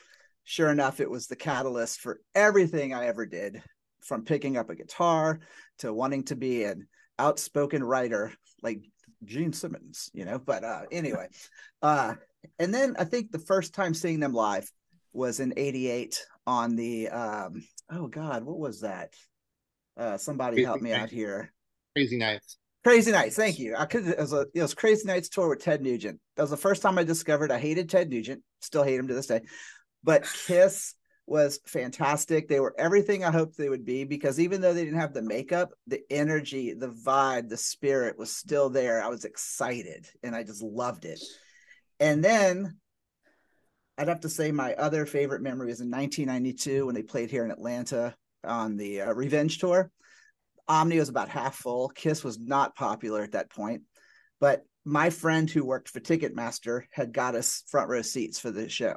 sure 0.46 0.70
enough, 0.70 1.00
it 1.00 1.10
was 1.10 1.28
the 1.28 1.36
catalyst 1.36 2.00
for 2.00 2.22
everything 2.34 2.94
I 2.94 3.08
ever 3.08 3.26
did, 3.26 3.62
from 4.02 4.26
picking 4.26 4.58
up 4.58 4.70
a 4.70 4.76
guitar 4.76 5.40
to 5.80 5.94
wanting 5.94 6.24
to 6.26 6.36
be 6.36 6.64
an 6.64 6.88
outspoken 7.20 7.84
writer 7.84 8.32
like 8.62 8.82
Gene 9.26 9.54
Simmons, 9.54 10.10
you 10.14 10.26
know. 10.26 10.40
But 10.40 10.64
uh 10.64 10.84
anyway. 10.92 11.28
Uh 11.82 12.16
and 12.60 12.74
then 12.74 12.96
I 12.98 13.04
think 13.04 13.32
the 13.32 13.40
first 13.40 13.74
time 13.74 13.94
seeing 13.94 14.20
them 14.20 14.34
live 14.34 14.72
was 15.14 15.40
in 15.40 15.54
88 15.56 16.26
on 16.46 16.76
the 16.76 17.10
um 17.10 17.64
oh 17.92 18.08
god 18.08 18.44
what 18.44 18.58
was 18.58 18.82
that 18.82 19.14
uh 19.98 20.18
somebody 20.18 20.58
crazy 20.58 20.66
help 20.66 20.82
me 20.82 20.90
nights. 20.92 21.04
out 21.04 21.10
here 21.10 21.54
crazy 21.96 22.18
nights 22.18 22.58
crazy 22.84 23.12
nights 23.12 23.36
thank 23.36 23.60
you 23.60 23.76
i 23.78 23.86
could 23.86 24.08
it 24.08 24.18
was 24.18 24.34
a 24.34 24.46
it 24.54 24.62
was 24.62 24.74
crazy 24.74 25.06
nights 25.08 25.30
tour 25.30 25.50
with 25.50 25.64
ted 25.64 25.82
nugent 25.82 26.20
that 26.36 26.44
was 26.44 26.52
the 26.52 26.58
first 26.58 26.82
time 26.82 26.98
i 26.98 27.04
discovered 27.04 27.52
i 27.52 27.60
hated 27.60 27.90
ted 27.90 28.10
nugent 28.10 28.42
still 28.62 28.84
hate 28.84 29.00
him 29.00 29.08
to 29.08 29.14
this 29.14 29.28
day 29.28 29.42
but 30.04 30.28
kiss 30.46 30.96
was 31.26 31.60
fantastic. 31.66 32.48
They 32.48 32.60
were 32.60 32.76
everything 32.78 33.24
I 33.24 33.32
hoped 33.32 33.58
they 33.58 33.70
would 33.70 33.86
be 33.86 34.04
because 34.04 34.40
even 34.40 34.62
though 34.62 34.74
they 34.74 34.84
didn't 34.84 35.00
have 35.00 35.14
the 35.14 35.22
makeup, 35.22 35.72
the 35.88 36.02
energy, 36.10 36.74
the 36.74 36.90
vibe, 36.90 37.50
the 37.50 37.58
spirit 37.58 38.18
was 38.18 38.36
still 38.36 38.70
there. 38.70 39.02
I 39.02 39.08
was 39.08 39.26
excited 39.26 40.08
and 40.22 40.36
I 40.36 40.44
just 40.44 40.62
loved 40.62 41.06
it. 41.06 41.22
And 42.00 42.24
then 42.24 42.78
I'd 43.98 44.08
have 44.08 44.22
to 44.22 44.30
say 44.30 44.52
my 44.52 44.74
other 44.74 45.06
favorite 45.06 45.42
memory 45.42 45.72
is 45.72 45.82
in 45.82 45.92
1992 45.92 46.86
when 46.86 46.96
they 46.96 47.04
played 47.04 47.30
here 47.30 47.46
in 47.46 47.52
Atlanta 47.52 48.16
on 48.44 48.78
the 48.78 49.02
uh, 49.02 49.14
Revenge 49.14 49.60
Tour. 49.60 49.92
Omni 50.68 50.98
was 50.98 51.10
about 51.10 51.30
half 51.30 51.56
full. 51.56 51.90
Kiss 51.90 52.24
was 52.24 52.40
not 52.40 52.76
popular 52.76 53.22
at 53.22 53.34
that 53.34 53.52
point, 53.52 53.84
but 54.40 54.66
my 54.86 55.10
friend 55.10 55.50
who 55.50 55.66
worked 55.66 55.90
for 55.90 56.00
Ticketmaster 56.00 56.84
had 56.92 57.14
got 57.14 57.36
us 57.36 57.64
front 57.68 57.90
row 57.90 58.02
seats 58.02 58.40
for 58.40 58.52
the 58.52 58.70
show 58.70 58.96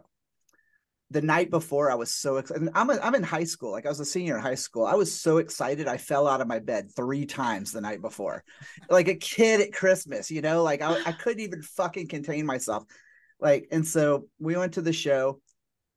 the 1.10 1.22
night 1.22 1.50
before 1.50 1.90
I 1.90 1.94
was 1.94 2.10
so 2.10 2.36
excited. 2.36 2.68
I'm 2.74 2.90
I'm 2.90 3.14
in 3.14 3.22
high 3.22 3.44
school, 3.44 3.70
like 3.70 3.86
I 3.86 3.88
was 3.88 4.00
a 4.00 4.04
senior 4.04 4.36
in 4.36 4.42
high 4.42 4.56
school. 4.56 4.86
I 4.86 4.94
was 4.94 5.12
so 5.12 5.38
excited 5.38 5.86
I 5.86 5.98
fell 5.98 6.26
out 6.26 6.40
of 6.40 6.48
my 6.48 6.58
bed 6.58 6.90
three 6.94 7.26
times 7.26 7.70
the 7.72 7.80
night 7.80 8.02
before, 8.02 8.42
like 8.90 9.08
a 9.08 9.14
kid 9.14 9.60
at 9.60 9.72
Christmas. 9.72 10.30
You 10.30 10.42
know, 10.42 10.62
like 10.62 10.82
I, 10.82 11.00
I 11.06 11.12
couldn't 11.12 11.42
even 11.42 11.62
fucking 11.62 12.08
contain 12.08 12.44
myself. 12.44 12.84
Like, 13.40 13.68
and 13.70 13.86
so 13.86 14.28
we 14.38 14.56
went 14.56 14.74
to 14.74 14.82
the 14.82 14.92
show, 14.92 15.40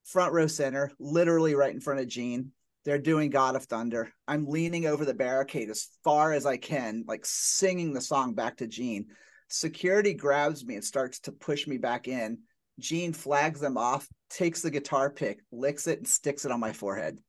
front 0.06 0.34
row 0.34 0.48
center, 0.48 0.92
literally 1.00 1.56
right 1.56 1.74
in 1.74 1.80
front 1.80 2.00
of 2.00 2.08
Gene. 2.08 2.52
They're 2.86 2.98
doing 2.98 3.30
God 3.30 3.56
of 3.56 3.66
Thunder. 3.66 4.12
I'm 4.28 4.48
leaning 4.48 4.86
over 4.86 5.06
the 5.06 5.14
barricade 5.14 5.70
as 5.70 5.90
far 6.04 6.34
as 6.34 6.46
I 6.46 6.58
can, 6.58 7.04
like 7.08 7.26
singing 7.26 7.94
the 7.94 8.02
song 8.02 8.34
back 8.34 8.58
to 8.58 8.68
Gene. 8.68 9.08
Security 9.48 10.14
grabs 10.14 10.66
me 10.66 10.76
and 10.76 10.84
starts 10.84 11.20
to 11.22 11.32
push 11.32 11.68
me 11.68 11.78
back 11.78 12.08
in 12.08 12.40
Gene 12.80 13.14
flags 13.14 13.60
them 13.60 13.78
off, 13.78 14.08
takes 14.30 14.62
the 14.62 14.72
guitar 14.72 15.10
pick, 15.10 15.40
licks 15.52 15.88
it, 15.88 16.00
and 16.00 16.08
sticks 16.08 16.46
it 16.46 16.52
on 16.52 16.60
my 16.60 16.74
forehead. 16.74 17.20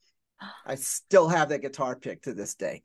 I 0.64 0.76
still 0.76 1.28
have 1.28 1.50
that 1.50 1.60
guitar 1.60 1.96
pick 1.96 2.22
to 2.22 2.32
this 2.32 2.54
day. 2.54 2.82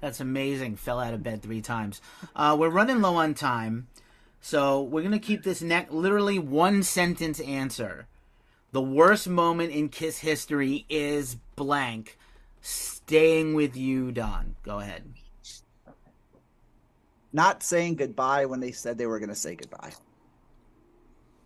That's 0.00 0.20
amazing. 0.20 0.76
Fell 0.76 1.00
out 1.00 1.14
of 1.14 1.22
bed 1.22 1.42
three 1.42 1.60
times. 1.60 2.00
Uh, 2.36 2.56
we're 2.58 2.70
running 2.70 3.00
low 3.00 3.16
on 3.16 3.34
time, 3.34 3.88
so 4.40 4.82
we're 4.82 5.02
gonna 5.02 5.18
keep 5.18 5.42
this 5.42 5.62
neck 5.62 5.88
literally 5.90 6.38
one 6.38 6.82
sentence 6.82 7.40
answer. 7.40 8.06
The 8.72 8.82
worst 8.82 9.28
moment 9.28 9.72
in 9.72 9.88
Kiss 9.88 10.18
history 10.18 10.86
is 10.88 11.36
blank. 11.56 12.16
Staying 12.60 13.54
with 13.54 13.76
you, 13.76 14.12
Don. 14.12 14.54
Go 14.62 14.78
ahead. 14.78 15.02
Not 17.32 17.62
saying 17.62 17.96
goodbye 17.96 18.46
when 18.46 18.60
they 18.60 18.72
said 18.72 18.98
they 18.98 19.06
were 19.06 19.18
going 19.18 19.28
to 19.28 19.34
say 19.34 19.54
goodbye. 19.54 19.92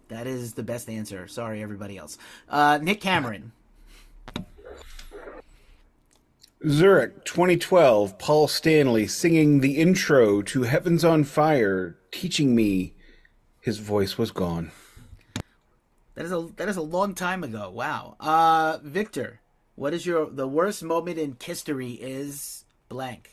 That 0.09 0.27
is 0.27 0.55
the 0.55 0.63
best 0.63 0.89
answer. 0.89 1.27
Sorry, 1.27 1.63
everybody 1.63 1.97
else. 1.97 2.19
Uh, 2.49 2.79
Nick 2.81 3.01
Cameron. 3.01 3.53
Zurich 6.67 7.27
2012, 7.27 8.19
Paul 8.19 8.49
Stanley 8.49 9.07
singing 9.07 9.61
the 9.61 9.77
intro 9.77 10.41
to 10.43 10.63
Heaven's 10.63 11.05
on 11.05 11.25
Fire, 11.25 11.99
teaching 12.11 12.55
me 12.55 12.95
his 13.61 13.79
voice 13.79 14.17
was 14.17 14.31
gone. 14.31 14.71
That 16.15 16.25
is 16.25 16.33
a 16.33 16.49
that 16.57 16.69
is 16.71 16.79
a 16.79 16.83
long 16.83 17.15
time 17.15 17.45
ago. 17.45 17.69
Wow. 17.69 18.17
Uh 18.19 18.79
Victor, 18.83 19.41
what 19.75 19.93
is 19.93 20.07
your 20.07 20.31
the 20.31 20.49
worst 20.49 20.83
moment 20.83 21.19
in 21.19 21.37
history 21.43 21.93
is 21.93 22.65
blank? 22.89 23.31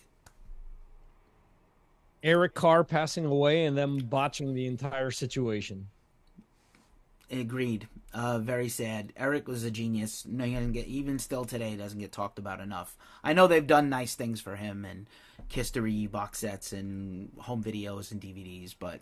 Eric 2.24 2.54
Carr 2.54 2.84
passing 2.84 3.26
away 3.26 3.64
and 3.66 3.78
them 3.78 4.00
botching 4.00 4.54
the 4.54 4.68
entire 4.68 5.12
situation. 5.12 5.88
Agreed. 7.32 7.88
Uh, 8.14 8.40
very 8.40 8.68
sad. 8.68 9.14
Eric 9.16 9.48
was 9.48 9.64
a 9.64 9.72
genius. 9.72 10.26
No, 10.28 10.46
get, 10.46 10.88
even 10.88 11.18
still 11.18 11.46
today 11.46 11.78
doesn't 11.78 12.00
get 12.00 12.12
talked 12.12 12.38
about 12.38 12.60
enough. 12.60 12.98
I 13.24 13.32
know 13.32 13.48
they've 13.48 13.66
done 13.66 13.88
nice 13.88 14.16
things 14.16 14.42
for 14.42 14.58
him 14.58 14.84
and 14.84 15.08
history 15.48 16.08
box 16.08 16.40
sets 16.40 16.74
and 16.74 17.32
home 17.40 17.64
videos 17.64 18.12
and 18.12 18.20
DVDs, 18.20 18.76
but 18.78 19.00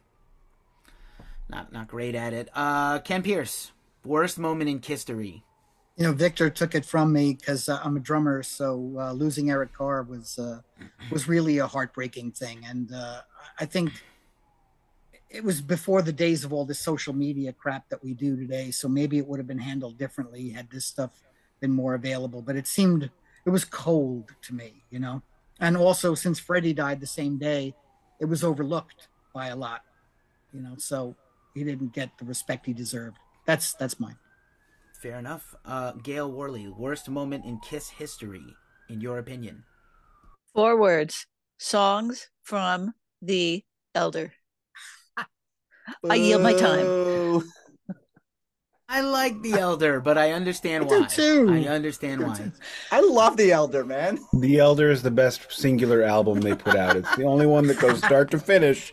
not 1.49 1.73
not 1.73 1.87
great 1.87 2.13
at 2.13 2.33
it. 2.33 2.49
Uh, 2.53 2.99
Ken 2.99 3.23
Pierce, 3.23 3.71
worst 4.05 4.37
moment 4.37 4.69
in 4.69 4.79
history. 4.79 5.43
You 5.97 6.05
know, 6.05 6.13
Victor 6.13 6.49
took 6.51 6.75
it 6.75 6.85
from 6.85 7.11
me 7.11 7.33
because 7.33 7.67
uh, 7.67 7.79
I'm 7.83 7.97
a 7.97 7.99
drummer, 7.99 8.43
so 8.43 8.93
uh, 8.97 9.11
losing 9.11 9.49
Eric 9.49 9.73
Carr 9.73 10.03
was 10.03 10.37
uh, 10.37 10.61
was 11.11 11.27
really 11.27 11.57
a 11.57 11.65
heartbreaking 11.67 12.33
thing, 12.33 12.63
and 12.63 12.93
uh, 12.93 13.21
I 13.59 13.65
think 13.65 13.91
it 15.29 15.43
was 15.43 15.61
before 15.61 16.01
the 16.01 16.11
days 16.11 16.43
of 16.43 16.51
all 16.51 16.65
this 16.65 16.79
social 16.79 17.13
media 17.13 17.53
crap 17.53 17.87
that 17.89 18.03
we 18.03 18.13
do 18.13 18.35
today. 18.35 18.71
So 18.71 18.87
maybe 18.87 19.17
it 19.17 19.27
would 19.27 19.39
have 19.39 19.47
been 19.47 19.59
handled 19.59 19.97
differently 19.97 20.49
had 20.49 20.69
this 20.69 20.85
stuff 20.85 21.11
been 21.59 21.71
more 21.71 21.93
available. 21.93 22.41
But 22.41 22.55
it 22.55 22.67
seemed 22.67 23.09
it 23.45 23.49
was 23.49 23.65
cold 23.65 24.31
to 24.43 24.53
me, 24.53 24.83
you 24.89 24.99
know. 24.99 25.21
And 25.59 25.77
also, 25.77 26.15
since 26.15 26.39
Freddie 26.39 26.73
died 26.73 26.99
the 26.99 27.07
same 27.07 27.37
day, 27.37 27.75
it 28.19 28.25
was 28.25 28.43
overlooked 28.43 29.09
by 29.33 29.47
a 29.47 29.55
lot, 29.55 29.81
you 30.53 30.61
know. 30.61 30.75
So 30.77 31.15
he 31.53 31.63
didn't 31.63 31.93
get 31.93 32.17
the 32.17 32.25
respect 32.25 32.65
he 32.65 32.73
deserved. 32.73 33.17
That's 33.45 33.73
that's 33.73 33.99
mine. 33.99 34.17
Fair 35.01 35.17
enough. 35.19 35.55
Uh, 35.63 35.93
Gail 35.93 36.31
Worley, 36.31 36.67
worst 36.67 37.07
moment 37.09 37.45
in 37.45 37.59
Kiss 37.59 37.89
history, 37.89 38.43
in 38.89 38.99
your 38.99 39.19
opinion? 39.19 39.63
Four 40.53 40.77
words: 40.79 41.27
songs 41.57 42.29
from 42.41 42.93
the 43.21 43.63
Elder. 43.93 44.33
I 46.09 46.15
yield 46.15 46.41
my 46.41 46.53
time. 46.53 47.43
I 48.91 49.01
like 49.01 49.39
the 49.43 49.53
Elder, 49.53 49.99
but 49.99 50.17
I 50.17 50.31
understand 50.31 50.87
why. 50.87 51.01
I 51.01 51.05
too. 51.05 51.47
I 51.51 51.67
understand 51.67 52.23
why. 52.23 52.51
I 52.91 53.01
love 53.01 53.37
the 53.37 53.51
Elder, 53.51 53.85
man. 53.85 54.17
The 54.33 54.57
Elder 54.57 54.89
is 54.89 55.03
the 55.03 55.11
best 55.11 55.51
singular 55.51 56.01
album 56.01 56.41
they 56.41 56.55
put 56.55 56.75
out. 56.75 56.95
It's 56.95 57.15
the 57.15 57.25
only 57.25 57.45
one 57.45 57.67
that 57.67 57.77
goes 57.77 57.99
start 57.99 58.31
to 58.31 58.39
finish 58.39 58.91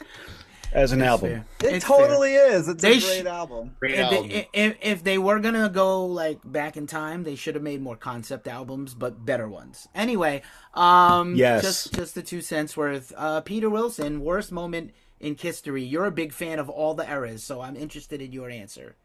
as 0.77 0.93
an 0.93 1.01
album. 1.01 1.31
Fair. 1.31 1.47
It 1.71 1.77
it's 1.77 1.85
totally 1.87 2.33
fair. 2.33 2.53
is. 2.53 2.69
It's 2.69 2.83
they 2.83 2.99
a 2.99 3.01
great 3.01 3.23
sh- 3.23 3.27
album. 3.27 3.75
Great 3.81 3.95
if, 3.95 4.01
album. 4.01 4.29
They, 4.29 4.49
if, 4.53 4.77
if 4.83 5.05
they 5.05 5.17
were 5.17 5.41
gonna 5.41 5.71
go 5.71 6.05
like 6.05 6.41
back 6.45 6.77
in 6.77 6.87
time, 6.87 7.25
they 7.25 7.35
should 7.35 7.55
have 7.55 7.65
made 7.65 7.81
more 7.81 7.97
concept 7.97 8.47
albums, 8.47 8.93
but 8.93 9.25
better 9.25 9.49
ones. 9.49 9.89
Anyway, 9.95 10.43
um, 10.75 11.35
yes, 11.35 11.63
just 11.63 11.95
just 11.95 12.15
the 12.15 12.23
two 12.23 12.43
cents 12.43 12.77
worth. 12.77 13.15
Uh, 13.17 13.41
Peter 13.41 13.71
Wilson, 13.71 14.21
worst 14.21 14.53
moment 14.53 14.93
in 15.21 15.37
history. 15.37 15.83
You're 15.83 16.07
a 16.07 16.13
big 16.13 16.33
fan 16.33 16.59
of 16.59 16.69
all 16.69 16.95
the 16.95 17.09
eras, 17.09 17.45
so 17.45 17.61
I'm 17.61 17.77
interested 17.77 18.21
in 18.21 18.33
your 18.33 18.51
answer. 18.51 18.97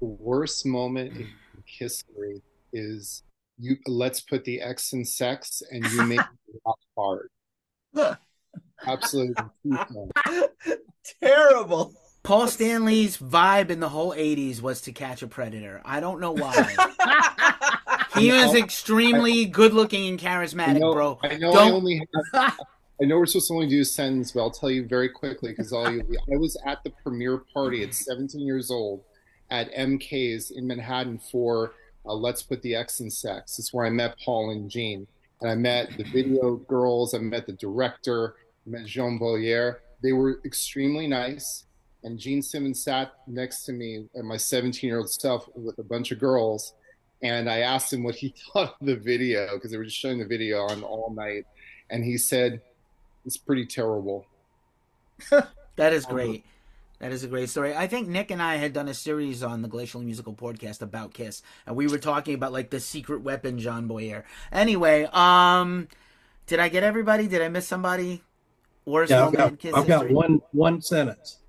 The 0.00 0.06
worst 0.06 0.66
moment 0.66 1.16
in 1.16 1.28
history 1.64 2.42
is 2.72 3.22
you. 3.58 3.76
Let's 3.86 4.20
put 4.20 4.44
the 4.44 4.60
X 4.60 4.92
in 4.92 5.04
sex, 5.04 5.62
and 5.70 5.84
you 5.92 6.02
make 6.06 6.20
it 6.20 6.60
hard. 6.96 7.28
Absolutely 8.86 9.44
terrible. 11.22 11.94
Paul 12.22 12.48
Stanley's 12.48 13.18
vibe 13.18 13.68
in 13.68 13.80
the 13.80 13.90
whole 13.90 14.12
80s 14.14 14.62
was 14.62 14.80
to 14.82 14.92
catch 14.92 15.22
a 15.22 15.26
predator. 15.26 15.82
I 15.84 16.00
don't 16.00 16.20
know 16.20 16.32
why. 16.32 16.74
he 18.16 18.32
was 18.32 18.54
extremely 18.54 19.44
good 19.44 19.74
looking 19.74 20.08
and 20.08 20.18
charismatic, 20.18 20.80
know, 20.80 20.94
bro. 20.94 21.18
I 21.22 21.36
know 21.36 21.52
don't... 21.52 21.68
I 21.68 21.70
only 21.70 22.08
have, 22.32 22.56
I 23.02 23.06
know 23.06 23.18
we're 23.18 23.26
supposed 23.26 23.48
to 23.48 23.54
only 23.54 23.66
do 23.66 23.80
a 23.80 23.84
sentence, 23.84 24.32
but 24.32 24.40
I'll 24.40 24.50
tell 24.50 24.70
you 24.70 24.86
very 24.86 25.08
quickly 25.08 25.50
because. 25.50 25.72
I 25.72 26.36
was 26.36 26.56
at 26.64 26.82
the 26.84 26.90
premiere 27.02 27.38
party 27.52 27.82
at 27.82 27.94
17 27.94 28.40
years 28.40 28.70
old 28.70 29.02
at 29.50 29.72
MK's 29.74 30.50
in 30.50 30.66
Manhattan 30.66 31.18
for 31.18 31.72
uh, 32.06 32.14
Let's 32.14 32.42
Put 32.42 32.62
the 32.62 32.74
X 32.74 33.00
in 33.00 33.10
Sex. 33.10 33.58
It's 33.58 33.72
where 33.72 33.86
I 33.86 33.90
met 33.90 34.18
Paul 34.24 34.50
and 34.50 34.70
Gene. 34.70 35.06
and 35.40 35.50
I 35.50 35.54
met 35.54 35.96
the 35.96 36.04
video 36.04 36.56
girls. 36.56 37.14
I 37.14 37.18
met 37.18 37.46
the 37.46 37.52
director. 37.52 38.36
I 38.66 38.70
met 38.70 38.86
Jean 38.86 39.18
Boyer. 39.18 39.80
They 40.02 40.12
were 40.12 40.40
extremely 40.44 41.06
nice. 41.06 41.64
And 42.02 42.18
Gene 42.18 42.42
Simmons 42.42 42.82
sat 42.84 43.12
next 43.26 43.64
to 43.64 43.72
me 43.72 44.06
and 44.14 44.28
my 44.28 44.36
17 44.36 44.86
year 44.86 44.98
old 44.98 45.10
self 45.10 45.48
with 45.54 45.78
a 45.78 45.82
bunch 45.82 46.12
of 46.12 46.18
girls. 46.18 46.74
And 47.22 47.48
I 47.48 47.60
asked 47.60 47.92
him 47.92 48.02
what 48.02 48.14
he 48.14 48.34
thought 48.52 48.76
of 48.80 48.86
the 48.86 48.96
video 48.96 49.54
because 49.54 49.70
they 49.70 49.78
were 49.78 49.84
just 49.84 49.96
showing 49.96 50.18
the 50.18 50.26
video 50.26 50.62
on 50.62 50.82
all 50.82 51.12
night. 51.14 51.44
And 51.90 52.04
he 52.04 52.18
said, 52.18 52.60
it's 53.24 53.36
pretty 53.36 53.66
terrible. 53.66 54.26
that 55.76 55.92
is 55.92 56.06
great. 56.06 56.44
That 57.00 57.12
is 57.12 57.24
a 57.24 57.28
great 57.28 57.50
story. 57.50 57.74
I 57.74 57.86
think 57.86 58.08
Nick 58.08 58.30
and 58.30 58.40
I 58.40 58.56
had 58.56 58.72
done 58.72 58.88
a 58.88 58.94
series 58.94 59.42
on 59.42 59.62
the 59.62 59.68
Glacial 59.68 60.00
Musical 60.00 60.32
podcast 60.32 60.80
about 60.80 61.12
Kiss, 61.12 61.42
and 61.66 61.76
we 61.76 61.86
were 61.86 61.98
talking 61.98 62.34
about 62.34 62.52
like 62.52 62.70
the 62.70 62.80
secret 62.80 63.22
weapon, 63.22 63.58
John 63.58 63.86
Boyer. 63.86 64.24
Anyway, 64.52 65.04
um, 65.12 65.88
did 66.46 66.60
I 66.60 66.68
get 66.68 66.82
everybody? 66.82 67.26
Did 67.26 67.42
I 67.42 67.48
miss 67.48 67.66
somebody? 67.66 68.22
Worst 68.86 69.10
yeah, 69.10 69.26
I've 69.26 69.32
got, 69.32 69.58
Kiss 69.58 69.74
I've 69.74 69.86
got 69.86 70.10
one 70.10 70.40
one 70.52 70.80
sentence 70.80 71.40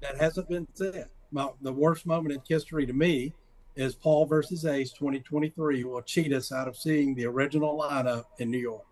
that 0.00 0.16
hasn't 0.16 0.48
been 0.48 0.66
said. 0.74 1.08
My, 1.30 1.50
the 1.60 1.72
worst 1.72 2.06
moment 2.06 2.34
in 2.34 2.40
history 2.48 2.86
to 2.86 2.92
me 2.92 3.34
is 3.76 3.94
Paul 3.94 4.24
versus 4.26 4.64
Ace 4.64 4.92
2023 4.92 5.84
will 5.84 6.00
cheat 6.02 6.32
us 6.32 6.52
out 6.52 6.68
of 6.68 6.76
seeing 6.76 7.14
the 7.14 7.26
original 7.26 7.78
lineup 7.78 8.24
in 8.38 8.50
New 8.50 8.58
York. 8.58 8.87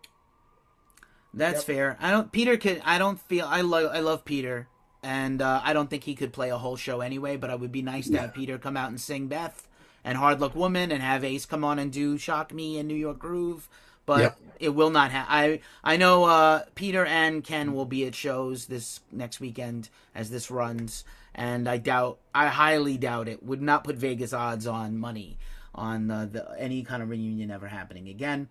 That's 1.37 1.59
yep. 1.59 1.65
fair. 1.65 1.97
I 2.01 2.11
don't. 2.11 2.33
Peter 2.33 2.57
could. 2.57 2.81
I 2.85 2.99
don't 2.99 3.21
feel. 3.21 3.47
I 3.47 3.61
love. 3.61 3.91
I 3.93 4.01
love 4.01 4.25
Peter. 4.25 4.67
and 5.03 5.41
uh, 5.41 5.61
I 5.63 5.73
don't 5.73 5.89
think 5.89 6.03
he 6.03 6.15
could 6.17 6.33
play 6.33 6.51
a 6.51 6.59
whole 6.59 6.77
show 6.77 7.01
anyway. 7.01 7.37
But 7.37 7.51
it 7.51 7.61
would 7.61 7.71
be 7.71 7.83
nice 7.83 8.09
to 8.09 8.19
have 8.19 8.35
Peter 8.35 8.59
come 8.59 8.77
out 8.77 8.89
and 8.89 9.01
sing 9.01 9.29
Beth 9.29 9.69
and 10.03 10.19
Hard 10.19 10.41
Luck 10.41 10.57
Woman, 10.57 10.91
and 10.91 11.03
have 11.03 11.23
Ace 11.25 11.47
come 11.47 11.63
on 11.63 11.79
and 11.79 11.93
do 11.93 12.19
Shock 12.19 12.53
Me 12.53 12.79
and 12.79 12.89
New 12.89 12.97
York 12.97 13.19
Groove. 13.19 13.69
But 14.07 14.21
yep. 14.21 14.39
it 14.61 14.69
will 14.71 14.91
not 14.91 15.11
have. 15.11 15.27
I 15.29 15.61
I 15.85 15.97
know 15.97 16.25
uh, 16.25 16.63
Peter 16.75 17.05
and 17.05 17.45
Ken 17.45 17.75
will 17.75 17.87
be 17.87 18.07
at 18.07 18.15
shows 18.15 18.67
this 18.67 19.01
next 19.13 19.39
weekend 19.41 19.91
as 20.15 20.31
this 20.31 20.51
runs, 20.51 21.05
and 21.35 21.69
I 21.69 21.79
doubt, 21.79 22.19
I 22.35 22.47
highly 22.47 22.97
doubt 22.99 23.29
it. 23.29 23.43
Would 23.43 23.61
not 23.61 23.85
put 23.85 23.97
Vegas 23.97 24.33
odds 24.33 24.67
on 24.67 24.97
money 24.97 25.39
on 25.75 26.11
uh, 26.11 26.27
the, 26.31 26.49
any 26.59 26.83
kind 26.83 27.03
of 27.03 27.11
reunion 27.11 27.51
ever 27.51 27.67
happening 27.69 28.09
again. 28.09 28.49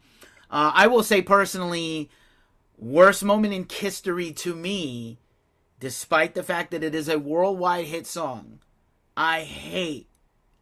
Uh, 0.52 0.72
I 0.74 0.88
will 0.88 1.04
say 1.04 1.22
personally, 1.24 2.10
worst 2.78 3.24
moment 3.24 3.54
in 3.54 3.68
history 3.70 4.32
to 4.34 4.56
me, 4.56 5.20
despite 5.80 6.36
the 6.36 6.44
fact 6.44 6.72
that 6.72 6.84
it 6.84 6.96
is 6.96 7.10
a 7.10 7.20
worldwide 7.20 7.86
hit 7.86 8.08
song. 8.08 8.60
I 9.18 9.42
hate 9.42 10.10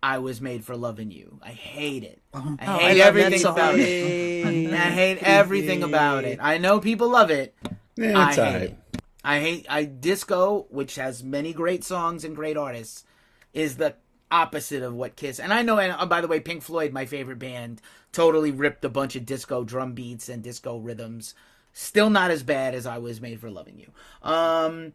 I 0.03 0.17
was 0.17 0.41
made 0.41 0.65
for 0.65 0.75
loving 0.75 1.11
you. 1.11 1.39
I 1.41 1.51
hate 1.51 2.03
it. 2.03 2.21
Uh-huh. 2.33 2.57
I 2.59 2.65
hate 2.65 3.01
oh, 3.01 3.03
I 3.03 3.07
everything 3.07 3.45
about 3.45 3.79
it. 3.79 4.73
I 4.73 4.89
hate 4.89 5.23
everything 5.23 5.81
about 5.81 6.25
it. 6.25 6.39
I 6.41 6.57
know 6.57 6.81
people 6.81 7.09
love 7.09 7.31
it. 7.31 7.55
Yeah, 7.95 8.19
I 8.19 8.33
hate 8.33 8.41
right. 8.41 8.61
it. 8.63 8.77
I 9.23 9.39
hate 9.39 9.65
I 9.69 9.85
disco, 9.85 10.67
which 10.69 10.95
has 10.95 11.23
many 11.23 11.53
great 11.53 11.85
songs 11.85 12.25
and 12.25 12.35
great 12.35 12.57
artists, 12.57 13.05
is 13.53 13.77
the 13.77 13.95
opposite 14.29 14.83
of 14.83 14.93
what 14.93 15.15
Kiss. 15.15 15.39
And 15.39 15.53
I 15.53 15.61
know. 15.61 15.79
And 15.79 15.95
oh, 15.97 16.05
by 16.05 16.19
the 16.19 16.27
way, 16.27 16.41
Pink 16.41 16.63
Floyd, 16.63 16.91
my 16.91 17.05
favorite 17.05 17.39
band, 17.39 17.81
totally 18.11 18.51
ripped 18.51 18.83
a 18.83 18.89
bunch 18.89 19.15
of 19.15 19.25
disco 19.25 19.63
drum 19.63 19.93
beats 19.93 20.27
and 20.27 20.43
disco 20.43 20.79
rhythms. 20.79 21.33
Still 21.73 22.09
not 22.09 22.31
as 22.31 22.43
bad 22.43 22.75
as 22.75 22.85
I 22.85 22.99
was 22.99 23.19
made 23.19 23.41
for 23.41 23.49
loving 23.49 23.79
you. 23.79 23.91
Um, 24.21 24.93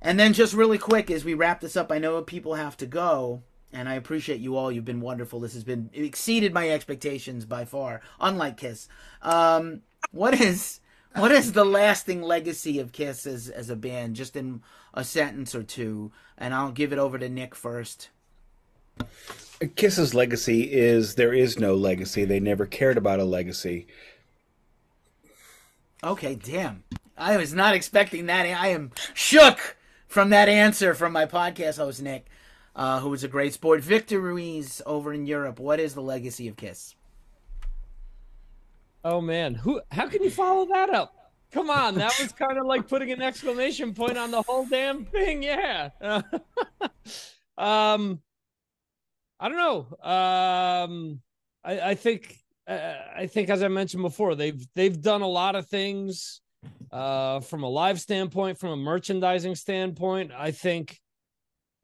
and 0.00 0.18
then 0.18 0.32
just 0.32 0.54
really 0.54 0.78
quick 0.78 1.10
as 1.10 1.24
we 1.24 1.34
wrap 1.34 1.60
this 1.60 1.76
up, 1.76 1.92
I 1.92 1.98
know 1.98 2.20
people 2.22 2.54
have 2.54 2.76
to 2.78 2.86
go 2.86 3.42
and 3.72 3.88
I 3.88 3.94
appreciate 3.94 4.40
you 4.40 4.56
all. 4.56 4.72
You've 4.72 4.84
been 4.84 5.00
wonderful. 5.00 5.40
This 5.40 5.54
has 5.54 5.64
been 5.64 5.90
exceeded 5.92 6.54
my 6.54 6.70
expectations 6.70 7.44
by 7.44 7.64
far. 7.64 8.00
Unlike 8.20 8.56
Kiss, 8.56 8.88
um, 9.22 9.82
what 10.12 10.40
is 10.40 10.80
what 11.14 11.30
is 11.32 11.52
the 11.52 11.64
lasting 11.64 12.22
legacy 12.22 12.78
of 12.78 12.92
Kiss 12.92 13.26
as 13.26 13.48
as 13.48 13.68
a 13.68 13.76
band? 13.76 14.16
Just 14.16 14.36
in 14.36 14.62
a 14.94 15.04
sentence 15.04 15.54
or 15.54 15.62
two, 15.62 16.10
and 16.38 16.54
I'll 16.54 16.72
give 16.72 16.92
it 16.92 16.98
over 16.98 17.18
to 17.18 17.28
Nick 17.28 17.54
first. 17.54 18.08
Kiss's 19.74 20.14
legacy 20.14 20.72
is 20.72 21.14
there 21.14 21.34
is 21.34 21.58
no 21.58 21.74
legacy. 21.74 22.24
They 22.24 22.40
never 22.40 22.66
cared 22.66 22.96
about 22.96 23.20
a 23.20 23.24
legacy. 23.24 23.86
Okay, 26.04 26.34
damn. 26.34 26.84
I 27.16 27.36
was 27.36 27.54
not 27.54 27.74
expecting 27.74 28.26
that. 28.26 28.44
I 28.44 28.68
am 28.68 28.92
shook 29.14 29.76
from 30.06 30.30
that 30.30 30.48
answer 30.48 30.94
from 30.94 31.12
my 31.12 31.26
podcast 31.26 31.76
host 31.76 32.02
Nick 32.02 32.26
uh, 32.76 33.00
who 33.00 33.08
was 33.08 33.24
a 33.24 33.28
great 33.28 33.54
sport. 33.54 33.80
Victor 33.80 34.20
Ruiz 34.20 34.82
over 34.86 35.12
in 35.12 35.26
Europe. 35.26 35.58
What 35.58 35.80
is 35.80 35.94
the 35.94 36.02
legacy 36.02 36.46
of 36.46 36.56
Kiss? 36.56 36.94
Oh 39.02 39.20
man, 39.20 39.54
who? 39.54 39.80
How 39.90 40.08
can 40.08 40.22
you 40.22 40.30
follow 40.30 40.66
that 40.66 40.90
up? 40.90 41.14
Come 41.52 41.70
on, 41.70 41.94
that 41.94 42.16
was 42.20 42.32
kind 42.38 42.58
of 42.58 42.66
like 42.66 42.86
putting 42.86 43.10
an 43.10 43.22
exclamation 43.22 43.94
point 43.94 44.18
on 44.18 44.30
the 44.30 44.42
whole 44.42 44.66
damn 44.66 45.04
thing. 45.06 45.42
Yeah. 45.42 45.90
um, 47.56 48.20
I 49.40 49.48
don't 49.48 49.56
know. 49.56 49.86
Um, 50.02 51.20
I, 51.64 51.80
I 51.90 51.94
think 51.94 52.44
I 52.68 53.28
think 53.28 53.48
as 53.48 53.62
I 53.62 53.68
mentioned 53.68 54.02
before, 54.02 54.34
they've 54.34 54.66
they've 54.74 55.00
done 55.00 55.22
a 55.22 55.28
lot 55.28 55.54
of 55.54 55.66
things 55.68 56.40
uh, 56.90 57.40
from 57.40 57.62
a 57.62 57.68
live 57.68 58.00
standpoint, 58.00 58.58
from 58.58 58.70
a 58.70 58.76
merchandising 58.76 59.54
standpoint. 59.54 60.32
I 60.36 60.50
think 60.50 60.98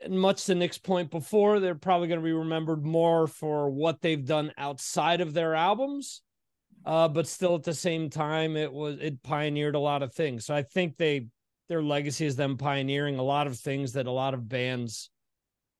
much 0.09 0.47
to 0.47 0.55
Nick's 0.55 0.79
point 0.79 1.11
before, 1.11 1.61
they're 1.61 1.75
probably 1.75 2.09
going 2.09 2.21
to 2.21 2.25
be 2.25 2.33
remembered 2.33 2.85
more 2.85 3.27
for 3.27 3.71
what 3.71 4.01
they've 4.01 4.25
done 4.25 4.53
outside 4.59 5.21
of 5.21 5.35
their 5.35 5.55
albums. 5.55 6.23
Uh, 6.85 7.07
but 7.07 7.29
still 7.29 7.55
at 7.55 7.63
the 7.63 7.75
same 7.75 8.11
time, 8.11 8.57
it 8.57 8.73
was 8.73 8.99
it 8.99 9.23
pioneered 9.23 9.77
a 9.77 9.81
lot 9.81 10.03
of 10.03 10.13
things. 10.13 10.45
So 10.45 10.55
I 10.55 10.63
think 10.63 10.97
they 10.97 11.29
their 11.69 11.83
legacy 11.83 12.27
is 12.27 12.35
them 12.35 12.57
pioneering 12.57 13.19
a 13.19 13.23
lot 13.23 13.47
of 13.47 13.57
things 13.57 13.93
that 13.93 14.07
a 14.07 14.11
lot 14.11 14.35
of 14.35 14.49
bands, 14.49 15.11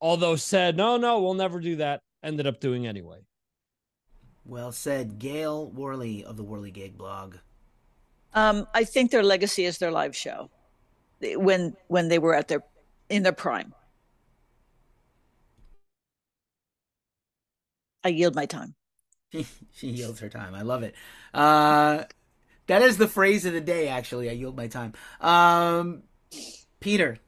although 0.01 0.37
said 0.37 0.77
no, 0.77 0.97
no, 0.97 1.21
we'll 1.21 1.35
never 1.35 1.59
do 1.59 1.77
that, 1.77 2.03
ended 2.23 2.47
up 2.47 2.61
doing 2.61 2.87
anyway. 2.87 3.19
Well 4.45 4.73
said, 4.73 5.19
Gail 5.19 5.71
Worley 5.71 6.25
of 6.25 6.37
the 6.37 6.45
Worleygig 6.45 6.97
blog. 6.97 7.37
Um, 8.35 8.67
I 8.75 8.85
think 8.85 9.11
their 9.11 9.23
legacy 9.23 9.65
is 9.65 9.79
their 9.79 9.91
live 9.91 10.17
show 10.17 10.51
when 11.21 11.77
when 11.89 12.09
they 12.09 12.19
were 12.19 12.35
at 12.35 12.49
their 12.49 12.65
in 13.09 13.23
their 13.23 13.33
prime. 13.33 13.75
I 18.05 18.09
yield 18.09 18.35
my 18.35 18.47
time. 18.47 18.75
she 19.73 19.89
yields 19.89 20.21
her 20.21 20.29
time. 20.29 20.55
I 20.55 20.63
love 20.63 20.83
it. 20.83 20.95
Uh, 21.33 22.05
that 22.67 22.83
is 22.83 22.97
the 22.97 23.09
phrase 23.09 23.45
of 23.45 23.53
the 23.53 23.61
day. 23.61 23.89
Actually, 23.89 24.29
I 24.29 24.33
yield 24.33 24.57
my 24.57 24.67
time. 24.67 24.93
Um, 25.21 26.03
Peter, 26.81 27.19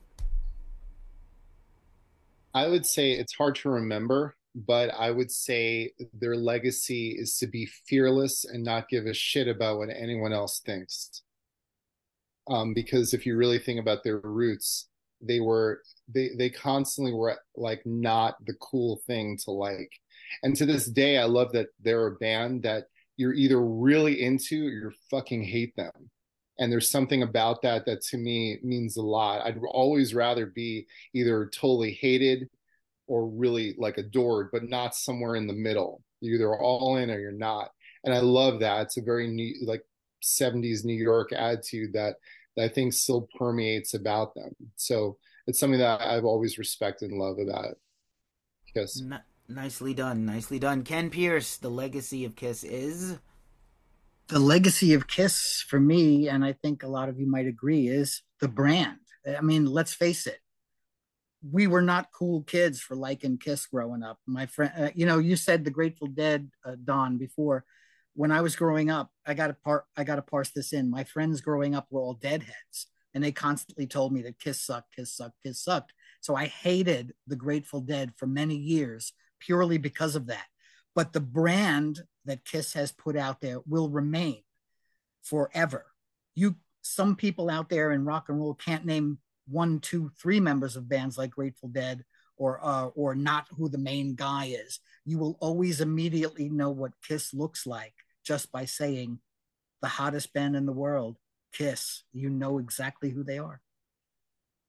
I 2.52 2.68
would 2.68 2.86
say 2.86 3.12
it's 3.12 3.34
hard 3.34 3.56
to 3.56 3.70
remember, 3.70 4.36
but 4.54 4.90
I 4.90 5.10
would 5.10 5.30
say 5.30 5.92
their 6.12 6.36
legacy 6.36 7.10
is 7.18 7.38
to 7.38 7.46
be 7.46 7.66
fearless 7.86 8.44
and 8.44 8.62
not 8.62 8.88
give 8.88 9.06
a 9.06 9.14
shit 9.14 9.48
about 9.48 9.78
what 9.78 9.90
anyone 9.90 10.32
else 10.32 10.60
thinks. 10.60 11.22
Um, 12.48 12.74
because 12.74 13.14
if 13.14 13.26
you 13.26 13.36
really 13.36 13.58
think 13.58 13.80
about 13.80 14.04
their 14.04 14.18
roots, 14.18 14.88
they 15.20 15.40
were 15.40 15.80
they 16.12 16.30
they 16.36 16.50
constantly 16.50 17.12
were 17.12 17.38
like 17.56 17.80
not 17.86 18.36
the 18.44 18.54
cool 18.60 19.00
thing 19.06 19.38
to 19.44 19.50
like 19.50 19.90
and 20.42 20.56
to 20.56 20.66
this 20.66 20.86
day, 20.86 21.18
I 21.18 21.24
love 21.24 21.52
that 21.52 21.68
they're 21.80 22.06
a 22.06 22.16
band 22.16 22.62
that 22.64 22.84
you're 23.16 23.34
either 23.34 23.60
really 23.60 24.22
into 24.22 24.66
or 24.66 24.70
you 24.70 24.92
fucking 25.10 25.44
hate 25.44 25.74
them. 25.76 25.92
And 26.58 26.70
there's 26.70 26.90
something 26.90 27.22
about 27.22 27.62
that 27.62 27.84
that 27.86 28.02
to 28.02 28.16
me 28.16 28.58
means 28.62 28.96
a 28.96 29.02
lot. 29.02 29.44
I'd 29.44 29.58
always 29.68 30.14
rather 30.14 30.46
be 30.46 30.86
either 31.12 31.46
totally 31.46 31.92
hated 31.92 32.48
or 33.06 33.26
really 33.26 33.74
like 33.78 33.98
adored, 33.98 34.50
but 34.52 34.68
not 34.68 34.94
somewhere 34.94 35.36
in 35.36 35.46
the 35.46 35.52
middle. 35.52 36.02
You're 36.20 36.36
either 36.36 36.56
all 36.56 36.96
in 36.96 37.10
or 37.10 37.18
you're 37.18 37.32
not. 37.32 37.70
And 38.04 38.14
I 38.14 38.20
love 38.20 38.60
that. 38.60 38.82
It's 38.82 38.96
a 38.96 39.02
very 39.02 39.28
neat, 39.28 39.56
like 39.66 39.82
70s 40.22 40.84
New 40.84 40.94
York 40.94 41.32
attitude 41.32 41.92
that, 41.94 42.16
that 42.56 42.64
I 42.64 42.68
think 42.68 42.92
still 42.92 43.28
permeates 43.38 43.94
about 43.94 44.34
them. 44.34 44.54
So 44.76 45.16
it's 45.46 45.58
something 45.58 45.80
that 45.80 46.00
I've 46.00 46.24
always 46.24 46.58
respected 46.58 47.10
and 47.10 47.20
loved 47.20 47.40
about 47.40 47.66
it. 47.66 47.78
Yes. 48.74 49.02
Nicely 49.48 49.94
done, 49.94 50.24
nicely 50.24 50.58
done. 50.58 50.82
Ken 50.82 51.10
Pierce, 51.10 51.56
the 51.58 51.68
legacy 51.68 52.24
of 52.24 52.34
Kiss 52.34 52.64
is 52.64 53.18
the 54.28 54.38
legacy 54.38 54.94
of 54.94 55.06
Kiss 55.06 55.64
for 55.68 55.78
me, 55.78 56.28
and 56.28 56.44
I 56.44 56.52
think 56.52 56.82
a 56.82 56.88
lot 56.88 57.08
of 57.08 57.20
you 57.20 57.26
might 57.26 57.46
agree, 57.46 57.88
is 57.88 58.22
the 58.40 58.48
brand. 58.48 58.98
I 59.26 59.40
mean, 59.42 59.66
let's 59.66 59.94
face 59.94 60.26
it. 60.26 60.38
We 61.50 61.66
were 61.66 61.82
not 61.82 62.12
cool 62.12 62.42
kids 62.42 62.80
for 62.80 62.96
like 62.96 63.24
and 63.24 63.40
Kiss 63.40 63.66
growing 63.66 64.02
up. 64.02 64.18
My 64.26 64.46
friend, 64.46 64.72
uh, 64.78 64.90
you 64.94 65.06
know, 65.06 65.18
you 65.18 65.36
said 65.36 65.64
the 65.64 65.70
Grateful 65.70 66.06
Dead, 66.06 66.50
uh, 66.64 66.76
Don, 66.82 67.18
before. 67.18 67.64
When 68.14 68.30
I 68.30 68.40
was 68.42 68.56
growing 68.56 68.90
up, 68.90 69.10
I 69.26 69.34
got 69.34 69.48
to 69.48 69.54
part. 69.54 69.84
I 69.96 70.04
got 70.04 70.16
to 70.16 70.22
parse 70.22 70.50
this 70.50 70.72
in. 70.72 70.90
My 70.90 71.04
friends 71.04 71.40
growing 71.40 71.74
up 71.74 71.86
were 71.90 72.00
all 72.00 72.14
Deadheads, 72.14 72.86
and 73.12 73.22
they 73.22 73.32
constantly 73.32 73.86
told 73.86 74.12
me 74.12 74.22
that 74.22 74.38
Kiss 74.38 74.62
sucked, 74.62 74.94
Kiss 74.94 75.16
sucked, 75.16 75.42
Kiss 75.42 75.62
sucked. 75.62 75.92
So 76.20 76.34
I 76.34 76.46
hated 76.46 77.12
the 77.26 77.36
Grateful 77.36 77.80
Dead 77.80 78.12
for 78.16 78.26
many 78.26 78.56
years 78.56 79.12
purely 79.40 79.78
because 79.78 80.16
of 80.16 80.26
that. 80.28 80.46
But 80.94 81.12
the 81.12 81.20
brand 81.20 82.00
that 82.24 82.44
Kiss 82.44 82.72
has 82.74 82.92
put 82.92 83.16
out 83.16 83.40
there 83.40 83.58
will 83.66 83.90
remain 83.90 84.42
forever. 85.22 85.86
You, 86.34 86.56
some 86.82 87.16
people 87.16 87.50
out 87.50 87.68
there 87.68 87.92
in 87.92 88.04
rock 88.04 88.28
and 88.28 88.38
roll 88.38 88.54
can't 88.54 88.86
name 88.86 89.18
one, 89.46 89.80
two, 89.80 90.10
three 90.20 90.40
members 90.40 90.76
of 90.76 90.88
bands 90.88 91.18
like 91.18 91.30
Grateful 91.30 91.68
Dead 91.68 92.04
or 92.36 92.60
uh, 92.62 92.86
or 92.88 93.14
not 93.14 93.46
who 93.56 93.68
the 93.68 93.78
main 93.78 94.14
guy 94.14 94.46
is. 94.46 94.80
You 95.04 95.18
will 95.18 95.36
always 95.40 95.80
immediately 95.80 96.48
know 96.48 96.70
what 96.70 96.92
Kiss 97.06 97.34
looks 97.34 97.66
like 97.66 97.94
just 98.24 98.50
by 98.50 98.64
saying 98.64 99.18
the 99.82 99.88
hottest 99.88 100.32
band 100.32 100.56
in 100.56 100.66
the 100.66 100.72
world, 100.72 101.18
Kiss. 101.52 102.02
You 102.12 102.30
know 102.30 102.58
exactly 102.58 103.10
who 103.10 103.22
they 103.22 103.38
are. 103.38 103.60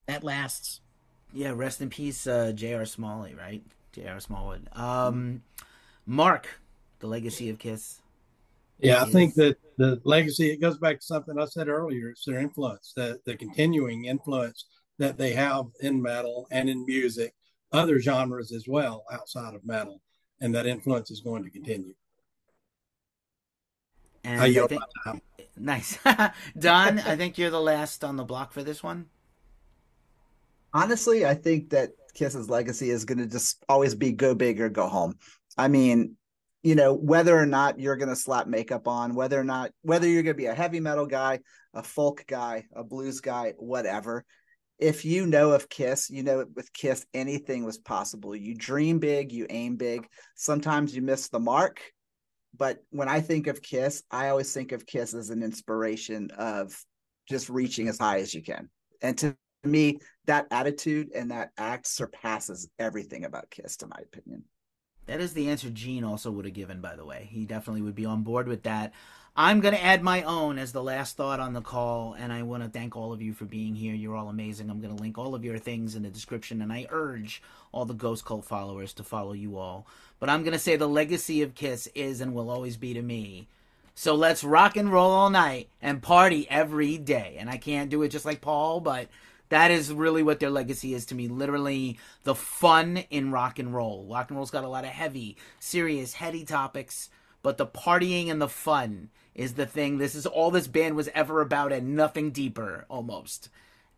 That 0.08 0.24
lasts. 0.24 0.82
Yeah, 1.34 1.54
rest 1.56 1.82
in 1.82 1.90
peace, 1.90 2.28
uh, 2.28 2.52
J.R. 2.54 2.86
Smalley, 2.86 3.34
right? 3.36 3.64
J.R. 3.94 4.20
Smallwood. 4.20 4.70
Um, 4.74 5.42
Mark, 6.06 6.48
the 7.00 7.08
legacy 7.08 7.50
of 7.50 7.60
Kiss. 7.60 8.00
Yeah, 8.80 9.02
I 9.02 9.06
think 9.06 9.36
that 9.36 9.58
the 9.78 10.02
legacy 10.04 10.52
it 10.52 10.62
goes 10.62 10.78
back 10.78 11.00
to 11.00 11.06
something 11.06 11.40
I 11.40 11.46
said 11.46 11.68
earlier. 11.68 12.10
It's 12.10 12.26
their 12.26 12.40
influence, 12.40 12.94
the 12.96 13.20
the 13.26 13.36
continuing 13.36 14.06
influence 14.06 14.66
that 15.00 15.18
they 15.18 15.34
have 15.34 15.66
in 15.82 16.02
metal 16.02 16.48
and 16.52 16.70
in 16.70 16.86
music, 16.86 17.34
other 17.72 18.00
genres 18.00 18.52
as 18.52 18.66
well 18.68 19.04
outside 19.12 19.56
of 19.56 19.66
metal, 19.66 20.02
and 20.42 20.54
that 20.56 20.66
influence 20.66 21.12
is 21.12 21.22
going 21.22 21.44
to 21.44 21.50
continue. 21.50 21.94
And 24.24 24.42
I, 24.42 24.64
I 24.64 24.68
think, 24.68 24.82
nice, 25.56 26.00
Don. 26.60 27.00
I 27.00 27.16
think 27.16 27.38
you're 27.38 27.52
the 27.52 27.62
last 27.62 28.04
on 28.04 28.16
the 28.16 28.24
block 28.24 28.54
for 28.54 28.64
this 28.64 28.82
one. 28.82 29.06
Honestly, 30.74 31.26
I 31.26 31.36
think 31.36 31.70
that 31.70 31.92
Kiss's 32.16 32.50
legacy 32.50 32.90
is 32.90 33.06
going 33.06 33.20
to 33.20 33.28
just 33.28 33.64
always 33.70 33.94
be 33.94 34.12
go 34.12 34.34
big 34.34 34.60
or 34.60 34.70
go 34.70 34.88
home. 34.88 35.18
I 35.58 35.68
mean, 35.68 36.18
you 36.66 36.74
know, 36.74 36.96
whether 36.96 37.38
or 37.38 37.46
not 37.46 37.80
you're 37.80 37.96
going 37.96 38.10
to 38.10 38.16
slap 38.16 38.48
makeup 38.48 38.88
on, 38.88 39.14
whether 39.14 39.40
or 39.40 39.44
not, 39.44 39.70
whether 39.84 40.10
you're 40.10 40.24
going 40.24 40.36
to 40.36 40.42
be 40.42 40.48
a 40.48 40.56
heavy 40.56 40.80
metal 40.80 41.06
guy, 41.06 41.40
a 41.76 41.84
folk 41.84 42.26
guy, 42.28 42.64
a 42.76 42.84
blues 42.84 43.22
guy, 43.22 43.54
whatever. 43.60 44.26
If 44.80 45.06
you 45.06 45.28
know 45.28 45.52
of 45.52 45.70
Kiss, 45.70 46.10
you 46.10 46.24
know 46.24 46.44
with 46.56 46.74
Kiss 46.74 47.06
anything 47.14 47.66
was 47.66 47.78
possible. 47.78 48.36
You 48.36 48.56
dream 48.56 48.98
big, 48.98 49.32
you 49.32 49.46
aim 49.48 49.76
big. 49.76 50.08
Sometimes 50.34 50.96
you 50.96 51.04
miss 51.04 51.30
the 51.30 51.40
mark, 51.40 51.82
but 52.58 52.80
when 52.90 53.10
I 53.10 53.22
think 53.22 53.46
of 53.46 53.62
Kiss, 53.62 54.02
I 54.10 54.30
always 54.30 54.52
think 54.52 54.72
of 54.72 54.88
Kiss 54.88 55.14
as 55.14 55.30
an 55.30 55.44
inspiration 55.44 56.32
of 56.36 56.76
just 57.30 57.48
reaching 57.48 57.90
as 57.90 58.00
high 58.00 58.22
as 58.22 58.34
you 58.34 58.42
can. 58.42 58.72
And 59.04 59.16
to 59.20 59.38
me, 59.64 60.00
that 60.26 60.48
attitude 60.50 61.10
and 61.14 61.30
that 61.30 61.52
act 61.60 61.86
surpasses 61.86 62.68
everything 62.80 63.24
about 63.24 63.52
Kiss, 63.52 63.78
to 63.78 63.88
my 63.88 64.00
opinion. 64.02 64.46
That 65.08 65.22
is 65.22 65.34
the 65.34 65.50
answer 65.50 65.70
Gene 65.70 66.04
also 66.04 66.32
would 66.32 66.46
have 66.46 66.54
given, 66.54 66.82
by 66.82 66.96
the 66.96 67.06
way. 67.06 67.30
He 67.32 67.46
definitely 67.46 67.82
would 67.82 67.96
be 67.96 68.06
on 68.06 68.24
board 68.24 68.48
with 68.48 68.64
that. 68.64 68.94
I'm 69.38 69.60
going 69.60 69.74
to 69.74 69.84
add 69.84 70.02
my 70.02 70.24
own 70.24 70.58
as 70.58 70.72
the 70.72 70.82
last 70.82 71.18
thought 71.18 71.42
on 71.42 71.52
the 71.52 71.62
call, 71.62 72.14
and 72.14 72.32
I 72.32 72.44
want 72.44 72.64
to 72.64 72.70
thank 72.70 72.96
all 72.96 73.12
of 73.12 73.22
you 73.22 73.34
for 73.34 73.44
being 73.44 73.76
here. 73.76 73.94
You're 73.94 74.16
all 74.16 74.30
amazing. 74.30 74.70
I'm 74.70 74.80
going 74.80 74.96
to 74.96 75.02
link 75.02 75.18
all 75.18 75.36
of 75.36 75.44
your 75.44 75.58
things 75.58 75.94
in 75.94 76.04
the 76.04 76.10
description, 76.10 76.62
and 76.62 76.72
I 76.72 76.88
urge 76.90 77.42
all 77.74 77.84
the 77.84 77.94
Ghost 77.94 78.24
Cult 78.24 78.46
followers 78.46 78.94
to 78.94 79.04
follow 79.04 79.34
you 79.34 79.58
all. 79.58 79.88
But 80.20 80.30
I'm 80.30 80.44
going 80.44 80.54
to 80.54 80.60
say 80.60 80.78
the 80.78 80.88
legacy 80.88 81.42
of 81.42 81.54
Kiss 81.54 81.90
is 81.94 82.22
and 82.22 82.34
will 82.34 82.50
always 82.50 82.78
be 82.78 82.94
to 82.94 83.02
me. 83.02 83.50
So 83.94 84.16
let's 84.16 84.44
rock 84.44 84.78
and 84.78 84.92
roll 84.92 85.12
all 85.12 85.30
night 85.30 85.68
and 85.82 86.02
party 86.02 86.48
every 86.50 86.98
day. 86.98 87.36
And 87.38 87.50
I 87.50 87.58
can't 87.58 87.90
do 87.90 88.04
it 88.04 88.10
just 88.10 88.26
like 88.26 88.40
Paul, 88.40 88.80
but 88.80 89.10
that 89.50 89.72
is 89.72 89.94
really 89.94 90.24
what 90.24 90.40
their 90.40 90.50
legacy 90.50 90.94
is 90.94 91.06
to 91.08 91.16
me. 91.16 91.28
Literally, 91.28 92.00
the 92.24 92.36
fun 92.36 92.98
in 93.10 93.32
rock 93.32 93.60
and 93.60 93.74
roll. 93.74 94.08
Rock 94.10 94.30
and 94.30 94.38
roll's 94.38 94.52
got 94.52 94.64
a 94.64 94.70
lot 94.70 94.86
of 94.86 94.90
heavy, 94.90 95.38
serious, 95.60 96.14
heady 96.14 96.44
topics, 96.44 97.10
but 97.42 97.58
the 97.58 97.68
partying 97.68 98.30
and 98.30 98.42
the 98.42 98.50
fun 98.50 99.10
is 99.36 99.54
the 99.54 99.66
thing. 99.66 99.98
This 99.98 100.16
is 100.16 100.26
all 100.26 100.50
this 100.52 100.68
band 100.68 100.96
was 100.96 101.10
ever 101.14 101.42
about 101.42 101.72
and 101.72 101.96
nothing 101.96 102.32
deeper 102.32 102.86
almost. 102.90 103.50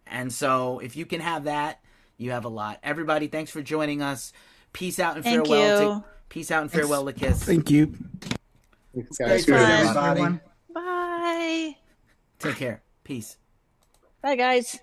And 0.05 0.33
so 0.33 0.79
if 0.79 0.95
you 0.95 1.05
can 1.05 1.21
have 1.21 1.45
that, 1.45 1.79
you 2.17 2.31
have 2.31 2.45
a 2.45 2.49
lot. 2.49 2.79
Everybody, 2.83 3.27
thanks 3.27 3.51
for 3.51 3.61
joining 3.61 4.01
us. 4.01 4.33
Peace 4.73 4.99
out 4.99 5.15
and 5.15 5.23
Thank 5.23 5.47
farewell. 5.47 6.01
To, 6.01 6.05
peace 6.29 6.51
out 6.51 6.63
and 6.63 6.71
farewell 6.71 7.05
to 7.05 7.13
Kiss. 7.13 7.43
Thank 7.43 7.69
you. 7.69 7.93
Thanks, 8.93 9.17
guys. 9.17 9.45
Thanks, 9.45 9.93
Bye. 9.93 10.39
Bye. 10.73 11.75
Take 12.39 12.55
care. 12.55 12.81
Peace. 13.03 13.37
Bye, 14.21 14.35
guys. 14.35 14.79